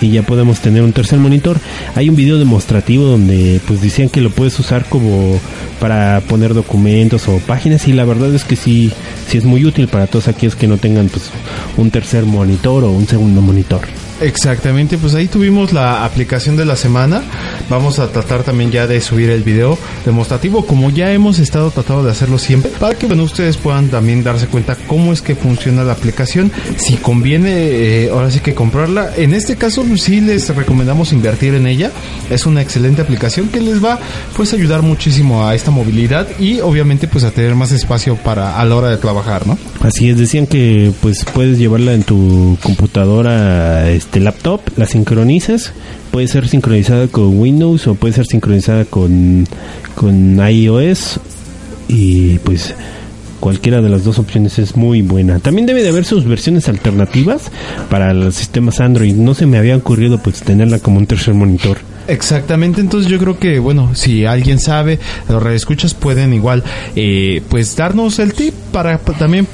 y 0.00 0.10
ya 0.10 0.22
podemos 0.22 0.60
tener 0.60 0.82
un 0.82 0.92
tercer 0.92 1.18
monitor. 1.18 1.58
Hay 1.94 2.08
un 2.08 2.16
video 2.16 2.38
demostrativo 2.38 3.04
donde 3.04 3.60
pues 3.66 3.80
decían 3.80 4.08
que 4.08 4.20
lo 4.20 4.30
puedes 4.30 4.58
usar 4.58 4.84
como 4.86 5.40
para 5.80 6.20
poner 6.28 6.54
documentos 6.54 7.28
o 7.28 7.38
páginas 7.38 7.86
y 7.88 7.92
la 7.92 8.04
verdad 8.04 8.34
es 8.34 8.44
que 8.44 8.56
sí, 8.56 8.92
sí 9.28 9.38
es 9.38 9.44
muy 9.44 9.64
útil 9.64 9.88
para 9.88 10.06
todos 10.06 10.28
aquellos 10.28 10.56
que 10.56 10.66
no 10.66 10.76
tengan 10.76 11.08
pues 11.08 11.30
un 11.76 11.90
tercer 11.90 12.24
monitor 12.24 12.84
o 12.84 12.90
un 12.90 13.06
segundo 13.06 13.40
monitor. 13.40 13.82
Exactamente, 14.20 14.96
pues 14.96 15.14
ahí 15.14 15.28
tuvimos 15.28 15.72
la 15.72 16.04
aplicación 16.04 16.56
de 16.56 16.64
la 16.64 16.76
semana. 16.76 17.22
Vamos 17.68 17.98
a 17.98 18.08
tratar 18.08 18.44
también 18.44 18.70
ya 18.70 18.86
de 18.86 19.00
subir 19.00 19.28
el 19.30 19.42
video 19.42 19.78
demostrativo, 20.04 20.64
como 20.66 20.90
ya 20.90 21.12
hemos 21.12 21.38
estado 21.38 21.70
tratando 21.70 22.02
de 22.02 22.12
hacerlo 22.12 22.38
siempre, 22.38 22.70
para 22.78 22.94
que 22.94 23.06
bueno, 23.06 23.24
ustedes 23.24 23.56
puedan 23.56 23.88
también 23.88 24.24
darse 24.24 24.46
cuenta 24.46 24.76
cómo 24.86 25.12
es 25.12 25.20
que 25.20 25.34
funciona 25.34 25.84
la 25.84 25.92
aplicación, 25.92 26.50
si 26.76 26.96
conviene 26.96 27.52
eh, 27.52 28.10
ahora 28.10 28.30
sí 28.30 28.40
que 28.40 28.54
comprarla. 28.54 29.12
En 29.16 29.34
este 29.34 29.56
caso 29.56 29.84
sí 29.96 30.20
les 30.20 30.54
recomendamos 30.54 31.12
invertir 31.12 31.54
en 31.54 31.66
ella. 31.66 31.90
Es 32.30 32.46
una 32.46 32.62
excelente 32.62 33.02
aplicación 33.02 33.48
que 33.48 33.60
les 33.60 33.84
va 33.84 33.98
pues 34.34 34.52
ayudar 34.54 34.82
muchísimo 34.82 35.46
a 35.46 35.54
esta 35.54 35.70
movilidad 35.70 36.26
y 36.38 36.60
obviamente 36.60 37.08
pues 37.08 37.24
a 37.24 37.30
tener 37.30 37.54
más 37.54 37.72
espacio 37.72 38.16
para 38.16 38.58
a 38.58 38.64
la 38.64 38.76
hora 38.76 38.88
de 38.88 38.96
trabajar, 38.96 39.46
¿no? 39.46 39.58
Así 39.80 40.08
es, 40.08 40.18
decían 40.18 40.46
que 40.46 40.92
pues 41.00 41.24
puedes 41.34 41.58
llevarla 41.58 41.92
en 41.92 42.02
tu 42.02 42.56
computadora, 42.62 43.90
este 44.06 44.20
laptop, 44.20 44.60
la 44.76 44.86
sincronizas, 44.86 45.72
puede 46.10 46.28
ser 46.28 46.48
sincronizada 46.48 47.08
con 47.08 47.38
Windows 47.38 47.86
o 47.86 47.94
puede 47.94 48.14
ser 48.14 48.24
sincronizada 48.26 48.84
con, 48.84 49.46
con 49.94 50.38
iOS 50.38 51.20
y 51.88 52.38
pues 52.38 52.74
cualquiera 53.40 53.82
de 53.82 53.90
las 53.90 54.04
dos 54.04 54.18
opciones 54.18 54.58
es 54.58 54.76
muy 54.76 55.02
buena. 55.02 55.40
También 55.40 55.66
debe 55.66 55.82
de 55.82 55.90
haber 55.90 56.04
sus 56.04 56.24
versiones 56.24 56.68
alternativas 56.68 57.50
para 57.90 58.14
los 58.14 58.34
sistemas 58.36 58.80
Android. 58.80 59.14
No 59.14 59.34
se 59.34 59.44
me 59.44 59.58
había 59.58 59.76
ocurrido 59.76 60.18
pues 60.18 60.40
tenerla 60.40 60.78
como 60.78 60.98
un 60.98 61.06
tercer 61.06 61.34
monitor. 61.34 61.78
Exactamente, 62.08 62.80
entonces 62.80 63.10
yo 63.10 63.18
creo 63.18 63.38
que, 63.38 63.58
bueno, 63.58 63.94
si 63.94 64.24
alguien 64.24 64.60
sabe, 64.60 64.98
los 65.28 65.42
redescuchas 65.42 65.94
pueden 65.94 66.32
igual, 66.34 66.62
eh, 66.94 67.42
pues 67.48 67.74
darnos 67.76 68.18
el 68.18 68.32
tip 68.32 68.54
para 68.72 68.98
también 68.98 69.46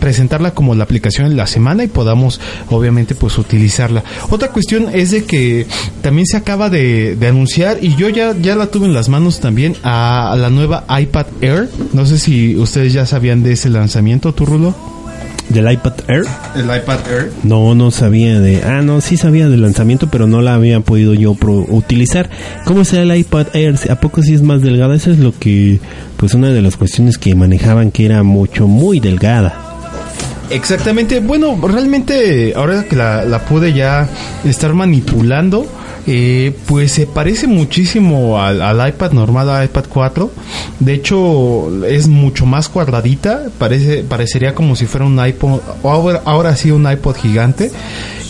presentarla 0.00 0.52
como 0.52 0.74
la 0.74 0.84
aplicación 0.84 1.28
de 1.28 1.34
la 1.34 1.46
semana 1.46 1.84
y 1.84 1.88
podamos, 1.88 2.40
obviamente, 2.70 3.14
pues 3.14 3.38
utilizarla. 3.38 4.04
Otra 4.30 4.48
cuestión 4.48 4.88
es 4.92 5.10
de 5.12 5.24
que 5.24 5.66
también 6.02 6.26
se 6.26 6.36
acaba 6.36 6.70
de, 6.70 7.16
de 7.16 7.26
anunciar 7.28 7.78
y 7.80 7.94
yo 7.96 8.08
ya, 8.08 8.34
ya 8.40 8.56
la 8.56 8.66
tuve 8.66 8.86
en 8.86 8.94
las 8.94 9.08
manos 9.08 9.40
también 9.40 9.76
a, 9.82 10.32
a 10.32 10.36
la 10.36 10.50
nueva 10.50 10.84
iPad 10.88 11.26
Air. 11.40 11.68
No 11.92 12.06
sé 12.06 12.18
si 12.18 12.56
ustedes 12.56 12.92
ya 12.92 13.06
sabían 13.06 13.42
de 13.42 13.52
ese 13.52 13.70
lanzamiento, 13.70 14.34
tú, 14.34 14.44
Rulo. 14.44 14.93
Del 15.54 15.70
iPad 15.72 15.92
Air. 16.08 16.24
El 16.56 16.64
iPad 16.64 16.98
Air. 17.10 17.32
No, 17.44 17.74
no 17.74 17.90
sabía 17.90 18.40
de... 18.40 18.62
Ah, 18.64 18.82
no, 18.82 19.00
sí 19.00 19.16
sabía 19.16 19.48
del 19.48 19.62
lanzamiento, 19.62 20.08
pero 20.10 20.26
no 20.26 20.42
la 20.42 20.54
había 20.54 20.80
podido 20.80 21.14
yo 21.14 21.34
pro- 21.34 21.64
utilizar. 21.68 22.28
¿Cómo 22.66 22.84
será 22.84 23.04
el 23.04 23.16
iPad 23.16 23.46
Air? 23.54 23.78
¿A 23.90 23.94
poco 24.00 24.20
sí 24.22 24.34
es 24.34 24.42
más 24.42 24.60
delgada? 24.62 24.94
Eso 24.96 25.10
es 25.12 25.18
lo 25.18 25.32
que... 25.38 25.78
Pues 26.16 26.34
una 26.34 26.48
de 26.50 26.60
las 26.60 26.76
cuestiones 26.76 27.16
que 27.18 27.34
manejaban 27.34 27.90
que 27.90 28.04
era 28.04 28.22
mucho, 28.22 28.66
muy 28.66 28.98
delgada. 29.00 29.60
Exactamente, 30.50 31.20
bueno, 31.20 31.58
realmente 31.66 32.52
ahora 32.54 32.84
que 32.84 32.96
la, 32.96 33.24
la 33.24 33.38
pude 33.46 33.72
ya 33.72 34.08
estar 34.44 34.74
manipulando, 34.74 35.66
eh, 36.06 36.52
pues 36.66 36.92
se 36.92 37.06
parece 37.06 37.46
muchísimo 37.46 38.40
al, 38.40 38.60
al 38.60 38.88
iPad 38.88 39.12
normal, 39.12 39.48
al 39.48 39.64
iPad 39.64 39.84
4. 39.88 40.30
De 40.80 40.94
hecho, 40.94 41.84
es 41.86 42.08
mucho 42.08 42.46
más 42.46 42.68
cuadradita, 42.68 43.44
parece, 43.58 44.04
parecería 44.04 44.54
como 44.54 44.76
si 44.76 44.86
fuera 44.86 45.06
un 45.06 45.24
iPod, 45.24 45.60
ahora, 45.82 46.22
ahora 46.24 46.56
sí 46.56 46.70
un 46.70 46.90
iPod 46.90 47.16
gigante. 47.16 47.70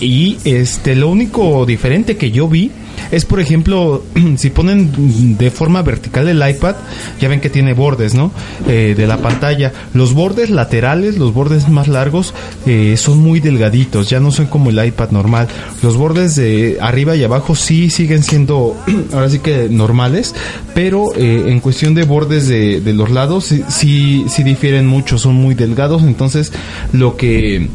Y 0.01 0.39
este, 0.45 0.95
lo 0.95 1.09
único 1.09 1.65
diferente 1.67 2.17
que 2.17 2.31
yo 2.31 2.49
vi 2.49 2.71
es 3.11 3.25
por 3.25 3.41
ejemplo 3.41 4.03
si 4.37 4.51
ponen 4.51 5.37
de 5.37 5.51
forma 5.51 5.83
vertical 5.83 6.29
el 6.29 6.49
iPad 6.49 6.77
ya 7.21 7.29
ven 7.29 7.41
que 7.41 7.51
tiene 7.51 7.75
bordes 7.75 8.15
no 8.15 8.33
Eh, 8.67 8.95
de 8.97 9.07
la 9.07 9.19
pantalla. 9.19 9.73
Los 9.93 10.15
bordes 10.15 10.51
laterales 10.51 11.19
los 11.19 11.35
bordes 11.35 11.69
más 11.69 11.87
largos 11.87 12.35
eh, 12.67 12.97
son 12.97 13.19
muy 13.19 13.41
delgaditos 13.41 14.09
ya 14.09 14.21
no 14.21 14.31
son 14.31 14.47
como 14.47 14.71
el 14.71 14.85
iPad 14.85 15.11
normal. 15.11 15.49
Los 15.83 15.97
bordes 15.97 16.35
de 16.37 16.79
arriba 16.81 17.15
y 17.15 17.25
abajo 17.25 17.55
sí 17.55 17.91
siguen 17.91 18.23
siendo 18.23 18.77
ahora 19.13 19.29
sí 19.29 19.41
que 19.41 19.69
normales 19.69 20.35
pero 20.75 21.15
eh, 21.15 21.45
en 21.49 21.61
cuestión 21.61 21.95
de 21.95 22.05
bordes 22.05 22.49
de, 22.49 22.81
de 22.81 22.93
los 22.95 23.11
lados 23.11 23.45
sí, 23.45 23.65
sí 23.69 24.25
sí 24.29 24.43
difieren 24.43 24.87
mucho 24.87 25.19
son 25.19 25.35
muy 25.35 25.55
delgados. 25.55 26.03
Entonces 26.03 26.53
lo 26.93 27.17
que 27.17 27.69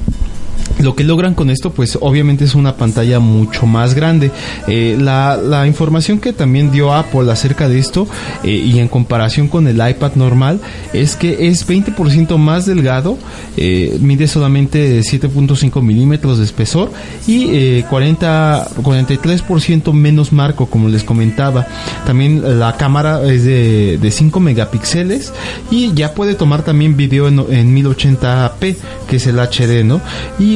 lo 0.79 0.95
que 0.95 1.03
logran 1.03 1.33
con 1.33 1.49
esto, 1.49 1.71
pues 1.71 1.97
obviamente 1.99 2.45
es 2.45 2.55
una 2.55 2.77
pantalla 2.77 3.19
mucho 3.19 3.65
más 3.65 3.93
grande. 3.93 4.31
Eh, 4.67 4.97
la, 4.99 5.67
información 5.67 6.19
que 6.19 6.31
también 6.31 6.71
dio 6.71 6.93
Apple 6.93 7.29
acerca 7.31 7.67
de 7.67 7.79
esto 7.79 8.07
eh, 8.43 8.51
y 8.51 8.79
en 8.79 8.87
comparación 8.87 9.49
con 9.49 9.67
el 9.67 9.75
iPad 9.75 10.13
normal 10.15 10.61
es 10.93 11.15
que 11.15 11.47
es 11.49 11.67
20% 11.67 12.37
más 12.37 12.65
delgado, 12.65 13.17
eh, 13.57 13.97
mide 13.99 14.27
solamente 14.27 15.01
7.5 15.01 15.81
milímetros 15.81 16.37
de 16.37 16.45
espesor 16.45 16.91
y 17.27 17.49
eh, 17.49 17.85
40, 17.89 18.69
43% 18.77 19.93
menos 19.93 20.31
marco, 20.31 20.67
como 20.67 20.87
les 20.87 21.03
comentaba. 21.03 21.67
También 22.05 22.59
la 22.59 22.77
cámara 22.77 23.21
es 23.25 23.43
de, 23.43 23.97
de 23.97 24.11
5 24.11 24.39
megapíxeles 24.39 25.33
y 25.69 25.93
ya 25.93 26.13
puede 26.13 26.35
tomar 26.35 26.63
también 26.63 26.95
video 26.95 27.27
en, 27.27 27.39
en 27.49 27.75
1080p, 27.75 28.75
que 29.09 29.17
es 29.17 29.27
el 29.27 29.39
HD, 29.39 29.83
¿no? 29.83 30.01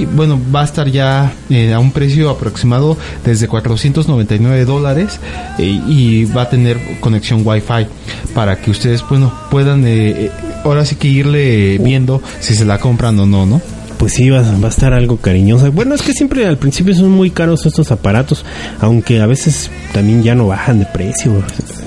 Bueno, 0.05 0.39
va 0.53 0.61
a 0.61 0.65
estar 0.65 0.87
ya 0.89 1.33
eh, 1.49 1.73
a 1.73 1.79
un 1.79 1.91
precio 1.91 2.29
aproximado 2.29 2.97
desde 3.25 3.47
499 3.47 4.65
dólares 4.65 5.19
eh, 5.57 5.63
y 5.87 6.25
va 6.25 6.43
a 6.43 6.49
tener 6.49 6.77
conexión 6.99 7.41
Wi-Fi 7.45 7.87
para 8.33 8.57
que 8.59 8.71
ustedes, 8.71 9.03
bueno, 9.07 9.31
puedan 9.51 9.85
eh, 9.85 10.25
eh, 10.25 10.31
ahora 10.65 10.85
sí 10.85 10.95
que 10.95 11.07
irle 11.07 11.77
viendo 11.79 12.21
si 12.39 12.55
se 12.55 12.65
la 12.65 12.79
compran 12.79 13.17
o 13.19 13.25
no, 13.25 13.45
¿no? 13.45 13.61
Pues 13.97 14.13
sí, 14.15 14.29
va, 14.29 14.41
va 14.41 14.67
a 14.67 14.69
estar 14.69 14.91
algo 14.93 15.15
cariñosa. 15.17 15.69
Bueno, 15.69 15.95
es 15.95 16.01
que 16.01 16.11
siempre 16.11 16.45
al 16.45 16.57
principio 16.57 16.93
son 16.93 17.09
muy 17.11 17.29
caros 17.31 17.65
estos 17.65 17.89
aparatos, 17.91 18.43
aunque 18.81 19.21
a 19.21 19.25
veces 19.27 19.69
también 19.93 20.21
ya 20.23 20.35
no 20.35 20.47
bajan 20.47 20.79
de 20.79 20.85
precio. 20.87 21.31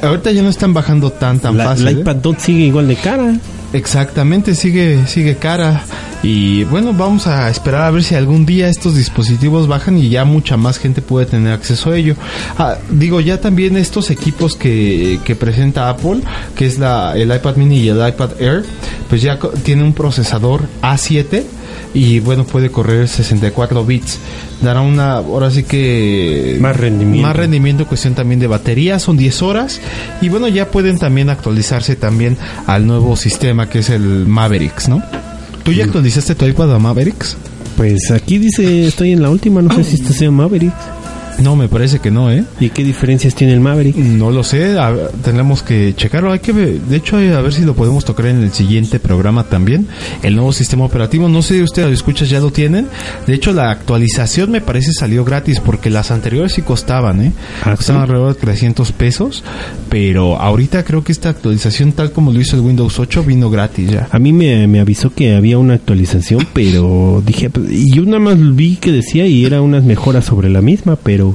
Ahorita 0.03 0.31
ya 0.33 0.41
no 0.41 0.49
están 0.49 0.73
bajando 0.73 1.11
tan 1.11 1.41
tan 1.41 1.59
La, 1.59 1.65
fácil. 1.65 1.85
la 1.85 1.91
¿eh? 1.91 1.95
iPad 2.01 2.17
2 2.17 2.37
sigue 2.39 2.65
igual 2.65 2.89
de 2.89 2.97
cara. 2.97 3.35
Exactamente, 3.75 4.55
sigue, 4.55 5.07
sigue 5.07 5.37
cara. 5.37 5.83
Y 6.27 6.65
bueno, 6.65 6.93
vamos 6.93 7.29
a 7.29 7.49
esperar 7.49 7.83
a 7.83 7.91
ver 7.93 8.03
si 8.03 8.17
algún 8.17 8.47
día 8.47 8.69
estos 8.69 8.97
dispositivos 8.97 9.69
bajan 9.69 9.97
y 9.97 10.09
ya 10.09 10.25
mucha 10.25 10.57
más 10.57 10.77
gente 10.77 11.01
puede 11.01 11.27
tener 11.27 11.53
acceso 11.53 11.93
a 11.93 11.97
ello. 11.97 12.17
Ah, 12.59 12.79
digo, 12.91 13.21
ya 13.21 13.41
también 13.41 13.77
estos 13.77 14.11
equipos 14.11 14.57
que, 14.57 15.21
que 15.25 15.37
presenta 15.37 15.89
Apple, 15.89 16.23
que 16.57 16.67
es 16.67 16.81
la, 16.81 17.17
el 17.17 17.33
iPad 17.33 17.55
mini 17.55 17.79
y 17.79 17.91
el 17.91 18.09
iPad 18.09 18.41
Air, 18.41 18.65
pues 19.09 19.23
ya 19.23 19.39
tiene 19.63 19.85
un 19.85 19.93
procesador 19.93 20.65
A7 20.83 21.45
y 21.95 22.19
bueno, 22.19 22.43
puede 22.43 22.73
correr 22.73 23.07
64 23.07 23.85
bits. 23.85 24.19
Dará 24.61 24.81
una, 24.81 25.19
ahora 25.19 25.53
sí 25.53 25.63
que... 25.63 26.57
Más 26.59 26.77
rendimiento. 26.77 27.25
Más 27.25 27.37
rendimiento, 27.37 27.87
cuestión 27.87 28.17
también 28.17 28.41
de 28.41 28.49
batería, 28.49 28.99
son 28.99 29.17
10 29.17 29.43
horas. 29.43 29.81
Y 30.21 30.29
bueno, 30.29 30.49
ya 30.49 30.73
pueden 30.73 30.99
también 30.99 31.31
actualizarse 31.31 31.95
también 31.95 32.37
al 32.67 32.85
nuevo 32.85 33.15
sistema 33.15 33.69
que 33.69 33.79
es 33.79 33.91
el 33.91 34.27
Mavericks, 34.27 34.89
¿no? 34.89 35.05
¿Tú 35.67 35.73
ya 35.73 35.83
actualizaste 35.83 36.37
tu 36.37 36.47
iPad 36.47 36.77
a 36.77 36.79
Mavericks? 36.79 37.37
Pues 37.77 38.13
aquí 38.13 38.39
dice, 38.39 38.87
estoy 38.87 39.11
en 39.11 39.21
la 39.21 39.31
última, 39.31 39.61
no 39.61 39.75
sé 39.75 39.83
si 39.83 39.97
este 39.97 40.13
sea 40.13 40.31
Maverick. 40.31 40.73
No, 41.43 41.55
me 41.57 41.69
parece 41.69 41.99
que 41.99 42.11
no, 42.11 42.31
¿eh? 42.31 42.45
¿Y 42.61 42.71
qué 42.71 42.83
diferencias 42.83 43.35
tiene 43.35 43.53
el 43.53 43.61
Maverick? 43.61 43.97
No 43.97 44.31
lo 44.31 44.43
sé, 44.43 44.79
a- 44.79 44.95
tendremos 45.23 45.63
que 45.63 45.95
checarlo. 45.97 46.33
Hay 46.33 46.39
que 46.39 46.53
ver, 46.53 46.81
de 46.81 46.97
hecho, 46.97 47.17
a 47.17 47.41
ver 47.41 47.53
si 47.53 47.63
lo 47.63 47.75
podemos 47.75 48.05
tocar 48.05 48.27
en 48.27 48.43
el 48.43 48.53
siguiente 48.53 48.99
programa 49.01 49.45
también. 49.45 49.87
El 50.23 50.35
nuevo 50.35 50.53
sistema 50.53 50.85
operativo, 50.85 51.29
no 51.29 51.43
sé 51.43 51.55
si 51.57 51.63
ustedes 51.63 51.89
lo 51.89 51.95
escuchas 51.95 52.31
ya 52.31 52.41
lo 52.41 52.51
tienen. 52.51 52.89
De 53.27 53.35
hecho, 53.35 53.53
la 53.53 53.71
actualización 53.71 54.51
me 54.51 54.61
parece 54.61 54.93
salió 54.93 55.25
gratis 55.25 55.61
porque 55.61 55.91
las 55.91 56.11
anteriores 56.11 56.53
sí 56.53 56.63
costaban, 56.63 57.21
¿eh? 57.21 57.33
Ah, 57.65 57.77
costaban 57.77 58.03
¿sí? 58.03 58.05
alrededor 58.05 58.35
de 58.35 58.41
300 58.41 58.93
pesos, 58.93 59.45
pero 59.89 60.41
ahorita 60.41 60.85
creo 60.85 61.05
que 61.05 61.13
esta 61.13 61.29
actualización, 61.29 61.93
tal 61.93 62.13
como 62.13 62.33
lo 62.33 62.41
hizo 62.41 62.57
el 62.57 62.63
Windows 62.63 62.99
8, 62.99 63.23
vino 63.25 63.51
gratis 63.51 63.91
ya. 63.91 64.09
A 64.11 64.19
mí 64.19 64.33
me, 64.33 64.67
me 64.67 64.81
avisó 64.81 65.11
que 65.11 65.35
había 65.35 65.59
una 65.59 65.75
actualización, 65.75 66.47
pero 66.53 67.23
dije, 67.27 67.51
pues, 67.51 67.71
y 67.71 67.93
yo 67.95 68.05
nada 68.05 68.21
más 68.21 68.37
vi 68.57 68.77
que 68.77 68.91
decía 68.93 69.27
y 69.27 69.45
era 69.45 69.61
unas 69.61 69.85
mejoras 69.85 70.25
sobre 70.25 70.49
la 70.49 70.63
misma, 70.63 70.97
pero 70.97 71.26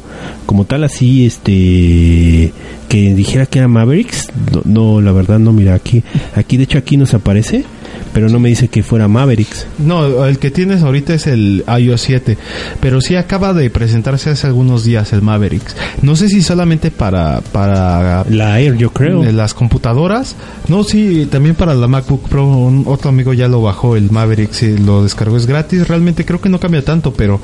como 0.46 0.66
tal 0.66 0.84
así, 0.84 1.26
este, 1.26 2.52
que 2.88 3.14
dijera 3.16 3.46
que 3.46 3.60
era 3.60 3.68
Mavericks, 3.68 4.30
no, 4.54 4.62
no, 4.66 5.02
la 5.02 5.12
verdad 5.12 5.40
no, 5.40 5.52
mira, 5.52 5.74
aquí, 5.74 6.04
aquí 6.36 6.58
de 6.58 6.64
hecho 6.64 6.78
aquí 6.78 6.98
nos 6.98 7.14
aparece, 7.14 7.66
pero 8.14 8.30
no 8.30 8.40
me 8.40 8.50
dice 8.50 8.68
que 8.68 8.84
fuera 8.84 9.08
Mavericks. 9.08 9.66
No, 9.80 10.26
el 10.26 10.38
que 10.40 10.52
tienes 10.52 10.82
ahorita 10.84 11.14
es 11.14 11.28
el 11.28 11.64
iOS 11.80 12.02
7, 12.02 12.38
pero 12.80 13.02
sí 13.02 13.16
acaba 13.16 13.54
de 13.54 13.70
presentarse 13.70 14.30
hace 14.30 14.48
algunos 14.48 14.84
días 14.84 15.14
el 15.14 15.22
Mavericks. 15.22 15.76
No 16.02 16.16
sé 16.16 16.30
si 16.30 16.42
solamente 16.42 16.92
para 16.92 17.42
para 17.42 18.24
La 18.30 18.60
Air, 18.60 18.78
yo 18.78 18.92
creo. 18.92 19.22
de 19.22 19.34
las 19.34 19.54
computadoras. 19.54 20.36
No, 20.68 20.84
sí, 20.84 21.28
también 21.32 21.56
para 21.56 21.74
la 21.74 21.88
MacBook 21.88 22.28
Pro. 22.30 22.46
Un- 22.48 22.84
otro 22.88 23.10
amigo 23.10 23.34
ya 23.34 23.48
lo 23.48 23.62
bajó 23.62 23.96
el 23.96 24.12
Mavericks 24.12 24.64
y 24.64 24.78
lo 24.78 25.04
descargó. 25.04 25.38
Es 25.38 25.46
gratis. 25.46 25.88
Realmente 25.88 26.26
creo 26.26 26.40
que 26.42 26.50
no 26.50 26.60
cambia 26.60 26.84
tanto, 26.84 27.14
pero 27.14 27.40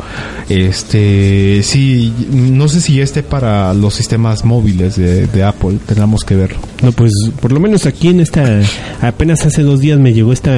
este 0.67 1.61
sí, 1.63 2.13
no 2.31 2.67
sé 2.67 2.81
si 2.81 2.95
ya 2.95 3.03
esté 3.03 3.23
para 3.23 3.73
los 3.73 3.93
sistemas 3.95 4.43
móviles 4.45 4.95
de, 4.95 5.27
de 5.27 5.43
Apple. 5.43 5.77
Tendremos 5.85 6.23
que 6.23 6.35
verlo. 6.35 6.57
No, 6.81 6.91
pues 6.91 7.11
por 7.41 7.51
lo 7.51 7.59
menos 7.59 7.85
aquí 7.85 8.09
en 8.09 8.19
esta, 8.19 8.61
apenas 9.01 9.45
hace 9.45 9.61
dos 9.63 9.79
días 9.79 9.99
me 9.99 10.13
llegó 10.13 10.33
esta, 10.33 10.51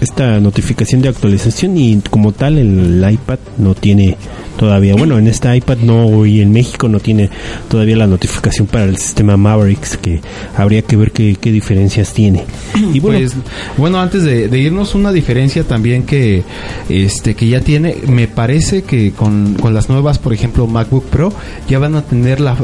esta 0.00 0.40
notificación 0.40 1.02
de 1.02 1.08
actualización 1.08 1.76
y 1.76 2.00
como 2.10 2.32
tal 2.32 2.58
el 2.58 3.04
iPad 3.10 3.38
no 3.58 3.74
tiene 3.74 4.16
todavía, 4.60 4.94
bueno, 4.94 5.18
en 5.18 5.26
esta 5.26 5.56
iPad 5.56 5.78
no 5.78 6.26
y 6.26 6.42
en 6.42 6.52
México 6.52 6.86
no 6.86 7.00
tiene 7.00 7.30
todavía 7.70 7.96
la 7.96 8.06
notificación 8.06 8.66
para 8.66 8.84
el 8.84 8.98
sistema 8.98 9.38
Mavericks 9.38 9.96
que 9.96 10.20
habría 10.54 10.82
que 10.82 10.96
ver 10.96 11.12
qué, 11.12 11.34
qué 11.40 11.50
diferencias 11.50 12.12
tiene. 12.12 12.44
Y 12.92 13.00
bueno, 13.00 13.20
Pues, 13.20 13.34
bueno, 13.78 14.00
antes 14.02 14.22
de, 14.22 14.58
irnos, 14.58 14.94
una 14.94 15.12
diferencia 15.12 15.64
también 15.64 16.02
que 16.02 16.42
este 16.90 17.34
que 17.34 17.48
ya 17.48 17.62
tiene, 17.62 17.96
me 18.06 18.28
parece 18.28 18.82
que 18.82 19.12
con, 19.12 19.54
con 19.54 19.72
las 19.72 19.88
nuevas, 19.88 20.18
por 20.18 20.34
ejemplo, 20.34 20.66
MacBook 20.66 21.06
Pro, 21.06 21.32
ya 21.66 21.78
van 21.78 21.94
a 21.94 22.02
tener 22.02 22.40
la, 22.40 22.54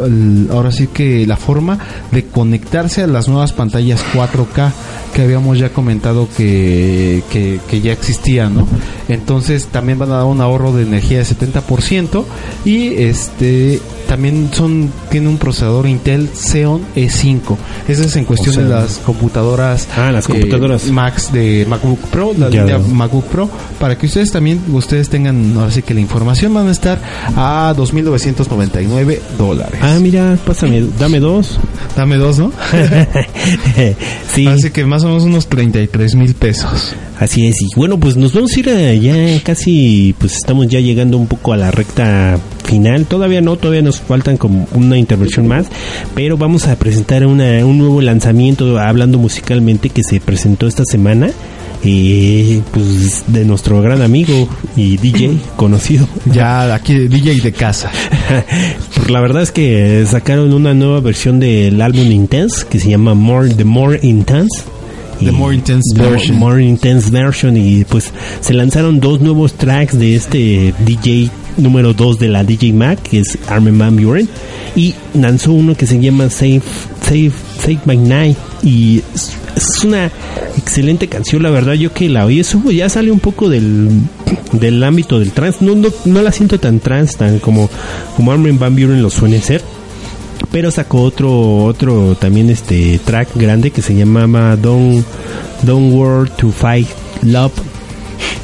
ahora 0.50 0.72
sí 0.72 0.88
que 0.88 1.26
la 1.26 1.38
forma 1.38 1.78
de 2.12 2.26
conectarse 2.26 3.04
a 3.04 3.06
las 3.06 3.26
nuevas 3.26 3.54
pantallas 3.54 4.04
4K 4.12 4.70
que 5.14 5.22
habíamos 5.22 5.58
ya 5.58 5.70
comentado 5.70 6.28
que, 6.36 7.22
que, 7.30 7.58
que 7.70 7.80
ya 7.80 7.92
existían, 7.92 8.54
¿no? 8.54 8.68
Entonces 9.08 9.68
también 9.68 9.98
van 9.98 10.10
a 10.12 10.16
dar 10.16 10.26
un 10.26 10.42
ahorro 10.42 10.72
de 10.72 10.82
energía 10.82 11.18
de 11.18 11.24
70% 11.24 11.85
y 12.64 12.88
este 13.02 13.80
también 14.08 14.50
son 14.52 14.90
tiene 15.10 15.28
un 15.28 15.36
procesador 15.36 15.86
Intel 15.88 16.28
Xeon 16.32 16.80
E5. 16.94 17.56
Esa 17.88 18.04
es 18.04 18.14
en 18.14 18.24
cuestión 18.24 18.50
O 18.50 18.54
sea, 18.54 18.62
de 18.64 18.70
las 18.70 18.98
computadoras 18.98 19.88
Ah, 19.96 20.12
las 20.12 20.26
computadoras. 20.28 20.86
eh, 20.86 20.92
Max 20.92 21.32
de 21.32 21.66
MacBook 21.68 21.98
Pro, 22.10 22.32
la 22.38 22.48
Ya 22.48 22.60
línea 22.62 22.78
veo. 22.78 22.86
MacBook 22.88 23.24
Pro, 23.24 23.50
para 23.80 23.98
que 23.98 24.06
ustedes 24.06 24.30
también 24.30 24.60
ustedes 24.72 25.08
tengan 25.08 25.56
ahora 25.56 25.72
sí 25.72 25.82
que 25.82 25.92
la 25.92 26.00
información 26.00 26.54
van 26.54 26.68
a 26.68 26.70
estar 26.72 27.00
a 27.34 27.74
2.999 27.76 29.18
dólares. 29.36 29.80
ah, 29.82 29.98
mira, 30.00 30.38
pásame, 30.46 30.84
dame 30.98 31.18
dos. 31.18 31.58
Dame 31.96 32.16
dos, 32.16 32.38
¿no? 32.38 32.52
sí. 34.34 34.46
Así 34.46 34.70
que 34.70 34.84
más 34.86 35.02
o 35.04 35.08
menos 35.08 35.24
unos 35.24 35.48
33 35.48 36.14
mil 36.14 36.34
pesos. 36.34 36.94
Así 37.18 37.46
es, 37.46 37.62
y 37.62 37.66
bueno, 37.76 37.98
pues 37.98 38.16
nos 38.18 38.34
vamos 38.34 38.54
a 38.54 38.60
ir 38.60 38.68
a 38.68 38.92
ya 38.94 39.42
casi, 39.42 40.14
pues 40.18 40.34
estamos 40.36 40.68
ya 40.68 40.80
llegando 40.80 41.16
un 41.16 41.26
poco 41.26 41.54
a 41.54 41.56
la 41.56 41.70
recta 41.70 42.38
final. 42.64 43.06
Todavía 43.06 43.40
no, 43.40 43.56
todavía 43.56 43.80
nos 43.80 44.00
faltan 44.00 44.36
como 44.36 44.68
una 44.74 44.98
intervención 44.98 45.46
más, 45.46 45.66
pero 46.14 46.36
vamos 46.36 46.66
a 46.66 46.76
presentar 46.76 47.26
una, 47.26 47.64
un 47.64 47.78
nuevo 47.78 48.02
lanzamiento, 48.02 48.78
hablando 48.78 49.18
musicalmente, 49.18 49.88
que 49.88 50.02
se 50.02 50.20
presentó 50.20 50.66
esta 50.66 50.84
semana. 50.84 51.30
eh, 51.84 52.60
pues 52.72 53.24
de 53.28 53.44
nuestro 53.44 53.80
gran 53.80 54.02
amigo 54.02 54.48
y 54.76 54.96
DJ 54.96 55.38
conocido 55.56 56.08
Ya 56.32 56.74
aquí 56.74 56.94
DJ 57.08 57.40
de 57.40 57.52
casa. 57.52 57.90
Pues 58.96 59.10
la 59.10 59.20
verdad 59.20 59.42
es 59.42 59.52
que 59.52 60.04
sacaron 60.06 60.52
una 60.52 60.74
nueva 60.74 61.00
versión 61.00 61.38
del 61.38 61.80
álbum 61.80 62.10
Intense 62.10 62.66
que 62.68 62.80
se 62.80 62.90
llama 62.90 63.14
More 63.14 63.54
The 63.54 63.64
More 63.64 64.00
Intense. 64.02 64.64
The 65.20 65.32
More 65.32 65.54
Intense 65.54 65.94
Version. 65.94 66.36
More 66.36 66.62
Intense 66.62 67.10
Version. 67.10 67.56
Y 67.56 67.84
pues 67.84 68.12
se 68.40 68.54
lanzaron 68.54 69.00
dos 69.00 69.20
nuevos 69.20 69.54
tracks 69.54 69.98
de 69.98 70.14
este 70.14 70.74
DJ 70.84 71.30
número 71.56 71.94
2 71.94 72.18
de 72.18 72.28
la 72.28 72.44
DJ 72.44 72.74
Mac 72.74 73.00
que 73.02 73.20
es 73.20 73.38
Armin 73.48 73.78
Van 73.78 73.96
Buren 73.96 74.28
y 74.74 74.94
lanzó 75.14 75.52
uno 75.52 75.74
que 75.74 75.86
se 75.86 75.98
llama 75.98 76.28
Save 76.28 76.60
Save 77.02 77.32
Save 77.58 77.80
My 77.86 77.96
Night. 77.96 78.36
Y 78.62 79.02
es, 79.54 79.84
una 79.84 80.10
excelente 80.58 81.08
canción 81.08 81.42
la 81.42 81.50
verdad. 81.50 81.74
Yo 81.74 81.92
que 81.92 82.08
la 82.08 82.26
oí 82.26 82.40
eso 82.40 82.62
ya 82.70 82.88
sale 82.88 83.10
un 83.10 83.20
poco 83.20 83.48
del 83.48 83.88
del 84.52 84.82
ámbito 84.82 85.18
del 85.18 85.32
trance. 85.32 85.64
No, 85.64 85.74
no, 85.74 85.88
no 86.04 86.22
la 86.22 86.32
siento 86.32 86.60
tan 86.60 86.80
trance 86.80 87.16
tan 87.16 87.38
como 87.38 87.70
como 88.16 88.32
Armin 88.32 88.58
Van 88.58 88.74
Buren 88.74 89.02
lo 89.02 89.10
suele 89.10 89.40
ser 89.40 89.62
pero 90.50 90.70
sacó 90.70 91.02
otro 91.02 91.64
otro 91.64 92.14
también 92.14 92.50
este 92.50 92.98
track 93.04 93.28
grande 93.34 93.70
que 93.70 93.82
se 93.82 93.94
llamaba 93.94 94.56
Don't 94.56 95.04
Don't 95.62 95.92
World 95.94 96.34
to 96.36 96.50
Fight 96.50 96.88
Love 97.22 97.52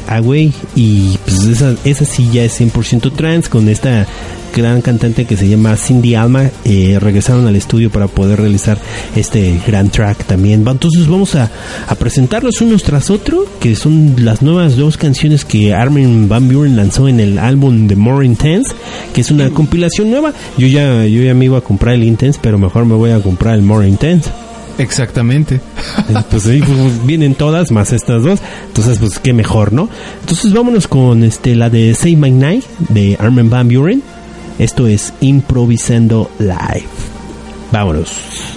Away. 0.09 0.53
Y 0.75 1.19
pues 1.25 1.45
esa, 1.45 1.75
esa 1.85 2.05
sí 2.05 2.29
ya 2.33 2.45
es 2.45 2.61
100% 2.61 3.13
trans 3.15 3.49
con 3.49 3.69
esta 3.69 4.07
gran 4.53 4.81
cantante 4.81 5.25
que 5.25 5.37
se 5.37 5.49
llama 5.49 5.77
Cindy 5.77 6.15
Alma 6.15 6.51
eh, 6.65 6.99
regresaron 7.01 7.47
al 7.47 7.57
estudio 7.57 7.91
para 7.91 8.07
poder 8.07 8.41
realizar 8.41 8.79
este 9.17 9.61
gran 9.67 9.91
track 9.91 10.25
también. 10.25 10.65
Entonces 10.67 11.09
vamos 11.09 11.35
a, 11.35 11.51
a 11.87 11.95
presentarlos 11.95 12.61
unos 12.61 12.83
tras 12.83 13.11
otro 13.11 13.47
que 13.61 13.75
son 13.77 14.17
las 14.19 14.43
nuevas 14.43 14.77
dos 14.77 14.97
canciones 14.97 15.45
que 15.45 15.75
Armin 15.75 16.29
Van 16.29 16.49
Buren 16.49 16.77
lanzó 16.77 17.09
en 17.09 17.21
el 17.21 17.39
álbum 17.39 17.89
The 17.89 17.97
More 17.97 18.25
Intense 18.27 18.75
que 19.13 19.21
es 19.21 19.31
una 19.31 19.51
compilación 19.51 20.11
nueva. 20.11 20.33
Yo 20.59 20.67
ya 20.67 21.05
yo 21.07 21.23
ya 21.23 21.35
me 21.35 21.47
iba 21.47 21.59
a 21.59 21.63
comprar 21.63 21.95
el 21.95 22.05
Intense 22.05 22.39
pero 22.43 22.59
mejor 22.59 22.85
me 22.85 22.95
voy 22.95 23.11
a 23.11 23.21
comprar 23.21 23.55
el 23.55 23.63
More 23.63 23.89
Intense. 23.89 24.31
Exactamente. 24.79 25.61
pues 26.31 26.47
ahí 26.47 26.61
pues, 26.61 27.07
vienen 27.07 27.35
todas 27.35 27.71
más 27.71 27.93
estas 27.93 28.23
dos. 28.23 28.41
Entonces 28.69 28.99
pues 28.99 29.19
qué 29.19 29.33
mejor 29.33 29.73
no 29.73 29.89
entonces 30.21 30.53
vámonos 30.53 30.89
con 30.89 31.25
este 31.25 31.55
la 31.55 31.71
de 31.71 31.95
Save 31.95 32.17
My 32.17 32.31
Night 32.31 32.65
de 32.89 33.17
Armin 33.19 33.51
Van 33.51 33.69
Buren 33.69 34.03
esto 34.63 34.87
es 34.87 35.13
improvisando 35.21 36.31
live. 36.39 36.87
Vámonos 37.73 38.52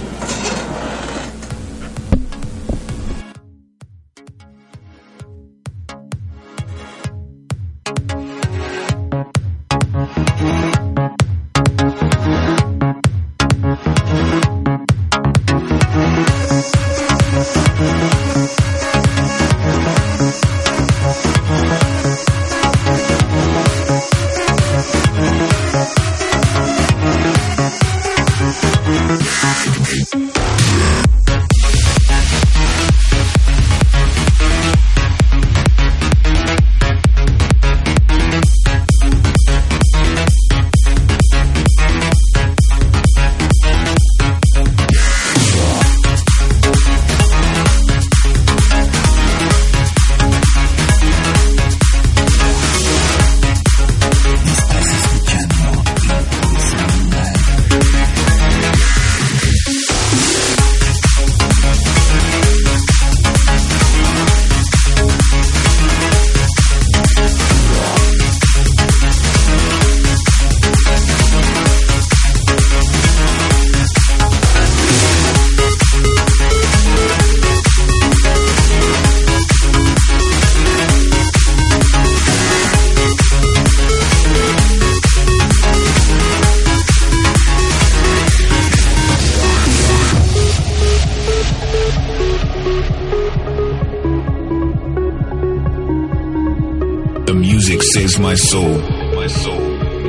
my 98.26 98.34
soul, 98.34 98.78
my 99.14 99.26
soul, 99.28 99.60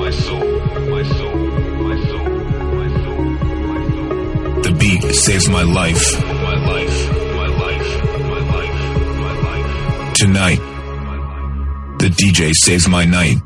my 0.01 0.09
soul, 0.09 0.39
my 0.89 1.03
soul, 1.03 1.35
my 1.85 1.97
soul, 2.07 2.29
my 2.77 2.87
soul, 3.03 3.23
my 3.69 3.81
soul. 3.91 4.61
The 4.63 4.71
beat 4.79 5.03
saves 5.13 5.47
my 5.49 5.61
life, 5.61 6.03
my 6.23 6.55
life, 6.71 6.97
my 7.39 7.47
life, 7.61 7.89
my 8.31 8.41
life, 8.53 8.79
my 9.23 9.33
life. 9.45 10.13
Tonight, 10.15 10.61
the 11.99 12.09
DJ 12.09 12.53
saves 12.55 12.87
my 12.87 13.05
night. 13.05 13.37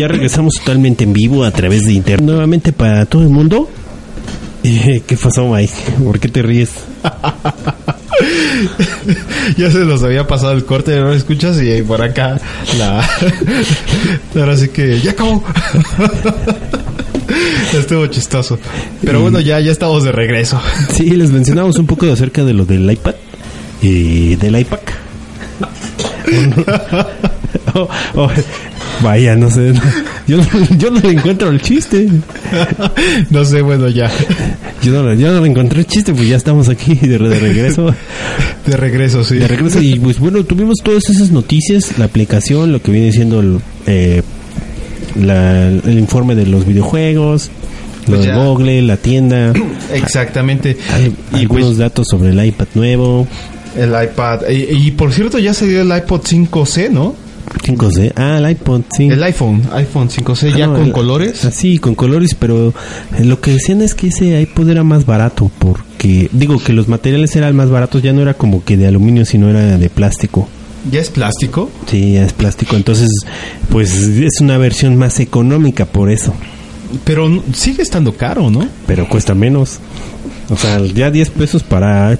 Ya 0.00 0.08
regresamos 0.08 0.54
totalmente 0.54 1.04
en 1.04 1.12
vivo 1.12 1.44
a 1.44 1.50
través 1.50 1.84
de 1.84 1.92
internet. 1.92 2.24
Nuevamente 2.24 2.72
para 2.72 3.04
todo 3.04 3.20
el 3.20 3.28
mundo. 3.28 3.68
Eh, 4.64 5.02
¿Qué 5.06 5.14
pasó, 5.14 5.46
Mike? 5.46 5.74
¿Por 6.02 6.18
qué 6.18 6.28
te 6.28 6.40
ríes? 6.40 6.70
ya 9.58 9.70
se 9.70 9.80
nos 9.80 10.02
había 10.02 10.26
pasado 10.26 10.52
el 10.52 10.64
corte, 10.64 10.98
¿no 10.98 11.12
escuchas? 11.12 11.60
Y 11.60 11.82
por 11.82 12.02
acá 12.02 12.40
la... 12.78 13.06
Ahora 14.34 14.56
sí 14.56 14.68
que 14.68 15.00
ya 15.00 15.10
acabó. 15.10 15.44
Estuvo 17.74 18.06
chistoso. 18.06 18.58
Pero 19.04 19.20
bueno, 19.20 19.38
ya, 19.40 19.60
ya 19.60 19.70
estamos 19.70 20.04
de 20.04 20.12
regreso. 20.12 20.58
Sí, 20.94 21.10
les 21.10 21.30
mencionamos 21.30 21.76
un 21.76 21.86
poco 21.86 22.10
acerca 22.10 22.42
de 22.42 22.54
lo 22.54 22.64
del 22.64 22.90
iPad 22.90 23.16
y 23.82 24.36
del 24.36 24.60
iPad. 24.60 24.78
Oh, 27.74 27.88
oh, 28.14 28.30
vaya, 29.02 29.36
no 29.36 29.50
sé. 29.50 29.72
Yo, 30.26 30.36
no- 30.36 30.44
yo 30.78 30.90
no 30.92 31.00
le 31.00 31.10
encuentro 31.10 31.48
el 31.50 31.60
chiste. 31.60 32.06
No 33.30 33.44
sé, 33.44 33.62
bueno, 33.62 33.88
ya. 33.88 34.10
Yo 34.82 34.92
no, 34.92 35.08
le- 35.10 35.20
yo 35.20 35.32
no 35.32 35.40
le 35.40 35.48
encontré 35.48 35.80
el 35.80 35.86
chiste, 35.86 36.12
pues 36.12 36.28
ya 36.28 36.36
estamos 36.36 36.68
aquí 36.68 36.94
de, 36.94 37.18
de 37.18 37.38
regreso. 37.38 37.92
De 38.66 38.76
regreso, 38.76 39.24
sí. 39.24 39.36
De 39.38 39.48
regreso. 39.48 39.80
Y 39.80 39.98
pues 39.98 40.18
bueno, 40.20 40.44
tuvimos 40.44 40.76
todas 40.84 41.08
esas 41.10 41.30
noticias, 41.30 41.98
la 41.98 42.04
aplicación, 42.04 42.70
lo 42.72 42.80
que 42.82 42.92
viene 42.92 43.10
siendo 43.12 43.40
el, 43.40 43.58
eh, 43.86 44.22
la- 45.20 45.68
el 45.68 45.98
informe 45.98 46.34
de 46.34 46.46
los 46.46 46.64
videojuegos, 46.66 47.50
lo 48.06 48.16
Pues 48.16 48.26
de. 48.26 48.34
Google, 48.34 48.82
la 48.82 48.96
tienda, 48.96 49.52
Exactamente. 49.92 50.76
hay 50.92 51.12
Y 51.32 51.40
algunos 51.42 51.66
pues 51.68 51.78
datos 51.78 52.06
sobre 52.08 52.30
el 52.30 52.44
iPad 52.44 52.66
nuevo, 52.74 53.26
el 53.76 53.88
iPad. 53.90 54.42
Y, 54.50 54.86
y 54.86 54.90
por 54.92 55.12
cierto, 55.12 55.38
ya 55.38 55.54
salió 55.54 55.80
el 55.80 55.96
iPod 55.96 56.20
5C, 56.22 56.90
¿no? 56.90 57.14
5C. 57.62 58.12
Ah, 58.16 58.38
el 58.38 58.50
iPod, 58.50 58.82
sí. 58.96 59.06
El 59.08 59.22
iPhone, 59.22 59.62
iPhone 59.72 60.08
5C, 60.08 60.50
Ah, 60.54 60.58
ya 60.58 60.66
no, 60.66 60.74
con 60.74 60.82
el- 60.86 60.92
colores. 60.92 61.38
Sí, 61.52 61.78
con 61.78 61.94
colores, 61.94 62.34
pero 62.38 62.72
eh, 63.18 63.24
lo 63.24 63.40
que 63.40 63.52
decían 63.52 63.82
es 63.82 63.94
que 63.94 64.08
ese 64.08 64.40
iPod 64.40 64.68
era 64.70 64.84
más 64.84 65.04
barato 65.06 65.50
porque, 65.58 66.28
digo, 66.32 66.58
que 66.58 66.72
los 66.72 66.88
materiales 66.88 67.34
eran 67.36 67.54
más 67.56 67.70
baratos, 67.70 68.02
ya 68.02 68.12
no 68.12 68.22
era 68.22 68.34
como 68.34 68.64
que 68.64 68.76
de 68.76 68.86
aluminio, 68.86 69.24
sino 69.24 69.48
era 69.50 69.76
de 69.78 69.90
plástico. 69.90 70.48
¿Ya 70.90 71.00
es 71.00 71.10
plástico? 71.10 71.70
Sí, 71.86 72.12
ya 72.14 72.24
es 72.24 72.32
plástico, 72.32 72.74
entonces, 72.76 73.10
pues 73.68 73.92
es 73.94 74.40
una 74.40 74.56
versión 74.56 74.96
más 74.96 75.20
económica 75.20 75.84
por 75.84 76.10
eso, 76.10 76.32
Pero 77.04 77.42
sigue 77.52 77.82
estando 77.82 78.14
caro, 78.16 78.50
¿no? 78.50 78.66
pero 78.86 79.08
cuesta 79.08 79.34
menos. 79.34 79.78
O 80.50 80.56
sea, 80.56 80.84
ya 80.84 81.10
10 81.12 81.30
pesos 81.30 81.62
para 81.62 82.18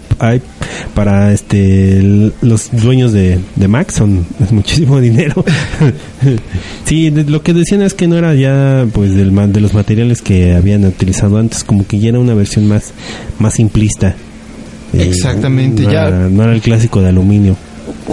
para 0.95 1.33
este 1.33 2.01
los 2.43 2.71
dueños 2.71 3.13
de, 3.13 3.39
de 3.57 3.69
Mac 3.69 3.91
son 3.91 4.25
es 4.41 4.53
muchísimo 4.53 5.01
dinero. 5.01 5.45
sí, 6.85 7.11
de- 7.11 7.25
lo 7.25 7.43
que 7.43 7.53
decían 7.53 7.83
es 7.83 7.95
que 7.95 8.07
no 8.09 8.17
era 8.17 8.35
ya 8.35 8.87
pues 8.93 9.15
del 9.15 9.33
de 9.53 9.61
los 9.61 9.75
materiales 9.75 10.23
que 10.23 10.55
habían 10.55 10.85
utilizado 10.85 11.39
antes, 11.39 11.65
como 11.65 11.87
que 11.87 11.99
ya 11.99 12.11
era 12.11 12.19
una 12.21 12.35
versión 12.35 12.67
más 12.69 12.93
más 13.39 13.55
simplista. 13.55 14.15
Eh, 14.93 15.03
Exactamente, 15.09 15.83
no 15.85 15.93
ya- 15.93 16.09
Era, 16.09 16.29
no 16.29 16.43
era 16.45 16.53
el 16.53 16.61
clásico 16.61 17.01
de 17.01 17.09
aluminio. 17.09 17.57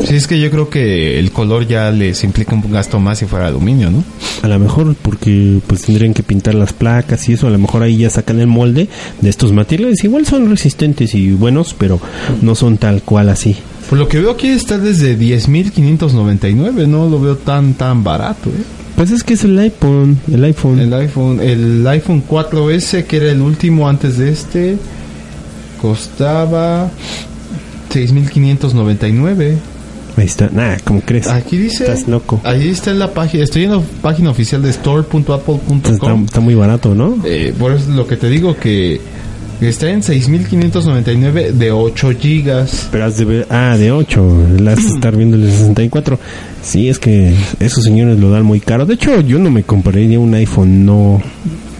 Sí, 0.06 0.16
es 0.16 0.28
que 0.28 0.40
yo 0.40 0.50
creo 0.52 0.70
que 0.70 1.20
el 1.20 1.32
color 1.32 1.68
ya 1.68 1.92
les 1.92 2.24
implica 2.24 2.56
un 2.56 2.72
gasto 2.72 3.00
más 3.00 3.20
si 3.20 3.26
fuera 3.26 3.48
aluminio, 3.48 3.92
¿no? 3.92 4.04
A 4.42 4.48
lo 4.48 4.60
mejor 4.60 4.96
porque 4.96 5.60
pues 5.66 5.82
tendrían 5.84 6.14
que 6.14 6.24
pintar 6.24 6.56
las 6.56 6.74
placas 6.74 7.28
y 7.28 7.34
eso, 7.34 7.48
a 7.48 7.50
lo 7.50 7.58
mejor 7.58 7.84
ahí 7.84 7.98
ya 7.98 8.10
sacan 8.10 8.40
el 8.40 8.48
molde 8.48 8.88
de 9.22 9.30
estos 9.30 9.52
materiales. 9.52 10.04
Igual 10.04 10.26
son 10.26 10.50
resistentes 10.50 11.14
y 11.16 11.32
buenos, 11.32 11.74
pero 11.74 12.00
no 12.42 12.56
son 12.56 12.78
tal 12.78 13.02
cual 13.02 13.30
así. 13.30 13.56
Por 13.90 13.98
lo 13.98 14.08
que 14.08 14.20
veo 14.20 14.32
aquí 14.32 14.48
está 14.48 14.78
desde 14.78 15.18
10.599, 15.18 16.88
no 16.88 17.10
lo 17.10 17.20
veo 17.20 17.38
tan 17.38 17.74
tan 17.74 18.04
barato, 18.04 18.50
¿eh? 18.50 18.64
Pues 18.96 19.12
es 19.12 19.24
que 19.24 19.36
es 19.36 19.44
el 19.44 19.58
iPhone, 19.60 20.20
el 20.32 20.44
iPhone. 20.44 20.80
El 20.80 20.94
iPhone, 20.94 21.40
el 21.40 21.86
iPhone 21.88 22.24
4S 22.28 23.06
que 23.06 23.18
era 23.18 23.32
el 23.32 23.42
último 23.42 23.88
antes 23.88 24.18
de 24.18 24.32
este 24.32 24.78
costaba 25.80 26.90
6.599. 27.94 29.58
Ahí 30.18 30.26
está. 30.26 30.50
Nah, 30.52 30.78
¿cómo 30.84 31.02
crees? 31.02 31.28
Aquí 31.28 31.58
dice 31.58 31.84
Estás 31.84 32.08
loco. 32.08 32.42
Ahí 32.44 32.70
está 32.70 32.92
en 32.92 33.00
la 33.00 33.14
página, 33.14 33.44
estoy 33.44 33.66
en 33.66 33.72
la 33.72 33.82
página 34.02 34.32
oficial 34.32 34.64
de 34.64 34.72
store.apple.com. 34.72 36.26
está 36.26 36.40
muy 36.40 36.56
barato, 36.56 36.96
¿no? 36.96 37.18
Eh, 37.24 37.54
por 37.58 37.72
eso 37.72 37.90
es 37.90 37.96
lo 37.96 38.08
que 38.08 38.18
te 38.18 38.28
digo 38.28 38.58
que 38.58 39.00
está 39.62 39.90
en 39.90 40.02
6.599 40.02 41.52
de 41.52 41.72
8 41.72 42.12
gigas. 42.20 42.88
Pero 42.92 43.06
has 43.06 43.18
de 43.18 43.26
ver... 43.26 43.48
Ah, 43.50 43.78
de 43.78 43.92
8. 43.92 44.58
Las 44.60 44.80
estar 44.80 45.16
viendo 45.16 45.38
el 45.38 45.44
de 45.44 45.52
64. 45.52 46.20
Sí, 46.64 46.90
es 46.90 46.98
que 47.00 47.34
esos 47.60 47.84
señores 47.84 48.20
lo 48.20 48.32
dan 48.32 48.44
muy 48.44 48.60
caro. 48.60 48.86
De 48.86 48.96
hecho, 48.96 49.22
yo 49.22 49.38
no 49.40 49.52
me 49.52 49.64
compraría 49.64 50.20
un 50.20 50.34
iPhone. 50.34 50.86
No, 50.86 51.22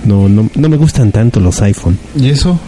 no, 0.06 0.30
no, 0.30 0.50
no 0.54 0.70
me 0.70 0.78
gustan 0.78 1.12
tanto 1.12 1.40
los 1.40 1.62
iPhone. 1.62 1.98
¿Y 2.16 2.30
eso? 2.30 2.60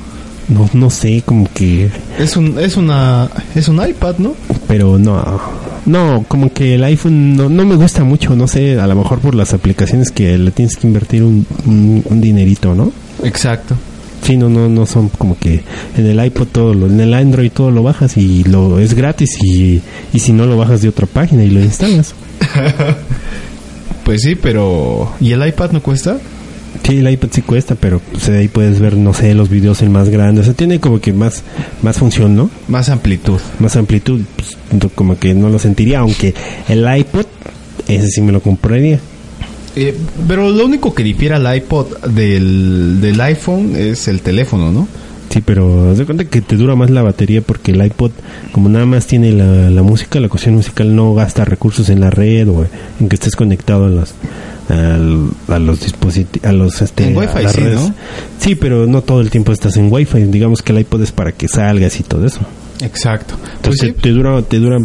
No, 0.50 0.70
no 0.74 0.90
sé, 0.90 1.22
como 1.26 1.48
que... 1.54 1.90
Es 2.18 2.36
un 2.36 2.58
es 2.60 2.76
una 2.76 3.30
es 3.56 3.68
un 3.68 3.88
iPad, 3.88 4.16
¿no? 4.18 4.36
Pero 4.68 4.98
no, 4.98 5.40
no, 5.86 6.26
como 6.28 6.52
que 6.52 6.76
el 6.76 6.84
iPhone 6.84 7.36
no, 7.36 7.50
no 7.50 7.66
me 7.66 7.76
gusta 7.76 8.04
mucho, 8.04 8.36
no 8.36 8.48
sé, 8.48 8.80
a 8.80 8.88
lo 8.88 8.96
mejor 8.96 9.20
por 9.20 9.36
las 9.36 9.54
aplicaciones 9.54 10.12
que 10.12 10.38
le 10.38 10.52
tienes 10.52 10.76
que 10.76 10.88
invertir 10.88 11.24
un, 11.24 11.46
un, 11.66 12.04
un 12.06 12.22
dinerito, 12.22 12.74
¿no? 12.74 12.92
Exacto. 13.24 13.76
Sí, 14.24 14.38
no, 14.38 14.50
no, 14.50 14.68
no 14.68 14.86
son 14.86 15.10
como 15.10 15.38
que 15.38 15.64
en 15.98 16.06
el 16.06 16.24
iPod 16.26 16.48
todo, 16.48 16.74
lo, 16.74 16.88
en 16.88 17.00
el 17.00 17.14
Android 17.14 17.52
todo 17.52 17.72
lo 17.72 17.84
bajas 17.84 18.18
y 18.18 18.44
lo 18.44 18.80
es 18.80 18.94
gratis 18.94 19.38
y, 19.42 19.82
y 20.14 20.20
si 20.20 20.34
no 20.34 20.46
lo 20.46 20.58
bajas 20.58 20.82
de 20.82 20.90
otra 20.90 21.06
página 21.08 21.44
y 21.44 21.50
lo 21.50 21.60
instalas. 21.62 22.14
Pues 24.10 24.24
sí, 24.24 24.34
pero 24.34 25.12
¿y 25.20 25.34
el 25.34 25.48
iPad 25.48 25.70
no 25.70 25.84
cuesta? 25.84 26.18
Sí, 26.90 26.98
el 26.98 27.12
iPad 27.12 27.30
sí 27.32 27.44
cuesta, 27.44 27.76
pero 27.76 28.02
pues, 28.12 28.30
ahí 28.30 28.48
puedes 28.48 28.80
ver, 28.80 28.98
no 28.98 29.14
sé, 29.14 29.36
los 29.36 29.48
videos 29.48 29.84
en 29.84 29.92
más 29.92 30.10
grandes. 30.10 30.42
O 30.42 30.46
sea, 30.46 30.54
tiene 30.56 30.80
como 30.80 31.00
que 31.00 31.14
más, 31.14 31.44
más 31.84 31.98
función, 31.98 32.36
¿no? 32.36 32.50
Más 32.68 32.90
amplitud. 32.90 33.40
Más 33.60 33.76
amplitud, 33.76 34.22
pues, 34.36 34.92
como 34.96 35.20
que 35.20 35.36
no 35.36 35.50
lo 35.50 35.60
sentiría, 35.60 36.00
aunque 36.00 36.34
el 36.68 36.88
iPod, 36.98 37.28
ese 37.88 38.08
sí 38.08 38.22
me 38.22 38.32
lo 38.32 38.42
compraría. 38.42 39.00
Eh, 39.76 39.96
pero 40.28 40.50
lo 40.50 40.66
único 40.66 40.96
que 40.96 41.04
difiere 41.04 41.36
al 41.36 41.56
iPod 41.58 41.96
del, 42.08 43.00
del 43.00 43.22
iPhone 43.22 43.76
es 43.76 44.08
el 44.08 44.22
teléfono, 44.22 44.72
¿no? 44.72 44.88
Sí, 45.30 45.44
pero 45.46 45.92
haz 45.92 46.00
de 46.00 46.06
cuenta 46.06 46.26
que 46.26 46.42
te 46.42 46.56
dura 46.56 46.76
más 46.76 46.90
la 46.90 47.04
batería 47.04 47.42
porque 47.42 47.72
el 47.72 47.86
iPod, 47.86 48.10
como 48.52 48.68
nada 48.68 48.88
más 48.88 49.06
tiene 49.06 49.32
la, 49.32 49.70
la 49.70 49.84
música, 49.84 50.20
la 50.20 50.28
cuestión 50.28 50.56
musical 50.56 50.96
no 50.96 51.14
gasta 51.14 51.46
recursos 51.46 51.90
en 51.90 52.00
la 52.00 52.10
red 52.10 52.50
o 52.50 52.66
en 53.00 53.10
que 53.10 53.16
estés 53.16 53.36
conectado 53.36 53.86
a 53.86 53.90
los 53.90 54.16
al- 54.70 55.30
a 55.48 55.60
los 55.60 55.82
dispositivos, 55.82 56.48
a 56.48 56.52
los 56.54 56.82
este, 56.82 57.06
En 57.08 57.18
Wi-Fi 57.18 57.48
sí, 57.50 57.60
redes. 57.60 57.80
¿no? 57.80 57.94
Sí, 58.40 58.56
pero 58.56 58.86
no 58.88 59.02
todo 59.02 59.22
el 59.22 59.30
tiempo 59.30 59.52
estás 59.52 59.76
en 59.78 59.92
Wi-Fi. 59.92 60.24
Digamos 60.26 60.62
que 60.62 60.72
el 60.72 60.80
iPod 60.80 61.02
es 61.04 61.12
para 61.12 61.32
que 61.32 61.48
salgas 61.48 62.00
y 62.00 62.04
todo 62.04 62.26
eso. 62.26 62.40
Exacto. 62.82 63.36
Pues 63.40 63.56
Entonces 63.56 63.88
sí. 63.90 63.94
te, 63.94 64.02
te 64.02 64.10
dura, 64.12 64.42
te 64.42 64.58
dura 64.60 64.78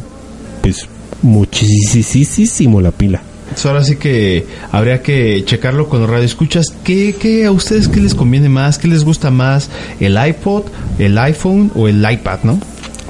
pues 0.63 0.89
muchísimo 1.23 2.81
la 2.81 2.91
pila. 2.91 3.23
Entonces, 3.45 3.67
ahora 3.67 3.85
sí 3.85 3.97
que 3.97 4.47
habría 4.73 5.03
que 5.03 5.45
checarlo 5.45 5.89
con 5.89 6.01
los 6.01 6.11
radioescuchas. 6.11 6.67
¿Qué, 6.83 7.15
¿Qué 7.21 7.45
a 7.45 7.53
ustedes 7.53 7.87
qué 7.89 8.01
les 8.01 8.15
conviene 8.15 8.49
más? 8.49 8.79
¿Qué 8.79 8.89
les 8.89 9.05
gusta 9.05 9.31
más? 9.31 9.69
¿El 10.01 10.17
iPod, 10.27 10.65
el 10.99 11.17
iPhone 11.19 11.71
o 11.75 11.87
el 11.87 12.05
iPad, 12.11 12.41
no? 12.43 12.59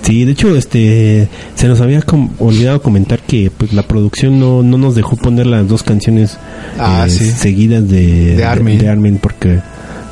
Sí, 0.05 0.25
de 0.27 0.33
hecho, 0.33 0.55
este, 0.55 1.29
se 1.55 1.67
nos 1.67 1.81
había 1.81 2.03
com- 2.03 2.29
olvidado 2.39 2.83
comentar 2.83 3.21
que 3.21 3.51
pues, 3.57 3.73
la 3.73 3.83
producción 3.85 4.39
no, 4.39 4.63
no 4.63 4.77
nos 4.77 4.95
dejó 4.95 5.17
poner 5.17 5.47
las 5.47 5.67
dos 5.67 5.83
canciones 5.83 6.37
Ah, 6.79 7.05
eh, 7.07 7.11
sí. 7.11 7.25
seguidas 7.31 7.89
de, 7.89 8.37
De 8.37 8.45
Armin. 8.45 8.79
de 8.79 8.89
Armin 8.89 9.17
porque 9.19 9.61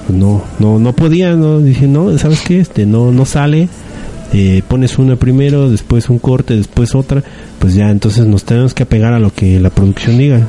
pues, 0.06 0.18
no, 0.18 0.42
no, 0.58 0.78
no 0.78 0.94
podía, 0.94 1.34
no, 1.34 1.60
dije, 1.60 1.86
no, 1.88 2.16
¿sabes 2.18 2.40
qué? 2.40 2.60
Este, 2.60 2.86
no, 2.86 3.12
no 3.12 3.26
sale, 3.26 3.68
eh, 4.32 4.62
pones 4.66 4.98
una 4.98 5.16
primero, 5.16 5.68
después 5.68 6.08
un 6.08 6.18
corte, 6.18 6.56
después 6.56 6.94
otra, 6.94 7.22
pues 7.58 7.74
ya, 7.74 7.90
entonces 7.90 8.24
nos 8.26 8.44
tenemos 8.44 8.72
que 8.72 8.84
apegar 8.84 9.12
a 9.12 9.18
lo 9.18 9.32
que 9.34 9.60
la 9.60 9.68
producción 9.68 10.16
diga. 10.16 10.40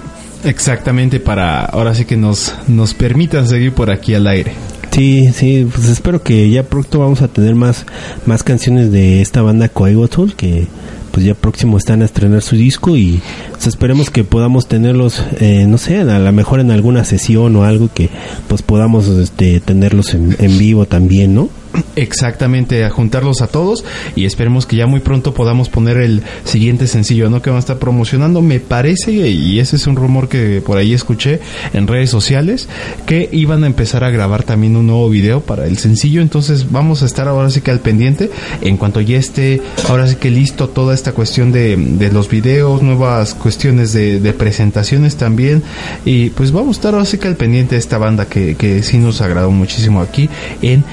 Exactamente, 0.45 1.20
para 1.20 1.65
ahora 1.65 1.94
sí 1.95 2.06
que 2.06 2.15
nos, 2.18 2.53
nos 2.70 2.94
permitan 2.94 3.48
seguir 3.48 3.74
por 3.74 3.91
aquí 3.91 4.14
al 4.14 4.28
aire. 4.28 4.53
Sí, 4.94 5.30
sí, 5.34 5.68
pues 5.74 5.90
espero 5.90 6.22
que 6.22 6.52
ya 6.52 6.61
pronto 6.61 6.99
vamos 6.99 7.24
a 7.24 7.28
tener 7.28 7.56
más, 7.56 7.86
más 8.28 8.44
canciones 8.44 8.91
de 8.91 9.22
esta 9.22 9.41
banda 9.41 9.68
Coigotul 9.68 10.36
que 10.36 10.68
pues 11.11 11.26
ya 11.26 11.34
próximo 11.34 11.80
están 11.80 12.03
a 12.03 12.06
estrenar 12.06 12.44
su 12.44 12.56
disco 12.56 12.95
y 12.95 13.20
pues, 13.52 13.65
esperemos 13.65 14.11
que 14.11 14.24
podamos 14.24 14.68
tenerlos, 14.68 15.24
eh, 15.40 15.65
no 15.68 15.80
sé, 15.80 15.99
a 15.99 16.20
lo 16.20 16.32
mejor 16.32 16.60
en 16.60 16.70
alguna 16.70 17.06
sesión 17.06 17.56
o 17.56 17.64
algo 17.64 17.90
que 17.91 18.10
pues 18.48 18.61
podamos 18.61 19.07
este, 19.07 19.60
tenerlos 19.60 20.14
en, 20.14 20.36
en 20.38 20.57
vivo 20.60 20.86
también, 20.86 21.34
¿no? 21.34 21.49
Exactamente, 21.95 22.84
a 22.84 22.90
juntarlos 22.90 23.41
a 23.41 23.48
todos 23.48 23.84
y 24.16 24.26
esperemos 24.26 24.66
que 24.66 24.76
ya 24.76 24.88
muy 24.88 25.00
pronto 25.00 25.34
podamos 25.34 25.70
poner 25.70 25.98
el 25.98 26.24
siguiente 26.44 26.88
sencillo, 26.88 27.30
¿no? 27.30 27.41
Que 27.41 27.50
van 27.50 27.58
a 27.58 27.60
estar 27.60 27.78
promocionando. 27.78 28.41
Me 28.41 28.60
parece, 28.60 29.12
y 29.12 29.60
ese 29.60 29.76
es 29.76 29.88
un 29.88 29.95
rumor 29.95 30.28
que 30.28 30.62
por 30.62 30.78
ahí 30.78 30.94
escuché 30.94 31.40
en 31.74 31.88
redes 31.88 32.10
sociales, 32.10 32.68
que 33.06 33.30
iban 33.32 33.64
a 33.64 33.68
empezar 33.68 34.04
a 34.04 34.10
grabar 34.10 34.44
también 34.44 34.76
un 34.76 34.88
nuevo 34.88 35.10
video 35.10 35.41
para 35.41 35.66
el 35.66 35.78
sencillo. 35.78 36.22
Entonces 36.22 36.72
vamos 36.72 37.04
a 37.04 37.06
estar 37.06 37.28
ahora 37.28 37.50
sí 37.50 37.62
que 37.62 37.72
al 37.72 37.80
pendiente 37.80 38.30
en 38.62 38.78
cuanto 38.78 39.02
ya 39.02 39.18
esté 39.18 39.62
ahora 39.90 40.08
sí 40.08 40.16
que 40.16 40.30
listo 40.30 40.70
toda 40.70 40.94
esta 40.94 41.14
cuestión 41.14 41.52
de, 41.52 42.10
los 42.12 42.30
videos, 42.30 42.84
nuevas 42.84 43.34
cuestiones 43.34 43.94
de, 43.94 44.20
de 44.20 44.34
presentaciones 44.34 45.16
también. 45.16 45.64
Y 46.06 46.30
pues 46.32 46.52
vamos 46.52 46.78
a 46.78 46.80
estar 46.80 46.94
ahora 46.94 47.06
sí 47.06 47.18
que 47.18 47.28
al 47.28 47.36
pendiente 47.36 47.76
de 47.76 47.80
esta 47.80 47.98
banda 47.98 48.26
que, 48.26 48.56
que 48.56 48.84
sí 48.84 48.98
nos 48.98 49.22
agradó 49.22 49.52
muchísimo 49.52 50.02
aquí 50.02 50.30
en 50.62 50.84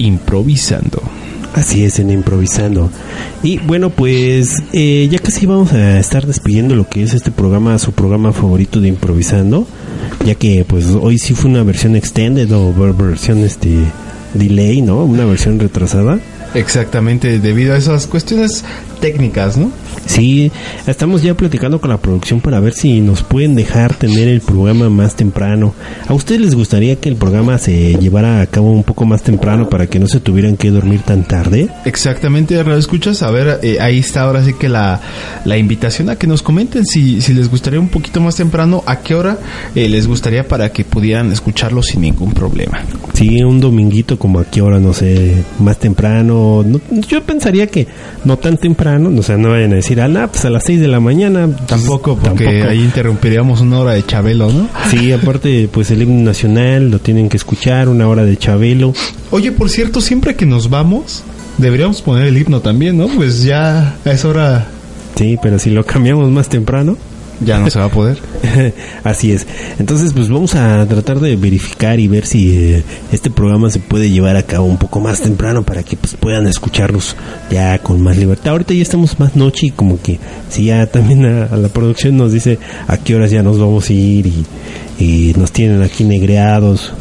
Improvisando. 0.00 1.02
Así 1.54 1.84
es, 1.84 1.98
en 1.98 2.10
improvisando. 2.10 2.90
Y 3.42 3.58
bueno, 3.58 3.90
pues 3.90 4.54
eh, 4.72 5.08
ya 5.10 5.18
casi 5.18 5.46
vamos 5.46 5.72
a 5.72 5.98
estar 5.98 6.24
despidiendo 6.26 6.76
lo 6.76 6.88
que 6.88 7.02
es 7.02 7.12
este 7.12 7.30
programa, 7.32 7.78
su 7.78 7.92
programa 7.92 8.32
favorito 8.32 8.80
de 8.80 8.88
improvisando, 8.88 9.66
ya 10.24 10.36
que 10.36 10.64
pues 10.66 10.86
hoy 10.86 11.18
sí 11.18 11.34
fue 11.34 11.50
una 11.50 11.64
versión 11.64 11.96
extended 11.96 12.50
o 12.52 12.72
ver- 12.72 12.92
versión 12.92 13.38
este 13.38 13.78
delay, 14.34 14.80
¿no? 14.80 15.04
Una 15.04 15.24
versión 15.24 15.58
retrasada. 15.58 16.20
Exactamente, 16.54 17.38
debido 17.40 17.74
a 17.74 17.78
esas 17.78 18.06
cuestiones 18.06 18.64
técnicas, 19.00 19.56
¿no? 19.56 19.70
Sí, 20.06 20.50
estamos 20.86 21.22
ya 21.22 21.34
platicando 21.34 21.80
con 21.80 21.90
la 21.90 21.98
producción 21.98 22.40
para 22.40 22.60
ver 22.60 22.72
si 22.74 23.00
nos 23.00 23.22
pueden 23.22 23.54
dejar 23.54 23.94
tener 23.94 24.28
el 24.28 24.40
programa 24.40 24.88
más 24.90 25.14
temprano. 25.16 25.74
¿A 26.08 26.14
ustedes 26.14 26.40
les 26.40 26.54
gustaría 26.54 26.96
que 26.96 27.08
el 27.08 27.16
programa 27.16 27.58
se 27.58 27.94
llevara 27.96 28.40
a 28.40 28.46
cabo 28.46 28.70
un 28.72 28.82
poco 28.84 29.04
más 29.06 29.22
temprano 29.22 29.68
para 29.68 29.86
que 29.86 29.98
no 29.98 30.06
se 30.06 30.20
tuvieran 30.20 30.56
que 30.56 30.70
dormir 30.70 31.00
tan 31.02 31.24
tarde? 31.24 31.68
Exactamente, 31.84 32.60
Radio 32.62 32.78
Escuchas. 32.78 33.22
A 33.22 33.30
ver, 33.30 33.60
eh, 33.62 33.78
ahí 33.80 33.98
está 33.98 34.22
ahora 34.22 34.44
sí 34.44 34.52
que 34.58 34.68
la, 34.68 35.00
la 35.44 35.56
invitación 35.58 36.10
a 36.10 36.16
que 36.16 36.26
nos 36.26 36.42
comenten 36.42 36.84
si, 36.86 37.20
si 37.20 37.32
les 37.34 37.50
gustaría 37.50 37.80
un 37.80 37.88
poquito 37.88 38.20
más 38.20 38.36
temprano, 38.36 38.82
a 38.86 39.00
qué 39.00 39.14
hora 39.14 39.38
eh, 39.74 39.88
les 39.88 40.06
gustaría 40.06 40.46
para 40.46 40.70
que 40.72 40.84
pudieran 40.84 41.30
escucharlo 41.32 41.82
sin 41.82 42.02
ningún 42.02 42.32
problema. 42.32 42.80
Sí, 43.14 43.42
un 43.42 43.60
dominguito 43.60 44.18
como 44.18 44.40
a 44.40 44.44
qué 44.44 44.60
hora, 44.62 44.78
no 44.80 44.92
sé, 44.92 45.34
más 45.58 45.78
temprano. 45.78 46.64
No- 46.66 46.80
yo 47.08 47.22
pensaría 47.22 47.66
que 47.68 47.86
no 48.24 48.36
tan 48.38 48.56
temprano, 48.56 48.89
o 48.98 49.22
sea, 49.22 49.36
no 49.36 49.50
vayan 49.50 49.72
a 49.72 49.76
decir, 49.76 50.00
ah, 50.00 50.08
nah, 50.08 50.26
pues 50.28 50.44
a 50.44 50.50
las 50.50 50.64
6 50.64 50.80
de 50.80 50.88
la 50.88 51.00
mañana. 51.00 51.46
pues, 51.46 51.66
Tampoco, 51.66 52.16
porque 52.16 52.44
tampoco. 52.44 52.70
ahí 52.70 52.80
interrumpiríamos 52.80 53.60
una 53.60 53.80
hora 53.80 53.92
de 53.92 54.04
Chabelo, 54.04 54.52
¿no? 54.52 54.68
Sí, 54.90 55.12
aparte, 55.12 55.68
pues 55.72 55.90
el 55.90 56.02
himno 56.02 56.24
nacional 56.24 56.90
lo 56.90 56.98
tienen 56.98 57.28
que 57.28 57.36
escuchar, 57.36 57.88
una 57.88 58.08
hora 58.08 58.24
de 58.24 58.36
Chabelo. 58.36 58.92
Oye, 59.30 59.52
por 59.52 59.70
cierto, 59.70 60.00
siempre 60.00 60.34
que 60.34 60.46
nos 60.46 60.70
vamos, 60.70 61.22
deberíamos 61.58 62.02
poner 62.02 62.26
el 62.26 62.38
himno 62.38 62.60
también, 62.60 62.96
¿no? 62.98 63.08
Pues 63.08 63.42
ya 63.42 63.96
a 64.04 64.10
esa 64.10 64.28
hora 64.28 64.68
Sí, 65.16 65.36
pero 65.42 65.58
si 65.58 65.68
lo 65.68 65.84
cambiamos 65.84 66.30
más 66.30 66.48
temprano. 66.48 66.96
Ya 67.40 67.58
no 67.58 67.70
se 67.70 67.78
va 67.78 67.86
a 67.86 67.90
poder. 67.90 68.18
Así 69.04 69.32
es. 69.32 69.46
Entonces, 69.78 70.12
pues 70.12 70.28
vamos 70.28 70.54
a 70.54 70.86
tratar 70.86 71.20
de 71.20 71.36
verificar 71.36 71.98
y 72.00 72.06
ver 72.06 72.26
si 72.26 72.56
eh, 72.56 72.84
este 73.12 73.30
programa 73.30 73.70
se 73.70 73.80
puede 73.80 74.10
llevar 74.10 74.36
a 74.36 74.42
cabo 74.42 74.66
un 74.66 74.78
poco 74.78 75.00
más 75.00 75.20
temprano 75.20 75.62
para 75.62 75.82
que 75.82 75.96
pues 75.96 76.14
puedan 76.14 76.46
escucharnos 76.46 77.16
ya 77.50 77.78
con 77.78 78.02
más 78.02 78.16
libertad. 78.16 78.52
Ahorita 78.52 78.74
ya 78.74 78.82
estamos 78.82 79.18
más 79.18 79.36
noche 79.36 79.66
y 79.66 79.70
como 79.70 80.00
que 80.00 80.18
si 80.48 80.64
ya 80.66 80.86
también 80.86 81.24
a, 81.24 81.44
a 81.44 81.56
la 81.56 81.68
producción 81.68 82.16
nos 82.16 82.32
dice 82.32 82.58
a 82.86 82.96
qué 82.96 83.14
horas 83.14 83.30
ya 83.30 83.42
nos 83.42 83.58
vamos 83.58 83.88
a 83.88 83.92
ir 83.92 84.26
y, 84.26 84.44
y 84.98 85.34
nos 85.36 85.52
tienen 85.52 85.82
aquí 85.82 86.04
negreados. 86.04 86.92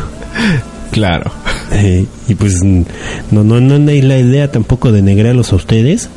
claro. 0.90 1.30
Eh, 1.72 2.04
y 2.28 2.34
pues 2.34 2.62
no, 2.62 2.84
no, 3.44 3.60
no 3.60 3.90
hay 3.90 4.02
la 4.02 4.18
idea 4.18 4.50
tampoco 4.50 4.92
de 4.92 5.02
negrearlos 5.02 5.52
a 5.52 5.56
ustedes. 5.56 6.10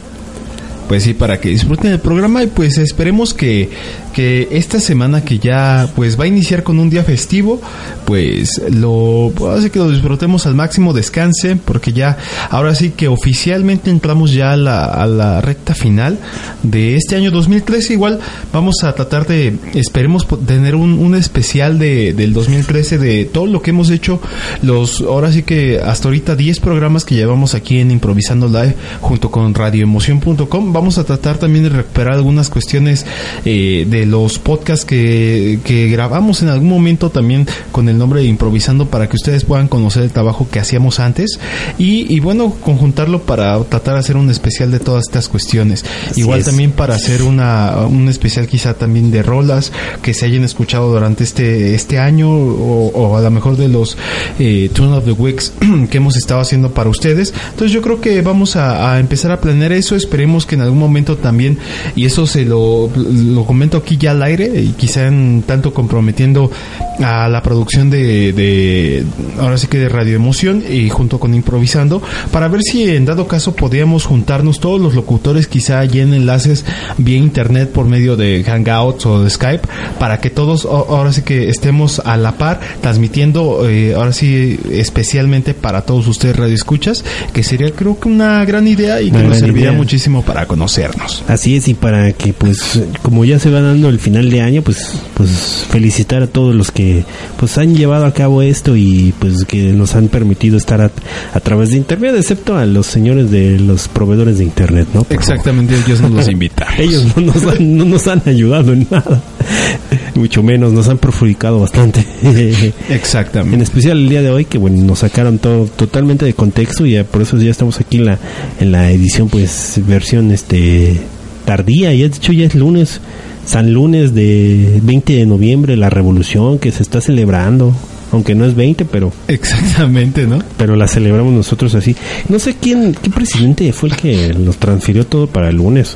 Pues 0.87 1.03
sí, 1.03 1.13
para 1.13 1.39
que 1.39 1.49
disfruten 1.49 1.91
el 1.91 1.99
programa 1.99 2.43
y 2.43 2.47
pues 2.47 2.77
esperemos 2.77 3.33
que, 3.33 3.69
que 4.13 4.47
esta 4.51 4.79
semana 4.79 5.25
que 5.25 5.39
ya 5.39 5.89
pues 5.95 6.19
va 6.19 6.25
a 6.25 6.27
iniciar 6.27 6.63
con 6.63 6.79
un 6.79 6.89
día 6.89 7.03
festivo, 7.03 7.59
pues 8.05 8.61
lo 8.69 9.33
hace 9.51 9.71
que 9.71 9.79
lo 9.79 9.89
disfrutemos 9.89 10.45
al 10.45 10.53
máximo, 10.53 10.93
descansen, 10.93 11.59
porque 11.59 11.91
ya 11.91 12.17
ahora 12.49 12.75
sí 12.75 12.91
que 12.91 13.07
oficialmente 13.07 13.89
entramos 13.89 14.31
ya 14.31 14.53
a 14.53 14.57
la, 14.57 14.85
a 14.85 15.07
la 15.07 15.41
recta 15.41 15.73
final 15.73 16.19
de 16.61 16.95
este 16.95 17.15
año 17.15 17.31
2013. 17.31 17.93
Igual 17.93 18.19
vamos 18.53 18.83
a 18.83 18.93
tratar 18.93 19.25
de, 19.25 19.57
esperemos 19.73 20.27
tener 20.45 20.75
un, 20.75 20.99
un 20.99 21.15
especial 21.15 21.79
de, 21.79 22.13
del 22.13 22.33
2013 22.33 22.99
de 22.99 23.25
todo 23.25 23.47
lo 23.47 23.61
que 23.61 23.71
hemos 23.71 23.89
hecho, 23.89 24.21
los 24.61 25.01
ahora 25.01 25.31
sí 25.31 25.43
que 25.43 25.79
hasta 25.79 26.07
ahorita 26.07 26.35
10 26.35 26.59
programas 26.59 27.05
que 27.05 27.15
llevamos 27.15 27.55
aquí 27.55 27.79
en 27.79 27.91
Improvisando 27.91 28.47
Live 28.47 28.75
junto 29.01 29.31
con 29.31 29.53
radioemoción.com. 29.53 30.73
Vamos 30.75 30.97
a 30.97 31.05
tratar 31.05 31.37
también 31.37 31.63
de 31.63 31.69
recuperar 31.69 32.15
algunas 32.15 32.49
cuestiones 32.49 33.05
eh, 33.45 33.87
de 33.89 34.05
los 34.05 34.39
podcasts 34.39 34.83
que, 34.83 35.59
que 35.63 35.87
grabamos 35.87 36.41
en 36.41 36.49
algún 36.49 36.67
momento 36.67 37.11
también 37.11 37.47
con 37.71 37.87
el 37.87 37.97
nombre 37.97 38.19
de 38.19 38.27
Improvisando 38.27 38.87
para 38.87 39.07
que 39.07 39.15
ustedes 39.15 39.45
puedan 39.45 39.69
conocer 39.69 40.03
el 40.03 40.11
trabajo 40.11 40.49
que 40.51 40.59
hacíamos 40.59 40.99
antes 40.99 41.39
y, 41.77 42.13
y 42.13 42.19
bueno, 42.19 42.53
conjuntarlo 42.59 43.21
para 43.21 43.57
tratar 43.63 43.93
de 43.93 44.01
hacer 44.01 44.17
un 44.17 44.29
especial 44.29 44.69
de 44.69 44.79
todas 44.79 45.05
estas 45.07 45.29
cuestiones. 45.29 45.85
Así 46.11 46.19
Igual 46.19 46.39
es. 46.39 46.45
también 46.45 46.73
para 46.73 46.95
hacer 46.95 47.23
una 47.23 47.77
un 47.87 48.09
especial 48.09 48.45
quizá 48.45 48.73
también 48.73 49.11
de 49.11 49.23
rolas 49.23 49.71
que 50.01 50.13
se 50.13 50.25
hayan 50.25 50.43
escuchado 50.43 50.91
durante 50.91 51.23
este 51.23 51.73
este 51.73 51.99
año 51.99 52.29
o, 52.29 52.91
o 52.93 53.15
a 53.15 53.21
lo 53.21 53.31
mejor 53.31 53.55
de 53.55 53.69
los 53.69 53.97
eh, 54.39 54.69
Turn 54.73 54.91
of 54.91 55.05
the 55.05 55.13
Weeks 55.13 55.53
que 55.89 55.97
hemos 55.99 56.17
estado 56.17 56.41
haciendo 56.41 56.73
para 56.73 56.89
ustedes. 56.89 57.33
Entonces 57.51 57.71
yo 57.71 57.81
creo 57.81 58.01
que 58.01 58.21
vamos 58.21 58.57
a, 58.57 58.91
a 58.91 58.99
empezar 58.99 59.31
a 59.31 59.39
planear 59.39 59.71
eso. 59.71 59.95
Esperemos 59.95 60.45
que 60.45 60.55
en 60.55 60.64
algún 60.65 60.79
momento 60.79 61.17
también, 61.17 61.57
y 61.95 62.05
eso 62.05 62.27
se 62.27 62.45
lo, 62.45 62.89
lo 62.95 63.45
comento 63.45 63.77
aquí 63.77 63.97
ya 63.97 64.11
al 64.11 64.23
aire, 64.23 64.61
y 64.61 64.69
quizá 64.73 65.07
en 65.07 65.43
tanto 65.45 65.73
comprometiendo 65.73 66.51
a 66.99 67.27
la 67.29 67.41
producción 67.41 67.89
de, 67.89 68.33
de 68.33 69.03
ahora 69.39 69.57
sí 69.57 69.67
que 69.67 69.77
de 69.79 69.89
Radio 69.89 70.15
Emoción 70.15 70.63
y 70.69 70.89
junto 70.89 71.19
con 71.19 71.33
Improvisando, 71.33 72.01
para 72.31 72.47
ver 72.47 72.61
si 72.61 72.89
en 72.89 73.05
dado 73.05 73.27
caso 73.27 73.55
podríamos 73.55 74.05
juntarnos 74.05 74.59
todos 74.59 74.79
los 74.79 74.95
locutores 74.95 75.47
quizá 75.47 75.79
allí 75.79 75.99
en 75.99 76.13
enlaces 76.13 76.65
vía 76.97 77.17
internet 77.17 77.71
por 77.71 77.85
medio 77.85 78.15
de 78.15 78.43
Hangouts 78.43 79.05
o 79.05 79.23
de 79.23 79.29
Skype, 79.29 79.67
para 79.99 80.19
que 80.19 80.29
todos 80.29 80.65
ahora 80.65 81.11
sí 81.13 81.21
que 81.21 81.49
estemos 81.49 81.99
a 81.99 82.17
la 82.17 82.37
par 82.37 82.59
transmitiendo, 82.81 83.67
eh, 83.69 83.93
ahora 83.93 84.13
sí 84.13 84.59
especialmente 84.71 85.53
para 85.53 85.81
todos 85.81 86.07
ustedes 86.07 86.35
Radio 86.35 86.55
Escuchas, 86.55 87.03
que 87.33 87.43
sería 87.43 87.71
creo 87.71 87.99
que 87.99 88.07
una 88.07 88.43
gran 88.45 88.67
idea 88.67 89.01
y 89.01 89.11
que 89.11 89.17
Una 89.17 89.29
nos 89.29 89.39
serviría 89.39 89.69
idea. 89.69 89.77
muchísimo 89.77 90.21
para 90.21 90.45
conocernos. 90.55 91.21
Así 91.27 91.57
es, 91.57 91.67
y 91.67 91.73
para 91.73 92.13
que, 92.13 92.31
pues, 92.31 92.81
como 93.01 93.25
ya 93.25 93.39
se 93.39 93.49
va 93.49 93.59
dando 93.59 93.89
el 93.89 93.99
final 93.99 94.29
de 94.29 94.41
año, 94.41 94.61
pues, 94.61 94.93
pues 95.13 95.65
felicitar 95.69 96.23
a 96.23 96.27
todos 96.27 96.55
los 96.55 96.71
que, 96.71 97.03
pues, 97.37 97.57
han 97.57 97.75
llevado 97.75 98.05
a 98.05 98.13
cabo 98.13 98.41
esto 98.41 98.77
y, 98.77 99.13
pues, 99.19 99.43
que 99.45 99.73
nos 99.73 99.95
han 99.95 100.07
permitido 100.07 100.57
estar 100.57 100.79
a, 100.79 100.91
a 101.33 101.39
través 101.41 101.71
de 101.71 101.77
Internet, 101.77 102.15
excepto 102.17 102.55
a 102.57 102.65
los 102.65 102.87
señores 102.87 103.29
de 103.31 103.59
los 103.59 103.89
proveedores 103.89 104.37
de 104.37 104.45
Internet, 104.45 104.87
¿no? 104.93 105.03
Por 105.03 105.13
Exactamente, 105.17 105.75
ellos 105.75 105.99
nos 105.99 106.11
los 106.11 106.29
invitan. 106.29 106.67
favor. 106.69 106.81
Ellos 106.81 107.05
no 107.17 107.21
nos, 107.21 107.43
han, 107.45 107.77
no 107.77 107.83
nos 107.85 108.07
han 108.07 108.21
ayudado 108.25 108.71
en 108.71 108.87
nada, 108.89 109.21
mucho 110.15 110.43
menos, 110.43 110.73
nos 110.73 110.87
han 110.87 110.97
perjudicado 110.97 111.59
bastante. 111.59 112.05
en 112.23 112.73
Exactamente. 112.89 113.63
especial 113.63 113.97
el 113.97 114.09
día 114.09 114.21
de 114.21 114.29
hoy, 114.29 114.45
que, 114.45 114.57
bueno, 114.57 114.81
nos 114.83 114.99
sacaron 114.99 115.39
todo 115.39 115.65
totalmente 115.65 116.25
de 116.25 116.33
contexto 116.33 116.85
y 116.85 116.91
ya 116.91 117.03
por 117.03 117.21
eso 117.21 117.37
ya 117.37 117.51
estamos 117.51 117.79
aquí 117.79 117.97
en 117.97 118.05
la, 118.05 118.19
en 118.59 118.71
la 118.71 118.91
edición, 118.91 119.29
pues, 119.29 119.81
versión, 119.87 120.31
este, 120.31 120.99
tardía, 121.45 121.93
ya 121.93 122.07
de 122.07 122.15
hecho 122.15 122.33
ya 122.33 122.45
es 122.45 122.55
lunes, 122.55 122.99
San 123.45 123.73
Lunes 123.73 124.13
de 124.13 124.79
20 124.83 125.13
de 125.13 125.25
noviembre, 125.25 125.77
la 125.77 125.89
revolución 125.89 126.57
que 126.59 126.71
se 126.71 126.81
está 126.81 126.99
celebrando, 126.99 127.73
aunque 128.11 128.33
no 128.33 128.45
es 128.45 128.55
20, 128.55 128.85
pero 128.85 129.13
Exactamente, 129.27 130.25
¿no? 130.25 130.39
pero 130.57 130.75
la 130.75 130.87
celebramos 130.87 131.33
nosotros 131.33 131.75
así. 131.75 131.95
No 132.27 132.39
sé 132.39 132.55
quién, 132.59 132.95
qué 133.01 133.09
presidente 133.09 133.71
fue 133.71 133.89
el 133.89 133.95
que 133.95 134.33
los 134.33 134.57
transfirió 134.57 135.05
todo 135.05 135.27
para 135.27 135.49
el 135.49 135.57
lunes. 135.57 135.95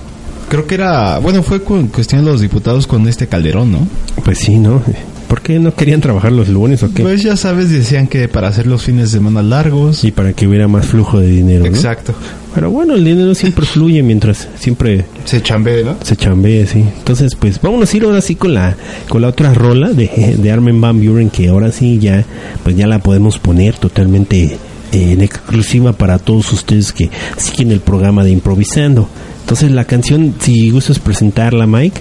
Creo 0.49 0.65
que 0.65 0.75
era, 0.75 1.19
bueno, 1.19 1.43
fue 1.43 1.61
cu- 1.61 1.87
cuestión 1.93 2.25
de 2.25 2.31
los 2.31 2.41
diputados 2.41 2.87
con 2.87 3.07
este 3.07 3.27
Calderón, 3.27 3.71
¿no? 3.71 3.87
Pues 4.25 4.39
sí, 4.39 4.57
¿no? 4.57 4.81
¿Por 5.27 5.41
qué 5.41 5.59
no 5.59 5.75
querían 5.75 6.01
trabajar 6.01 6.31
los 6.31 6.49
lunes 6.49 6.81
o 6.81 6.91
qué? 6.91 7.03
Pues 7.03 7.21
ya 7.21 7.37
sabes, 7.37 7.69
decían 7.69 8.07
que 8.07 8.27
para 8.27 8.47
hacer 8.47 8.65
los 8.65 8.81
fines 8.81 9.11
de 9.11 9.17
semana 9.19 9.43
largos. 9.43 10.03
y 10.03 10.11
para 10.11 10.33
que 10.33 10.47
hubiera 10.47 10.67
más 10.67 10.87
flujo 10.87 11.19
de 11.19 11.27
dinero, 11.27 11.61
¿no? 11.61 11.67
Exacto. 11.69 12.15
Pero 12.55 12.71
bueno, 12.71 12.95
el 12.95 13.05
dinero 13.05 13.35
siempre 13.35 13.63
fluye 13.67 14.01
mientras 14.01 14.47
siempre 14.57 15.05
Se 15.25 15.39
chambee, 15.43 15.83
¿no? 15.83 15.97
se 16.03 16.15
chambee, 16.15 16.65
sí. 16.65 16.79
Entonces, 16.97 17.35
pues 17.35 17.61
vámonos 17.61 17.93
a 17.93 17.97
ir 17.97 18.03
ahora 18.05 18.21
sí 18.21 18.33
con 18.33 18.55
la 18.55 18.75
con 19.07 19.21
la 19.21 19.27
otra 19.27 19.53
rola 19.53 19.89
de, 19.89 20.35
de 20.35 20.51
Armin 20.51 20.81
Van 20.81 20.99
Buren 20.99 21.29
que 21.29 21.47
ahora 21.49 21.71
sí 21.71 21.99
ya 21.99 22.25
pues 22.63 22.75
ya 22.75 22.87
la 22.87 22.97
podemos 22.97 23.37
poner 23.37 23.75
totalmente 23.75 24.57
en 24.91 25.21
exclusiva 25.21 25.93
para 25.93 26.19
todos 26.19 26.51
ustedes 26.53 26.91
que 26.91 27.09
siguen 27.37 27.71
el 27.71 27.79
programa 27.79 28.23
de 28.23 28.31
improvisando. 28.31 29.07
Entonces, 29.41 29.71
la 29.71 29.85
canción 29.85 30.35
si 30.39 30.69
gustas 30.69 30.99
presentarla, 30.99 31.65
Mike. 31.65 31.99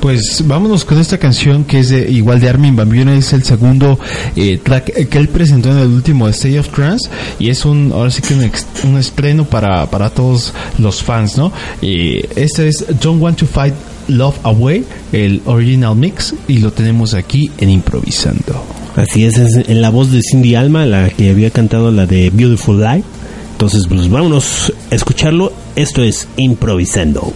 Pues 0.00 0.42
vámonos 0.46 0.86
con 0.86 0.98
esta 0.98 1.18
canción 1.18 1.64
que 1.64 1.80
es 1.80 1.90
igual 1.90 2.40
de 2.40 2.48
Armin 2.48 2.74
Van 2.74 2.88
Buren, 2.88 3.10
es 3.10 3.34
el 3.34 3.44
segundo 3.44 3.98
eh, 4.34 4.56
track 4.56 5.08
que 5.08 5.18
él 5.18 5.28
presentó 5.28 5.70
en 5.70 5.76
el 5.76 5.88
último 5.88 6.26
State 6.28 6.58
of 6.58 6.70
Trance 6.70 7.10
y 7.38 7.50
es 7.50 7.66
un, 7.66 7.92
ahora 7.92 8.10
sí 8.10 8.22
que 8.22 8.32
un, 8.32 8.50
un 8.84 8.98
estreno 8.98 9.44
para, 9.44 9.90
para 9.90 10.08
todos 10.08 10.54
los 10.78 11.02
fans, 11.02 11.36
¿no? 11.36 11.52
Este 11.82 12.68
es 12.68 12.86
Don't 12.98 13.20
Want 13.20 13.40
to 13.40 13.46
Fight 13.46 13.74
Love 14.08 14.38
Away, 14.42 14.86
el 15.12 15.42
original 15.44 15.94
mix 15.94 16.34
y 16.48 16.58
lo 16.58 16.72
tenemos 16.72 17.12
aquí 17.12 17.50
en 17.58 17.68
Improvisando. 17.68 18.79
Así 18.96 19.24
es, 19.24 19.38
es 19.38 19.68
en 19.68 19.82
la 19.82 19.90
voz 19.90 20.10
de 20.10 20.20
Cindy 20.22 20.54
Alma, 20.54 20.84
la 20.86 21.10
que 21.10 21.30
había 21.30 21.50
cantado 21.50 21.90
la 21.90 22.06
de 22.06 22.30
Beautiful 22.30 22.80
Life. 22.80 23.04
Entonces, 23.52 23.86
pues 23.88 24.08
vámonos 24.08 24.72
a 24.90 24.94
escucharlo. 24.94 25.52
Esto 25.76 26.02
es 26.02 26.26
improvisando. 26.36 27.32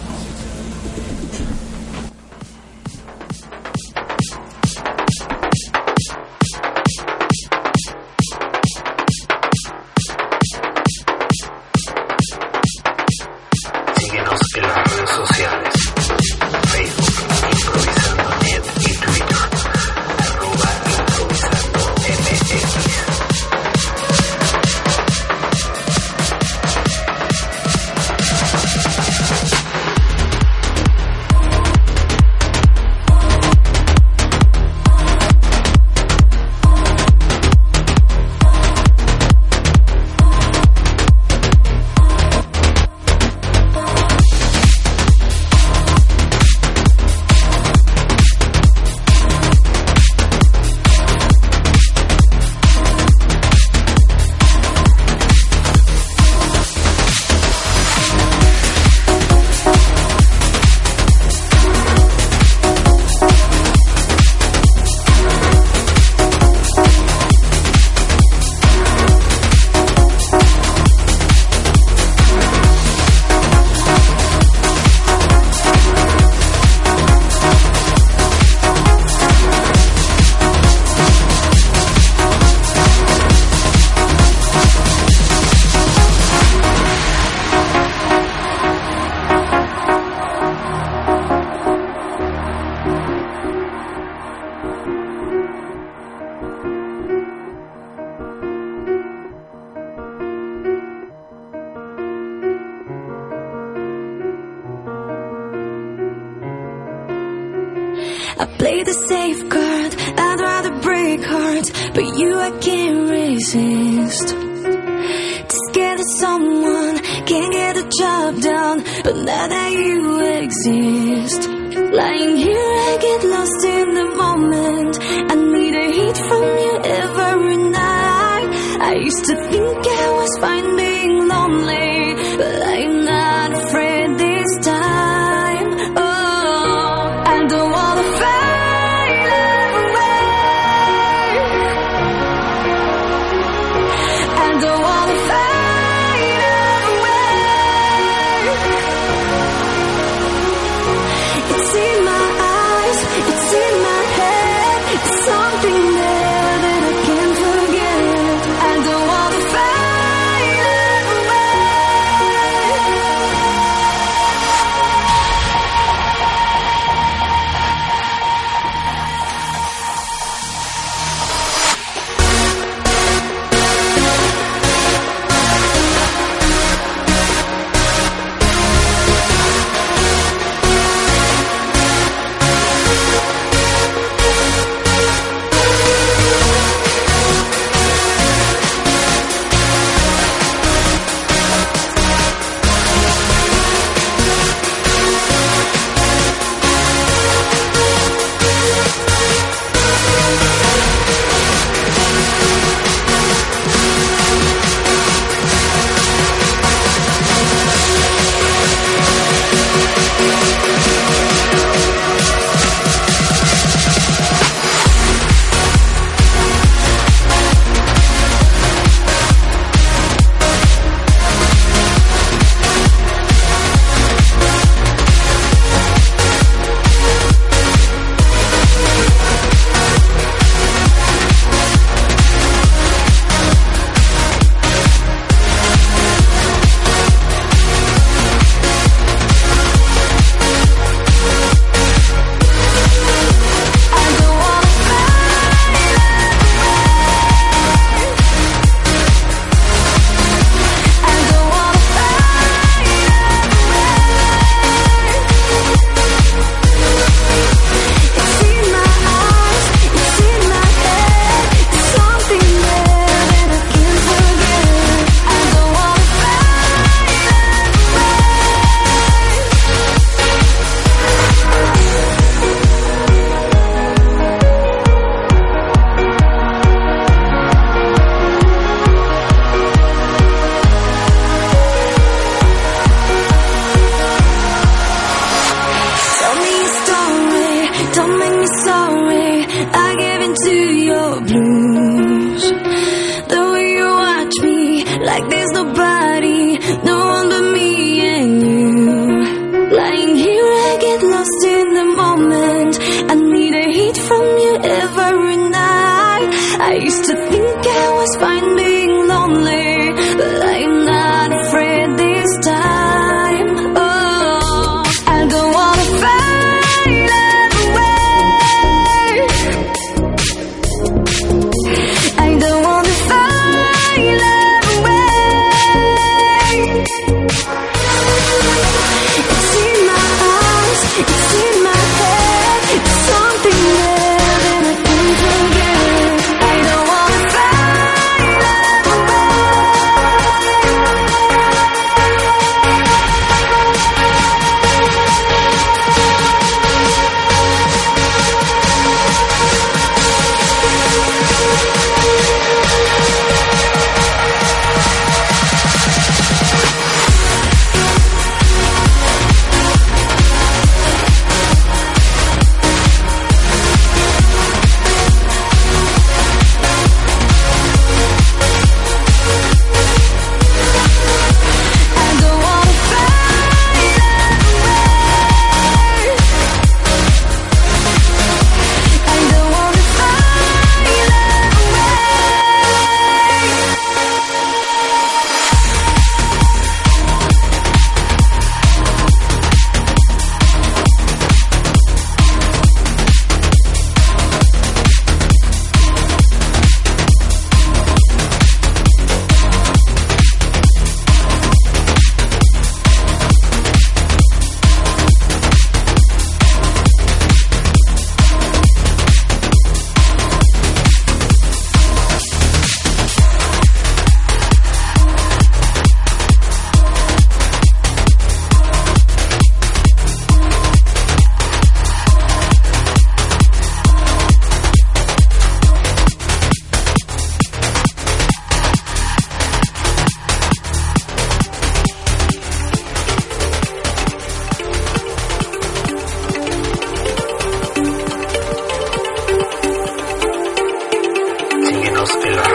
Still. 442.05 442.54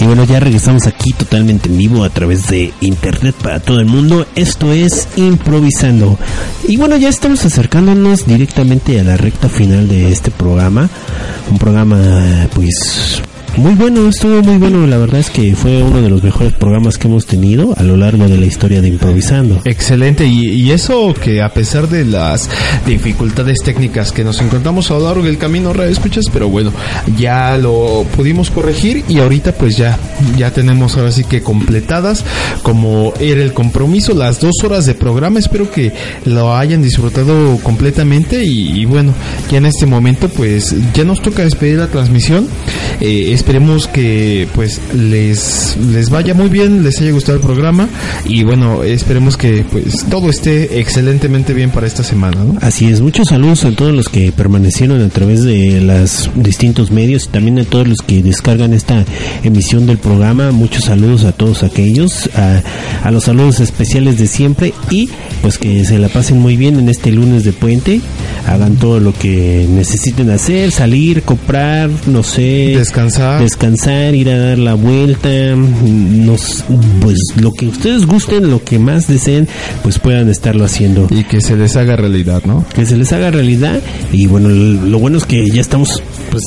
Y 0.00 0.04
bueno, 0.04 0.24
ya 0.24 0.38
regresamos 0.38 0.86
aquí 0.86 1.12
totalmente 1.12 1.68
en 1.68 1.76
vivo 1.76 2.04
a 2.04 2.10
través 2.10 2.46
de 2.48 2.72
internet 2.80 3.34
para 3.42 3.58
todo 3.58 3.80
el 3.80 3.86
mundo. 3.86 4.26
Esto 4.36 4.72
es 4.72 5.08
Improvisando. 5.16 6.16
Y 6.68 6.76
bueno, 6.76 6.96
ya 6.96 7.08
estamos 7.08 7.44
acercándonos 7.44 8.26
directamente 8.26 9.00
a 9.00 9.04
la 9.04 9.16
recta 9.16 9.48
final 9.48 9.88
de 9.88 10.12
este 10.12 10.30
programa. 10.30 10.88
Un 11.50 11.58
programa, 11.58 12.48
pues, 12.54 13.22
muy 13.58 13.74
bueno, 13.74 14.08
estuvo 14.08 14.40
muy 14.42 14.56
bueno. 14.56 14.86
La 14.86 14.98
verdad 14.98 15.20
es 15.20 15.30
que 15.30 15.54
fue 15.54 15.82
uno 15.82 16.00
de 16.00 16.08
los 16.08 16.22
mejores 16.22 16.52
programas 16.52 16.96
que 16.96 17.08
hemos 17.08 17.26
tenido 17.26 17.74
a 17.76 17.82
lo 17.82 17.96
largo 17.96 18.28
de 18.28 18.38
la 18.38 18.46
historia 18.46 18.80
de 18.80 18.88
Improvisando. 18.88 19.60
Excelente, 19.64 20.26
y, 20.26 20.68
eso 20.68 21.14
que 21.14 21.42
a 21.42 21.48
pesar 21.48 21.88
de 21.88 22.04
las 22.04 22.48
dificultades 22.86 23.58
técnicas 23.64 24.12
que 24.12 24.22
nos 24.22 24.40
encontramos 24.40 24.90
a 24.90 24.94
lo 24.94 25.00
largo 25.00 25.22
del 25.22 25.38
camino, 25.38 25.72
escuchas, 25.82 26.26
pero 26.32 26.48
bueno, 26.48 26.72
ya 27.16 27.56
lo 27.56 28.04
pudimos 28.14 28.50
corregir 28.50 29.04
y 29.08 29.18
ahorita 29.18 29.52
pues 29.52 29.76
ya, 29.76 29.98
ya 30.36 30.52
tenemos 30.52 30.96
ahora 30.96 31.10
sí 31.10 31.24
que 31.24 31.42
completadas 31.42 32.24
como 32.62 33.14
era 33.18 33.42
el 33.42 33.54
compromiso, 33.54 34.14
las 34.14 34.40
dos 34.40 34.54
horas 34.62 34.84
de 34.86 34.94
programa, 34.94 35.38
espero 35.38 35.70
que 35.70 35.92
lo 36.26 36.54
hayan 36.54 36.82
disfrutado 36.82 37.56
completamente 37.62 38.44
y, 38.44 38.82
y 38.82 38.84
bueno, 38.84 39.14
ya 39.50 39.58
en 39.58 39.66
este 39.66 39.86
momento 39.86 40.28
pues 40.28 40.74
ya 40.92 41.04
nos 41.04 41.22
toca 41.22 41.42
despedir 41.42 41.78
la 41.78 41.88
transmisión, 41.88 42.46
Eh, 43.00 43.32
esperemos 43.48 43.88
que 43.88 44.46
pues 44.54 44.78
les, 44.94 45.74
les 45.78 46.10
vaya 46.10 46.34
muy 46.34 46.50
bien, 46.50 46.84
les 46.84 47.00
haya 47.00 47.12
gustado 47.12 47.38
el 47.38 47.42
programa 47.42 47.88
y 48.26 48.44
bueno, 48.44 48.84
esperemos 48.84 49.38
que 49.38 49.64
pues 49.72 50.04
todo 50.10 50.28
esté 50.28 50.80
excelentemente 50.80 51.54
bien 51.54 51.70
para 51.70 51.86
esta 51.86 52.04
semana, 52.04 52.44
¿no? 52.44 52.58
Así 52.60 52.88
es, 52.88 53.00
muchos 53.00 53.28
saludos 53.28 53.64
a 53.64 53.70
todos 53.70 53.94
los 53.94 54.10
que 54.10 54.32
permanecieron 54.32 55.00
a 55.00 55.08
través 55.08 55.44
de 55.44 55.80
los 55.80 56.28
distintos 56.34 56.90
medios 56.90 57.24
y 57.24 57.28
también 57.28 57.58
a 57.58 57.64
todos 57.64 57.88
los 57.88 58.00
que 58.06 58.22
descargan 58.22 58.74
esta 58.74 59.06
emisión 59.42 59.86
del 59.86 59.96
programa. 59.96 60.52
Muchos 60.52 60.84
saludos 60.84 61.24
a 61.24 61.32
todos 61.32 61.62
aquellos, 61.62 62.28
a, 62.36 62.62
a 63.02 63.10
los 63.10 63.24
saludos 63.24 63.60
especiales 63.60 64.18
de 64.18 64.26
siempre 64.26 64.74
y 64.90 65.08
pues 65.40 65.56
que 65.56 65.86
se 65.86 65.98
la 65.98 66.10
pasen 66.10 66.38
muy 66.38 66.58
bien 66.58 66.78
en 66.78 66.90
este 66.90 67.10
lunes 67.12 67.44
de 67.44 67.54
puente. 67.54 68.02
Hagan 68.46 68.76
todo 68.76 69.00
lo 69.00 69.14
que 69.14 69.66
necesiten 69.70 70.28
hacer, 70.28 70.70
salir, 70.70 71.22
comprar, 71.22 71.88
no 72.06 72.22
sé, 72.22 72.74
Descansar. 72.76 73.27
Descansar, 73.40 74.14
ir 74.14 74.30
a 74.30 74.38
dar 74.38 74.58
la 74.58 74.74
vuelta, 74.74 75.28
nos, 75.54 76.64
pues 77.00 77.18
lo 77.36 77.52
que 77.52 77.66
ustedes 77.66 78.06
gusten, 78.06 78.50
lo 78.50 78.62
que 78.62 78.78
más 78.78 79.06
deseen, 79.06 79.48
pues 79.82 79.98
puedan 79.98 80.28
estarlo 80.28 80.64
haciendo. 80.64 81.06
Y 81.10 81.24
que 81.24 81.40
se 81.40 81.56
les 81.56 81.76
haga 81.76 81.96
realidad, 81.96 82.42
¿no? 82.44 82.64
Que 82.74 82.86
se 82.86 82.96
les 82.96 83.12
haga 83.12 83.30
realidad 83.30 83.80
y 84.12 84.26
bueno, 84.26 84.48
lo 84.48 84.98
bueno 84.98 85.18
es 85.18 85.24
que 85.24 85.48
ya 85.50 85.60
estamos 85.60 86.02
pues 86.30 86.44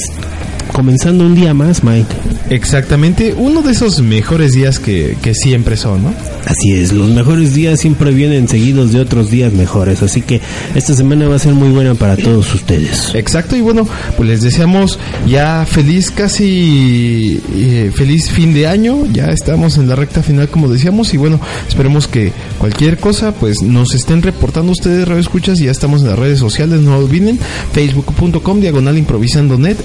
comenzando 0.71 1.25
un 1.25 1.35
día 1.35 1.53
más, 1.53 1.83
Mike. 1.83 2.13
Exactamente, 2.49 3.33
uno 3.37 3.61
de 3.61 3.71
esos 3.71 4.01
mejores 4.01 4.53
días 4.53 4.79
que, 4.79 5.17
que 5.21 5.33
siempre 5.33 5.77
son, 5.77 6.03
¿no? 6.03 6.13
Así 6.45 6.73
es, 6.73 6.91
los 6.91 7.09
mejores 7.09 7.53
días 7.53 7.79
siempre 7.79 8.11
vienen 8.11 8.47
seguidos 8.47 8.91
de 8.91 8.99
otros 8.99 9.29
días 9.29 9.53
mejores, 9.53 10.01
así 10.01 10.21
que 10.21 10.41
esta 10.75 10.93
semana 10.93 11.27
va 11.27 11.35
a 11.35 11.39
ser 11.39 11.53
muy 11.53 11.69
buena 11.69 11.93
para 11.95 12.17
todos 12.17 12.53
ustedes. 12.53 13.13
Exacto, 13.15 13.55
y 13.55 13.61
bueno, 13.61 13.87
pues 14.17 14.27
les 14.27 14.41
deseamos 14.41 14.99
ya 15.27 15.65
feliz, 15.65 16.11
casi 16.11 17.41
eh, 17.55 17.91
feliz 17.93 18.29
fin 18.29 18.53
de 18.53 18.67
año. 18.67 19.05
Ya 19.11 19.27
estamos 19.27 19.77
en 19.77 19.87
la 19.87 19.95
recta 19.95 20.23
final, 20.23 20.49
como 20.49 20.67
decíamos, 20.67 21.13
y 21.13 21.17
bueno, 21.17 21.39
esperemos 21.67 22.07
que 22.07 22.31
cualquier 22.57 22.97
cosa, 22.97 23.33
pues 23.33 23.61
nos 23.61 23.93
estén 23.93 24.21
reportando 24.21 24.71
ustedes, 24.71 25.07
Radio 25.07 25.21
Escuchas, 25.21 25.59
y 25.59 25.65
ya 25.65 25.71
estamos 25.71 26.01
en 26.01 26.09
las 26.09 26.19
redes 26.19 26.39
sociales, 26.39 26.81
no 26.81 26.97
olviden, 26.97 27.39
facebook.com, 27.73 28.59
diagonal 28.59 28.97
improvisando 28.97 29.57
net, 29.57 29.77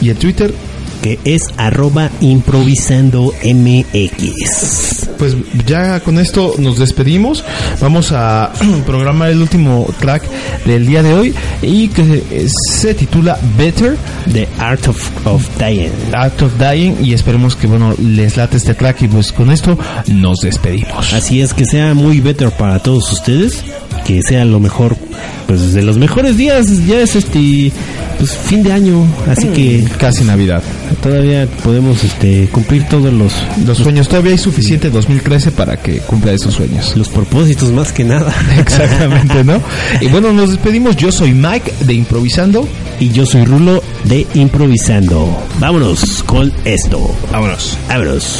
y 0.00 0.10
el 0.10 0.16
Twitter. 0.16 0.52
Que 1.02 1.18
es 1.24 1.44
arroba 1.56 2.10
improvisando 2.20 3.32
MX. 3.42 5.08
Pues 5.18 5.34
ya 5.66 6.00
con 6.00 6.18
esto 6.18 6.56
nos 6.58 6.78
despedimos. 6.78 7.42
Vamos 7.80 8.12
a 8.12 8.52
programar 8.86 9.30
el 9.30 9.40
último 9.40 9.86
track 9.98 10.24
del 10.66 10.86
día 10.86 11.02
de 11.02 11.14
hoy 11.14 11.34
y 11.62 11.88
que 11.88 12.46
se 12.48 12.92
titula 12.92 13.38
Better. 13.56 13.96
The 14.30 14.46
Art 14.58 14.88
of, 14.88 15.26
of 15.26 15.48
Dying. 15.58 15.90
Art 16.12 16.42
of 16.42 16.52
Dying 16.58 16.98
y 17.02 17.14
esperemos 17.14 17.56
que 17.56 17.66
bueno 17.66 17.94
les 17.98 18.36
late 18.36 18.58
este 18.58 18.74
track 18.74 19.00
y 19.02 19.08
pues 19.08 19.32
con 19.32 19.50
esto 19.50 19.78
nos 20.06 20.40
despedimos. 20.40 21.14
Así 21.14 21.40
es 21.40 21.54
que 21.54 21.64
sea 21.64 21.94
muy 21.94 22.20
better 22.20 22.50
para 22.50 22.78
todos 22.78 23.10
ustedes, 23.10 23.64
que 24.10 24.22
sea 24.22 24.44
lo 24.44 24.58
mejor, 24.58 24.96
pues 25.46 25.72
de 25.72 25.82
los 25.82 25.96
mejores 25.96 26.36
días, 26.36 26.84
ya 26.86 27.00
es 27.00 27.14
este 27.14 27.70
pues 28.18 28.36
fin 28.36 28.62
de 28.62 28.72
año, 28.72 29.06
así 29.28 29.46
que 29.48 29.84
Casi 29.98 30.24
Navidad. 30.24 30.62
todavía 31.00 31.46
podemos 31.62 32.02
este 32.04 32.48
cumplir 32.50 32.86
todos 32.88 33.12
los 33.12 33.32
Los 33.64 33.78
sueños 33.78 34.08
todavía 34.08 34.32
hay 34.32 34.38
suficiente 34.38 34.90
2013 34.90 35.52
para 35.52 35.76
que 35.76 35.98
cumpla 35.98 36.32
esos 36.32 36.54
sueños. 36.54 36.96
los 36.96 37.08
propósitos 37.08 37.70
más 37.70 37.92
que 37.92 38.04
nada. 38.04 38.34
Exactamente, 38.58 39.44
¿no? 39.44 39.60
Y 40.00 40.08
bueno, 40.08 40.32
nos 40.32 40.50
despedimos. 40.50 40.96
Yo 40.96 41.12
soy 41.12 41.32
Mike 41.32 41.72
de 41.86 41.94
Improvisando. 41.94 42.66
Y 42.98 43.10
yo 43.10 43.24
soy 43.24 43.44
Rulo 43.44 43.82
de 44.04 44.26
Improvisando. 44.34 45.38
Vámonos 45.58 46.22
con 46.24 46.52
esto. 46.64 47.14
Vámonos. 47.32 47.78
Vámonos. 47.88 48.38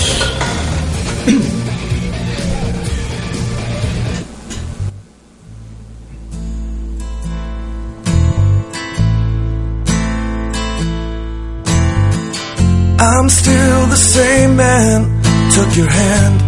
I'm 13.02 13.30
still 13.30 13.86
the 13.86 13.96
same 13.96 14.56
man. 14.56 15.22
Took 15.54 15.74
your 15.74 15.88
hand 15.88 16.38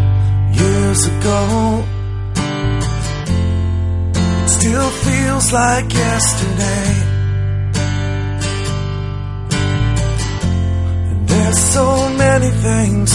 years 0.55 1.07
ago. 1.07 1.85
Still 4.47 4.91
feels 5.07 5.51
like 5.51 5.91
yesterday. 5.95 6.89
And 11.11 11.27
there's 11.27 11.59
so 11.59 12.11
many 12.19 12.51
things 12.51 13.11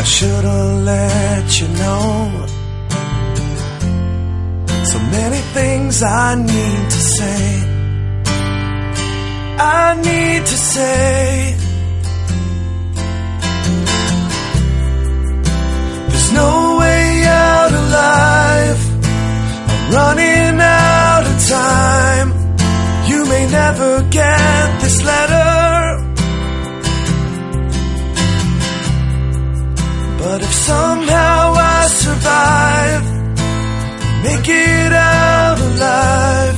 I 0.00 0.04
should 0.04 0.44
have 0.44 0.82
let 0.92 1.60
you 1.60 1.68
know. 1.68 2.46
So 4.92 4.98
many 5.18 5.40
things 5.56 6.02
I 6.02 6.36
need 6.36 6.84
to 6.94 7.00
say. 7.18 7.62
I 9.58 9.94
need 10.00 10.46
to 10.46 10.56
say. 10.56 11.61
Survive, 32.22 33.04
make 34.22 34.48
it 34.48 34.92
out 34.92 35.58
alive, 35.58 36.56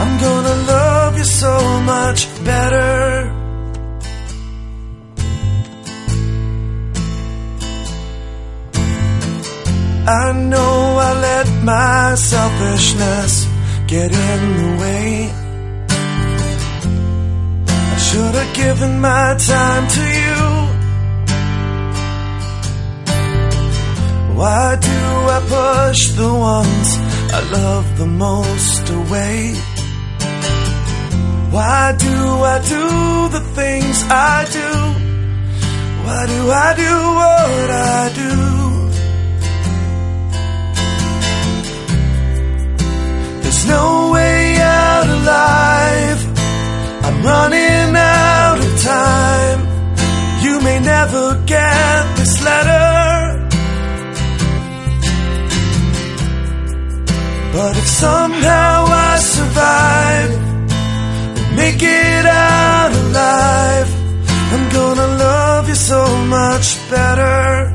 I'm 0.00 0.20
gonna 0.20 0.56
love 0.74 1.16
you 1.16 1.24
so 1.24 1.80
much 1.80 2.28
better. 2.44 3.32
I 10.06 10.32
know 10.32 10.98
I 11.08 11.10
let 11.28 11.48
my 11.64 12.14
selfishness 12.14 13.48
get 13.86 14.10
in 14.12 14.40
the 14.60 14.70
way. 14.82 15.30
I 17.94 17.96
should 17.96 18.34
have 18.34 18.54
given 18.54 19.00
my 19.00 19.36
time 19.38 19.88
to 19.88 20.02
you. 20.20 20.27
Why 24.38 24.76
do 24.76 24.98
I 25.36 25.40
push 25.56 26.10
the 26.10 26.32
ones 26.32 26.88
I 27.38 27.40
love 27.58 27.98
the 27.98 28.06
most 28.06 28.88
away? 28.88 29.52
Why 31.50 31.96
do 31.98 32.16
I 32.54 32.58
do 32.74 32.86
the 33.36 33.40
things 33.58 33.96
I 34.08 34.46
do? 34.58 34.70
Why 36.04 36.22
do 36.34 36.40
I 36.66 36.70
do 36.84 36.94
what 37.18 37.68
I 37.98 38.02
do? 38.22 38.34
There's 43.42 43.64
no 43.66 44.12
way 44.12 44.56
out 44.60 45.08
alive. 45.18 46.20
I'm 47.06 47.18
running 47.24 47.96
out 47.96 48.58
of 48.66 48.82
time. 48.82 49.60
You 50.44 50.60
may 50.60 50.78
never 50.78 51.42
get 51.44 52.16
this 52.18 52.40
letter. 52.44 53.37
But 57.52 57.76
if 57.76 57.86
somehow 57.86 58.84
I 58.86 59.16
survive, 59.18 60.30
and 61.38 61.56
make 61.56 61.82
it 61.82 62.26
out 62.26 62.92
alive, 62.92 63.88
I'm 64.52 64.68
gonna 64.70 65.06
love 65.26 65.68
you 65.68 65.74
so 65.74 66.02
much 66.26 66.76
better. 66.90 67.74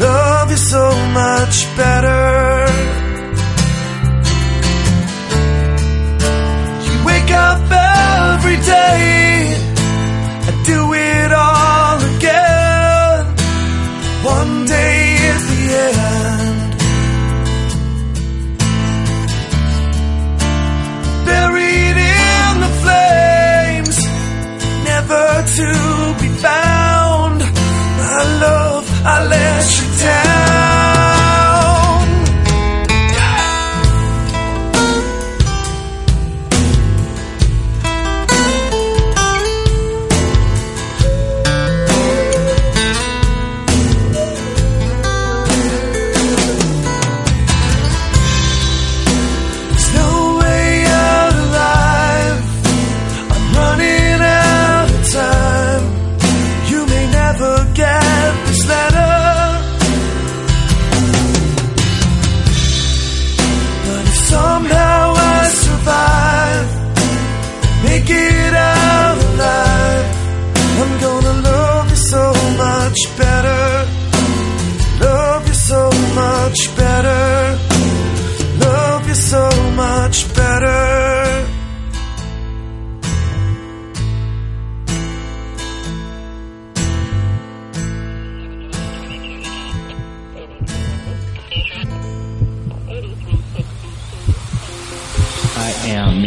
Love 0.00 0.50
you 0.50 0.56
so 0.56 0.84
much 1.20 1.66
better. 1.76 2.66
You 6.84 6.94
wake 7.06 7.30
up 7.30 7.62
every 7.70 8.56
day, 8.56 9.54
I 10.48 10.62
do 10.66 10.92
it 10.92 11.32
all 11.32 11.98
again. 12.16 13.24
One 14.24 14.63
never 25.06 25.42
to 25.56 26.14
be 26.20 26.28
found. 26.40 27.40
My 27.40 28.22
love, 28.40 28.88
I 29.04 29.26
let 29.26 29.80
you 29.80 30.04
down. 30.04 30.23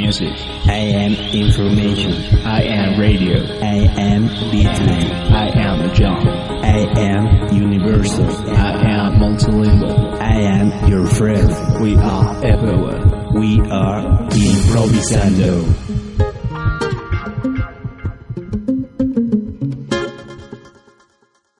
Music. 0.08 0.40
I 0.68 0.80
am 1.04 1.12
information. 1.36 2.14
I 2.46 2.62
am 2.64 2.98
radio. 2.98 3.44
I 3.60 3.92
am 4.00 4.30
beatnik. 4.52 5.12
I 5.32 5.48
am 5.60 5.94
John. 5.96 6.26
I 6.64 6.78
am 6.98 7.54
universal. 7.54 8.26
I 8.56 8.72
am 8.88 9.16
multilingual. 9.20 10.18
I 10.22 10.36
am 10.56 10.88
your 10.90 11.06
friend. 11.08 11.50
We 11.82 11.98
are 11.98 12.46
everywhere. 12.46 13.04
We 13.34 13.60
are 13.70 14.02
improvisando. 14.32 16.27